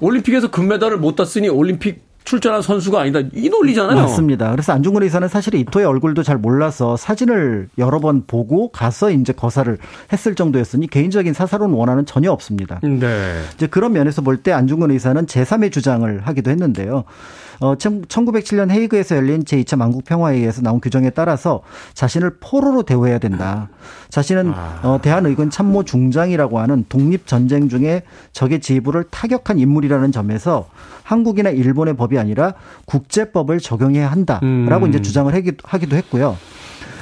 올림픽에서 0.01 0.51
금메달을 0.51 0.99
못 0.99 1.17
땄으니 1.17 1.49
올림픽 1.49 2.09
출전한 2.23 2.61
선수가 2.61 3.01
아니다. 3.01 3.21
이 3.35 3.49
논리잖아요. 3.49 3.97
맞습니다. 3.97 4.51
그래서 4.53 4.73
안중근 4.75 5.03
의사는 5.03 5.27
사실 5.27 5.55
이토의 5.55 5.87
얼굴도 5.87 6.23
잘 6.23 6.37
몰라서 6.37 6.97
사진을 6.97 7.69
여러 7.79 7.99
번 7.99 8.25
보고 8.27 8.71
가서 8.71 9.11
이제 9.11 9.33
거사를 9.33 9.77
했을 10.13 10.35
정도였으니 10.35 10.87
개인적인 10.87 11.33
사사로운 11.33 11.73
원한은 11.73 12.05
전혀 12.05 12.31
없습니다. 12.31 12.79
네. 12.83 13.41
이제 13.55 13.67
그런 13.67 13.93
면에서 13.95 14.21
볼 14.23 14.37
때 14.43 14.53
안중근 14.53 14.91
의사는 14.91 15.25
제3의 15.27 15.73
주장을 15.73 16.21
하기도 16.25 16.51
했는데요. 16.51 17.05
어, 17.61 17.75
1907년 17.77 18.71
헤이그에서 18.71 19.17
열린 19.17 19.45
제2차 19.45 19.77
만국 19.77 20.05
평화회의에서 20.05 20.63
나온 20.63 20.81
규정에 20.81 21.11
따라서 21.11 21.63
자신을 21.95 22.39
포로로 22.41 22.83
대우해야 22.83 23.19
된다. 23.19 23.69
자신은 24.09 24.53
아. 24.55 24.81
어, 24.83 24.99
대한의군 25.01 25.51
참모 25.51 25.85
중장이라고 25.85 26.59
하는 26.59 26.85
독립 26.89 27.27
전쟁 27.27 27.69
중에 27.69 28.03
적의 28.33 28.61
지휘부를 28.61 29.05
타격한 29.11 29.59
인물이라는 29.59 30.11
점에서 30.11 30.69
한국이나 31.03 31.51
일본의 31.51 31.97
법이 31.97 32.19
아니라 32.19 32.55
국제법을 32.87 33.61
적용해야 33.61 34.11
한다라고 34.11 34.87
음. 34.87 34.89
이제 34.89 35.03
주장을 35.03 35.33
하기도 35.35 35.97
했고요. 35.97 36.37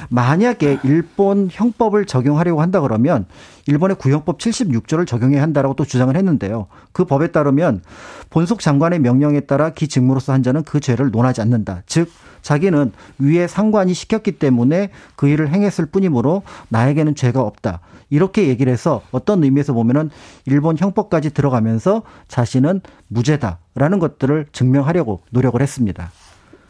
만약에 0.09 0.79
일본 0.83 1.49
형법을 1.51 2.05
적용하려고 2.05 2.61
한다 2.61 2.81
그러면 2.81 3.25
일본의 3.67 3.97
구형법 3.97 4.39
76조를 4.39 5.05
적용해야 5.05 5.41
한다라고 5.41 5.75
또 5.75 5.85
주장을 5.85 6.15
했는데요. 6.15 6.67
그 6.91 7.05
법에 7.05 7.31
따르면 7.31 7.81
본속 8.29 8.59
장관의 8.59 8.99
명령에 8.99 9.41
따라 9.41 9.69
기 9.69 9.87
직무로서 9.87 10.33
한 10.33 10.43
자는 10.43 10.63
그 10.63 10.79
죄를 10.79 11.11
논하지 11.11 11.41
않는다. 11.41 11.83
즉 11.85 12.09
자기는 12.41 12.91
위에 13.19 13.47
상관이 13.47 13.93
시켰기 13.93 14.33
때문에 14.33 14.89
그 15.15 15.27
일을 15.27 15.49
행했을 15.49 15.85
뿐이므로 15.85 16.43
나에게는 16.69 17.15
죄가 17.15 17.41
없다. 17.41 17.81
이렇게 18.09 18.47
얘기를 18.47 18.73
해서 18.73 19.01
어떤 19.11 19.43
의미에서 19.43 19.73
보면은 19.73 20.09
일본 20.45 20.77
형법까지 20.77 21.31
들어가면서 21.31 22.01
자신은 22.27 22.81
무죄다라는 23.07 23.99
것들을 23.99 24.47
증명하려고 24.51 25.21
노력을 25.29 25.61
했습니다. 25.61 26.11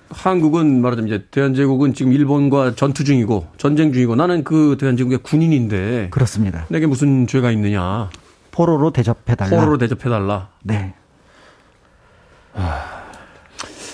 한국은 0.10 0.82
말하자면 0.82 1.08
이제 1.08 1.26
대한제국은 1.32 1.94
지금 1.94 2.12
일본과 2.14 2.76
전투 2.76 3.04
중이고 3.04 3.48
전쟁 3.58 3.94
중이고 3.94 4.16
나는 4.16 4.44
그 4.44 4.78
대한제국의 4.80 5.20
군인인데 5.20 6.10
그렇습니다. 6.10 6.66
내게 6.70 6.88
무슨 6.88 7.28
죄가 7.28 7.52
있느냐? 7.52 8.10
포로로 8.52 8.92
대접해 8.92 9.36
달라. 9.36 9.50
포로로 9.50 9.78
대접해 9.78 10.10
달라. 10.10 10.50
네. 10.64 10.94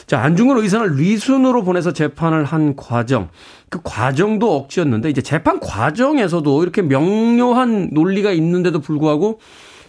자, 0.08 0.22
안중근 0.22 0.58
의사를 0.58 0.96
리순으로 0.96 1.64
보내서 1.64 1.92
재판을 1.92 2.46
한 2.46 2.76
과정. 2.76 3.30
그 3.70 3.80
과정도 3.84 4.56
억지였는데 4.56 5.10
이제 5.10 5.22
재판 5.22 5.60
과정에서도 5.60 6.64
이렇게 6.64 6.82
명료한 6.82 7.90
논리가 7.92 8.32
있는데도 8.32 8.80
불구하고 8.80 9.40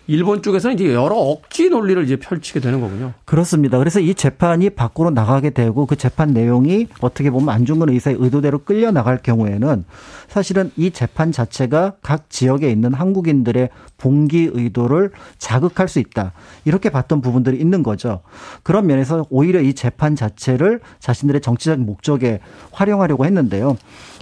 일본 0.08 0.42
쪽에서는 0.42 0.74
이제 0.74 0.94
여러 0.94 1.16
억지 1.16 1.68
논리를 1.68 2.02
이제 2.04 2.16
펼치게 2.16 2.60
되는 2.60 2.80
거군요. 2.80 3.12
그렇습니다. 3.24 3.78
그래서 3.78 4.00
이 4.00 4.14
재판이 4.14 4.70
밖으로 4.70 5.10
나가게 5.10 5.50
되고 5.50 5.86
그 5.86 5.96
재판 5.96 6.32
내용이 6.32 6.86
어떻게 7.00 7.30
보면 7.30 7.48
안중근 7.48 7.88
의사의 7.88 8.16
의도대로 8.20 8.58
끌려 8.60 8.92
나갈 8.92 9.18
경우에는 9.18 9.84
사실은 10.28 10.70
이 10.76 10.90
재판 10.90 11.32
자체가 11.32 11.94
각 12.02 12.30
지역에 12.30 12.70
있는 12.70 12.94
한국인들의 12.94 13.68
봉기 13.98 14.50
의도를 14.52 15.10
자극할 15.38 15.88
수 15.88 15.98
있다. 15.98 16.32
이렇게 16.64 16.90
봤던 16.90 17.20
부분들이 17.20 17.58
있는 17.58 17.82
거죠. 17.82 18.20
그런 18.62 18.86
면에서 18.86 19.26
오히려 19.30 19.60
이 19.60 19.74
재판 19.74 20.14
자체를 20.14 20.80
자신들의 21.00 21.40
정치적 21.40 21.80
목적에 21.80 22.40
활용하려고 22.72 23.24
했는데요. 23.24 23.76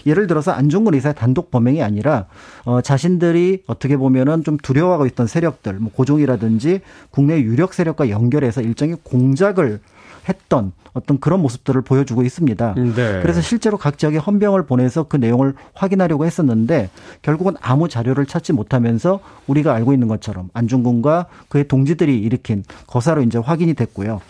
예를 0.07 0.27
들어서 0.27 0.53
안중근 0.53 0.95
의사의 0.95 1.15
단독 1.15 1.51
범행이 1.51 1.83
아니라 1.83 2.27
어 2.65 2.81
자신들이 2.81 3.63
어떻게 3.67 3.97
보면은 3.97 4.45
좀 4.45 4.57
두려워하고 4.57 5.07
있던 5.07 5.27
세력들, 5.27 5.75
뭐 5.75 5.93
고종이라든지 5.93 6.81
국내 7.11 7.41
유력 7.41 7.75
세력과 7.75 8.11
연결해서 8.11 8.61
일종의 8.61 8.99
공작을 9.03 9.81
했던 10.29 10.73
어떤 10.95 11.19
그런 11.19 11.43
모습들을 11.43 11.83
보여주고 11.83 12.23
있습니다. 12.23 12.75
네. 12.77 13.21
그래서 13.21 13.41
실제로 13.41 13.77
각 13.77 13.99
지역에 13.99 14.17
헌병을 14.17 14.65
보내서 14.65 15.05
그 15.05 15.17
내용을 15.17 15.55
확인하려고 15.75 16.25
했었는데 16.25 16.89
결국은 17.21 17.55
아무 17.61 17.89
자료를 17.89 18.27
찾지 18.27 18.53
못하면서 18.53 19.21
우리가 19.49 19.75
알고 19.75 19.93
있는 19.93 20.07
것처럼 20.07 20.51
안중근과 20.55 21.27
그의 21.49 21.67
동지들이 21.67 22.19
일으킨 22.21 22.63
거사로 22.87 23.23
이제 23.23 23.39
확인이 23.39 23.75
됐고요. 23.75 24.21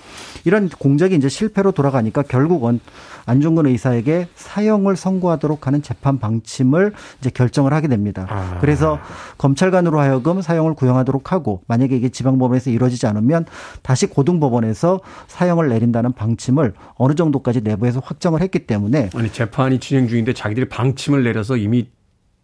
이런 0.45 0.69
공작이 0.69 1.15
이제 1.15 1.29
실패로 1.29 1.73
돌아가니까 1.73 2.23
결국은 2.23 2.81
안중근 3.27 3.67
의사에게 3.67 4.29
사형을 4.35 4.97
선고하도록 4.97 5.67
하는 5.67 5.83
재판 5.83 6.19
방침을 6.19 6.93
이제 7.21 7.31
결정을 7.31 7.73
하게 7.73 7.89
됩니다. 7.89 8.27
아. 8.29 8.59
그래서 8.61 8.99
검찰관으로 9.39 9.99
하여금 9.99 10.43
사형을 10.43 10.75
구형하도록 10.75 11.33
하고 11.33 11.63
만약에 11.67 11.97
이게 11.97 12.09
지방법원에서 12.09 12.71
이루어지지 12.71 13.07
않으면 13.07 13.47
다시 13.83 14.07
고등법원에서 14.07 15.01
사형을 15.27 15.69
내 15.69 15.79
린다는 15.85 16.13
방침을 16.13 16.75
어느 16.97 17.15
정도까지 17.15 17.61
내부에서 17.61 18.01
확정을 18.01 18.41
했기 18.41 18.67
때문에 18.67 19.11
아니 19.15 19.33
재판이 19.33 19.79
진행 19.81 20.09
중인데 20.09 20.33
자기들이 20.33 20.69
방침을 20.69 21.25
내려서 21.25 21.57
이미 21.57 21.89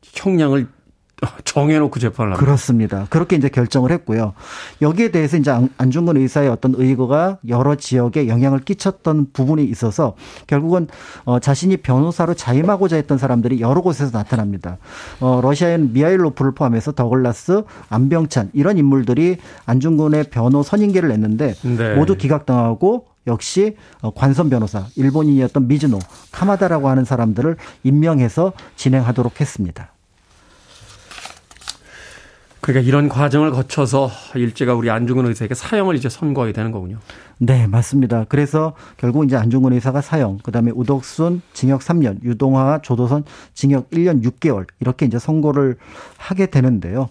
형량을 0.03 0.69
정해놓고 1.45 1.99
재판을 1.99 2.33
합니다. 2.33 2.45
그렇습니다. 2.45 3.07
그렇게 3.11 3.37
이제 3.37 3.49
결정을 3.49 3.91
했고요. 3.93 4.33
여기에 4.81 5.11
대해서 5.11 5.37
이제 5.37 5.53
안중근 5.77 6.17
의사의 6.17 6.49
어떤 6.49 6.75
의거가 6.77 7.39
여러 7.49 7.75
지역에 7.75 8.29
영향을 8.29 8.61
끼쳤던 8.61 9.33
부분이 9.33 9.65
있어서 9.65 10.15
결국은 10.47 10.89
어 11.25 11.39
자신이 11.39 11.79
변호사로 11.79 12.35
자임하고자 12.35 12.97
했던 12.97 13.19
사람들이 13.19 13.61
여러 13.61 13.81
곳에서 13.81 14.11
나타납니다. 14.11 14.79
어 15.21 15.41
러시아인 15.43 15.93
미하일로프를 15.93 16.53
포함해서 16.53 16.93
더글라스, 16.93 17.65
안병찬 17.89 18.51
이런 18.55 18.79
인물들이 18.79 19.37
안중근의 19.67 20.25
변호 20.31 20.63
선임계를 20.63 21.09
냈는데 21.11 21.55
네. 21.63 21.95
모두 21.97 22.17
기각당하고 22.17 23.10
역시 23.27 23.77
어, 24.01 24.13
관선 24.13 24.51
변호사 24.51 24.87
일본인이었던 24.97 25.69
미즈노 25.69 25.99
카마다라고 26.33 26.89
하는 26.89 27.05
사람들을 27.05 27.57
임명해서 27.85 28.53
진행하도록 28.77 29.41
했습니다. 29.41 29.93
그러니까 32.61 32.87
이런 32.87 33.09
과정을 33.09 33.53
거쳐서 33.53 34.11
일제가 34.35 34.75
우리 34.75 34.91
안중근 34.91 35.27
의사에게 35.27 35.55
사형을 35.55 35.97
이제 35.97 36.09
선고하게 36.11 36.53
되는 36.53 36.71
거군요. 36.73 36.99
네, 37.39 37.67
맞습니다. 37.67 38.27
그래서 38.29 38.75
결국 38.99 39.25
이제 39.25 39.35
안중근 39.35 39.73
의사가 39.73 40.03
사형, 40.03 40.39
그다음에 40.43 40.71
우덕순 40.75 41.41
징역 41.55 41.81
3년, 41.81 42.23
유동화, 42.23 42.81
조도선 42.83 43.25
징역 43.55 43.89
1년 43.91 44.23
6개월 44.23 44.67
이렇게 44.79 45.07
이제 45.07 45.19
선고를 45.19 45.77
하게 46.19 46.47
되는데요. 46.47 47.09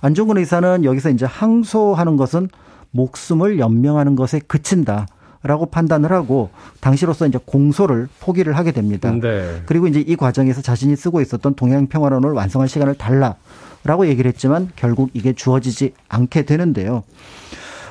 안중근 0.00 0.38
의사는 0.38 0.84
여기서 0.84 1.10
이제 1.10 1.26
항소하는 1.26 2.16
것은 2.16 2.48
목숨을 2.92 3.58
연명하는 3.58 4.16
것에 4.16 4.40
그친다. 4.46 5.06
라고 5.46 5.66
판단을 5.66 6.12
하고 6.12 6.50
당시로서 6.80 7.26
이제 7.26 7.38
공소를 7.44 8.08
포기를 8.20 8.56
하게 8.56 8.72
됩니다. 8.72 9.10
네. 9.12 9.62
그리고 9.66 9.86
이제 9.86 10.00
이 10.00 10.16
과정에서 10.16 10.62
자신이 10.62 10.96
쓰고 10.96 11.20
있었던 11.20 11.54
동양평화론을 11.54 12.32
완성할 12.32 12.68
시간을 12.68 12.94
달라 12.94 13.36
라고 13.84 14.06
얘기를 14.06 14.28
했지만 14.28 14.70
결국 14.76 15.10
이게 15.14 15.32
주어지지 15.32 15.94
않게 16.08 16.42
되는데요. 16.42 17.04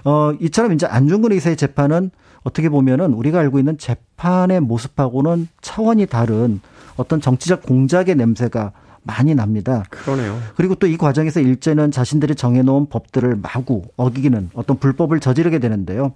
어, 0.04 0.34
이처럼 0.40 0.74
이제 0.74 0.86
안중근 0.86 1.32
의사의 1.32 1.56
재판은 1.56 2.12
어떻게 2.44 2.70
보면은 2.70 3.14
우리가 3.14 3.40
알고 3.40 3.60
있는 3.60 3.78
재판의 3.78 4.60
모습하고는 4.62 5.48
차원이 5.62 6.06
다른 6.06 6.62
어떤 6.96 7.20
정치적 7.20 7.64
공작의 7.64 8.16
냄새가 8.16 8.72
많이 9.06 9.36
납니다. 9.36 9.84
그러네요. 9.90 10.40
그리고 10.56 10.76
또 10.76 10.88
이 10.88 10.98
과정에서 10.98 11.40
일제는 11.40 11.92
자신들이 11.92 12.36
정해놓은 12.36 12.88
법들을 12.90 13.38
마구 13.38 13.84
어기는 13.98 14.50
어떤 14.54 14.78
불법을 14.78 15.20
저지르게 15.20 15.60
되는데요. 15.60 16.14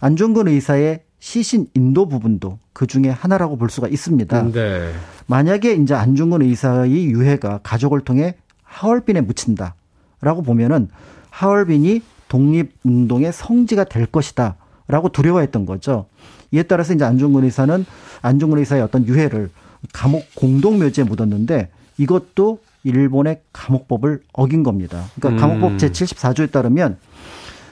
안중근 0.00 0.48
의사의 0.48 1.02
시신 1.20 1.66
인도 1.74 2.08
부분도 2.08 2.58
그 2.72 2.86
중에 2.86 3.08
하나라고 3.10 3.56
볼 3.56 3.68
수가 3.70 3.88
있습니다. 3.88 4.52
네. 4.52 4.92
만약에 5.26 5.74
이제 5.74 5.94
안중근 5.94 6.42
의사의 6.42 7.06
유해가 7.06 7.60
가족을 7.62 8.00
통해 8.00 8.34
하얼빈에 8.64 9.20
묻힌다라고 9.20 10.42
보면은 10.44 10.88
하얼빈이 11.30 12.02
독립운동의 12.28 13.32
성지가 13.32 13.84
될 13.84 14.06
것이다. 14.06 14.56
라고 14.88 15.08
두려워했던 15.08 15.66
거죠. 15.66 16.06
이에 16.50 16.64
따라서 16.64 16.94
이제 16.94 17.04
안중근 17.04 17.44
의사는 17.44 17.86
안중근 18.22 18.58
의사의 18.58 18.82
어떤 18.82 19.06
유해를 19.06 19.50
감옥 19.92 20.34
공동묘지에 20.34 21.04
묻었는데 21.04 21.68
이것도 22.00 22.60
일본의 22.84 23.42
감옥법을 23.52 24.22
어긴 24.32 24.62
겁니다. 24.62 25.04
그러니까 25.14 25.28
음. 25.28 25.50
감옥법 25.50 25.78
제74조에 25.78 26.50
따르면 26.50 26.96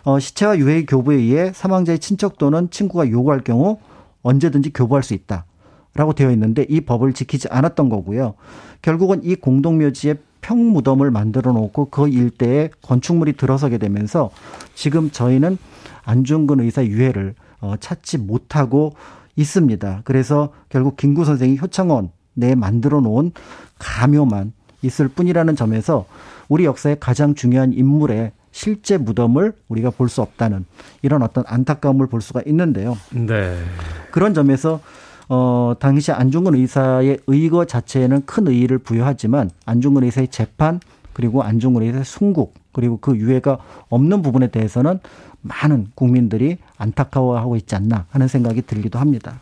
어, 0.04 0.18
시체와 0.18 0.58
유해의 0.58 0.86
교부에 0.86 1.16
의해 1.16 1.52
사망자의 1.54 1.98
친척 1.98 2.36
또는 2.36 2.68
친구가 2.70 3.10
요구할 3.10 3.40
경우 3.40 3.78
언제든지 4.22 4.72
교부할 4.72 5.02
수 5.02 5.14
있다. 5.14 5.46
라고 5.94 6.12
되어 6.12 6.30
있는데 6.32 6.64
이 6.68 6.82
법을 6.82 7.12
지키지 7.12 7.48
않았던 7.50 7.88
거고요. 7.88 8.34
결국은 8.82 9.24
이 9.24 9.34
공동묘지에 9.34 10.16
평무덤을 10.42 11.10
만들어 11.10 11.52
놓고 11.52 11.86
그 11.86 12.08
일대에 12.08 12.70
건축물이 12.82 13.32
들어서게 13.32 13.78
되면서 13.78 14.30
지금 14.74 15.10
저희는 15.10 15.58
안중근 16.04 16.60
의사 16.60 16.84
유해를 16.84 17.34
어, 17.60 17.74
찾지 17.80 18.18
못하고 18.18 18.92
있습니다. 19.34 20.02
그래서 20.04 20.52
결국 20.68 20.96
김구 20.96 21.24
선생이 21.24 21.58
효창원 21.58 22.10
내 22.34 22.54
만들어 22.54 23.00
놓은 23.00 23.32
가묘만 23.78 24.52
있을 24.82 25.08
뿐이라는 25.08 25.56
점에서 25.56 26.06
우리 26.48 26.64
역사의 26.64 26.98
가장 27.00 27.34
중요한 27.34 27.72
인물의 27.72 28.32
실제 28.52 28.96
무덤을 28.96 29.52
우리가 29.68 29.90
볼 29.90 30.08
수 30.08 30.22
없다는 30.22 30.64
이런 31.02 31.22
어떤 31.22 31.44
안타까움을 31.46 32.06
볼 32.06 32.20
수가 32.20 32.42
있는데요. 32.46 32.96
네. 33.10 33.56
그런 34.10 34.34
점에서 34.34 34.80
어, 35.28 35.74
당시 35.78 36.10
안중근 36.10 36.54
의사의 36.54 37.18
의거 37.26 37.66
자체에는 37.66 38.24
큰 38.24 38.48
의의를 38.48 38.78
부여하지만 38.78 39.50
안중근 39.66 40.04
의사의 40.04 40.28
재판 40.28 40.80
그리고 41.12 41.42
안중근 41.42 41.82
의사의 41.82 42.04
순국 42.04 42.54
그리고 42.72 42.98
그 42.98 43.16
유해가 43.16 43.58
없는 43.90 44.22
부분에 44.22 44.46
대해서는 44.48 45.00
많은 45.42 45.88
국민들이 45.94 46.56
안타까워하고 46.78 47.56
있지 47.56 47.74
않나 47.74 48.06
하는 48.10 48.26
생각이 48.28 48.62
들기도 48.62 48.98
합니다. 48.98 49.40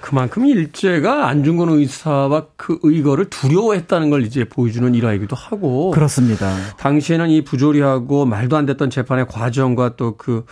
그만큼 0.00 0.46
일제가 0.46 1.28
안중근 1.28 1.68
의사와 1.68 2.46
그 2.56 2.78
의거를 2.82 3.30
두려워했다는 3.30 4.10
걸 4.10 4.22
이제 4.22 4.44
보여주는 4.44 4.94
일화이기도 4.94 5.36
하고. 5.36 5.90
그렇습니다. 5.90 6.54
당시에는 6.78 7.30
이 7.30 7.42
부조리하고 7.44 8.24
말도 8.26 8.56
안 8.56 8.66
됐던 8.66 8.90
재판의 8.90 9.26
과정과 9.28 9.96
또 9.96 10.14
그 10.16 10.44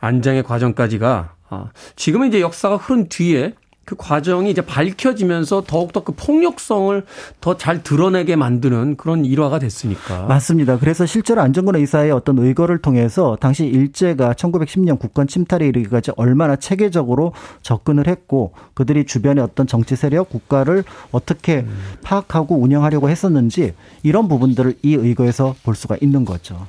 안장의 0.00 0.42
과정까지가 0.44 1.34
아, 1.50 1.70
지금은 1.96 2.28
이제 2.28 2.40
역사가 2.40 2.76
흐른 2.76 3.08
뒤에 3.08 3.54
그 3.88 3.96
과정이 3.96 4.50
이제 4.50 4.60
밝혀지면서 4.60 5.64
더욱더 5.66 6.04
그 6.04 6.12
폭력성을 6.12 7.06
더 7.40 7.56
잘 7.56 7.82
드러내게 7.82 8.36
만드는 8.36 8.98
그런 8.98 9.24
일화가 9.24 9.58
됐으니까. 9.58 10.26
맞습니다. 10.26 10.78
그래서 10.78 11.06
실제로 11.06 11.40
안정근 11.40 11.74
의사의 11.76 12.10
어떤 12.10 12.38
의거를 12.38 12.82
통해서 12.82 13.38
당시 13.40 13.64
일제가 13.64 14.34
1910년 14.34 14.98
국권 14.98 15.26
침탈에 15.26 15.66
이르기까지 15.66 16.10
얼마나 16.18 16.56
체계적으로 16.56 17.32
접근을 17.62 18.06
했고 18.08 18.52
그들이 18.74 19.06
주변의 19.06 19.42
어떤 19.42 19.66
정치 19.66 19.96
세력, 19.96 20.28
국가를 20.28 20.84
어떻게 21.10 21.60
음. 21.60 21.74
파악하고 22.02 22.56
운영하려고 22.56 23.08
했었는지 23.08 23.72
이런 24.02 24.28
부분들을 24.28 24.74
이 24.82 24.96
의거에서 24.96 25.54
볼 25.64 25.74
수가 25.74 25.96
있는 26.02 26.26
거죠. 26.26 26.66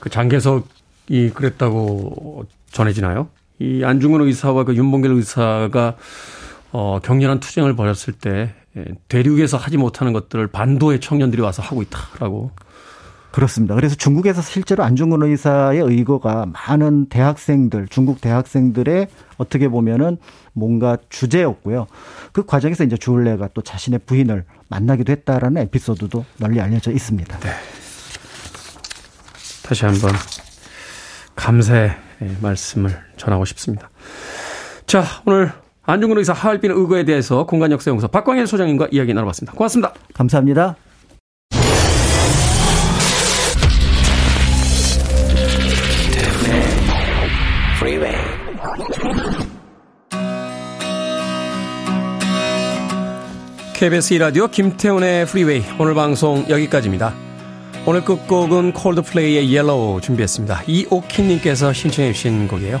그 0.00 0.08
장개석이 0.08 1.32
그랬다고 1.34 2.46
전해지나요? 2.70 3.28
이 3.58 3.84
안중근 3.84 4.22
의사와 4.22 4.64
그 4.64 4.74
윤봉길 4.74 5.12
의사가 5.12 5.96
어, 6.78 7.00
격렬한 7.02 7.40
투쟁을 7.40 7.74
벌였을 7.74 8.12
때 8.12 8.54
예, 8.76 8.84
대륙에서 9.08 9.56
하지 9.56 9.78
못하는 9.78 10.12
것들을 10.12 10.46
반도의 10.48 11.00
청년들이 11.00 11.40
와서 11.40 11.62
하고 11.62 11.80
있다라고. 11.80 12.50
그렇습니다. 13.30 13.74
그래서 13.74 13.94
중국에서 13.94 14.42
실제로 14.42 14.84
안중근 14.84 15.22
의사의 15.22 15.80
의거가 15.80 16.44
많은 16.52 17.06
대학생들, 17.06 17.88
중국 17.88 18.20
대학생들의 18.20 19.08
어떻게 19.38 19.68
보면은 19.68 20.18
뭔가 20.52 20.98
주제였고요. 21.08 21.86
그 22.32 22.44
과정에서 22.44 22.84
이제 22.84 22.98
주울레가 22.98 23.48
또 23.54 23.62
자신의 23.62 24.00
부인을 24.04 24.44
만나기도 24.68 25.12
했다라는 25.12 25.62
에피소드도 25.62 26.26
널리 26.36 26.60
알려져 26.60 26.92
있습니다. 26.92 27.38
네. 27.40 27.50
다시 29.62 29.86
한번 29.86 30.12
감사의 31.36 31.96
말씀을 32.42 32.98
전하고 33.16 33.46
싶습니다. 33.46 33.88
자, 34.86 35.04
오늘 35.24 35.52
안중근 35.86 36.18
의사 36.18 36.32
하얼빈 36.32 36.72
의거에 36.72 37.04
대해서 37.04 37.46
공간역사연구소 37.46 38.08
박광일 38.08 38.46
소장님과 38.46 38.88
이야기 38.90 39.14
나눠봤습니다. 39.14 39.52
고맙습니다. 39.56 39.94
감사합니다. 40.14 40.76
KBS 53.74 54.14
이라디오 54.14 54.48
김태훈의 54.48 55.26
프리웨이 55.26 55.62
오늘 55.78 55.94
방송 55.94 56.46
여기까지입니다. 56.48 57.12
오늘 57.86 58.02
끝곡은 58.04 58.72
콜드플레이의 58.72 59.52
Yellow 59.52 60.00
준비했습니다. 60.00 60.62
이오키님께서 60.66 61.72
신청해 61.72 62.12
주신 62.12 62.48
곡이에요. 62.48 62.80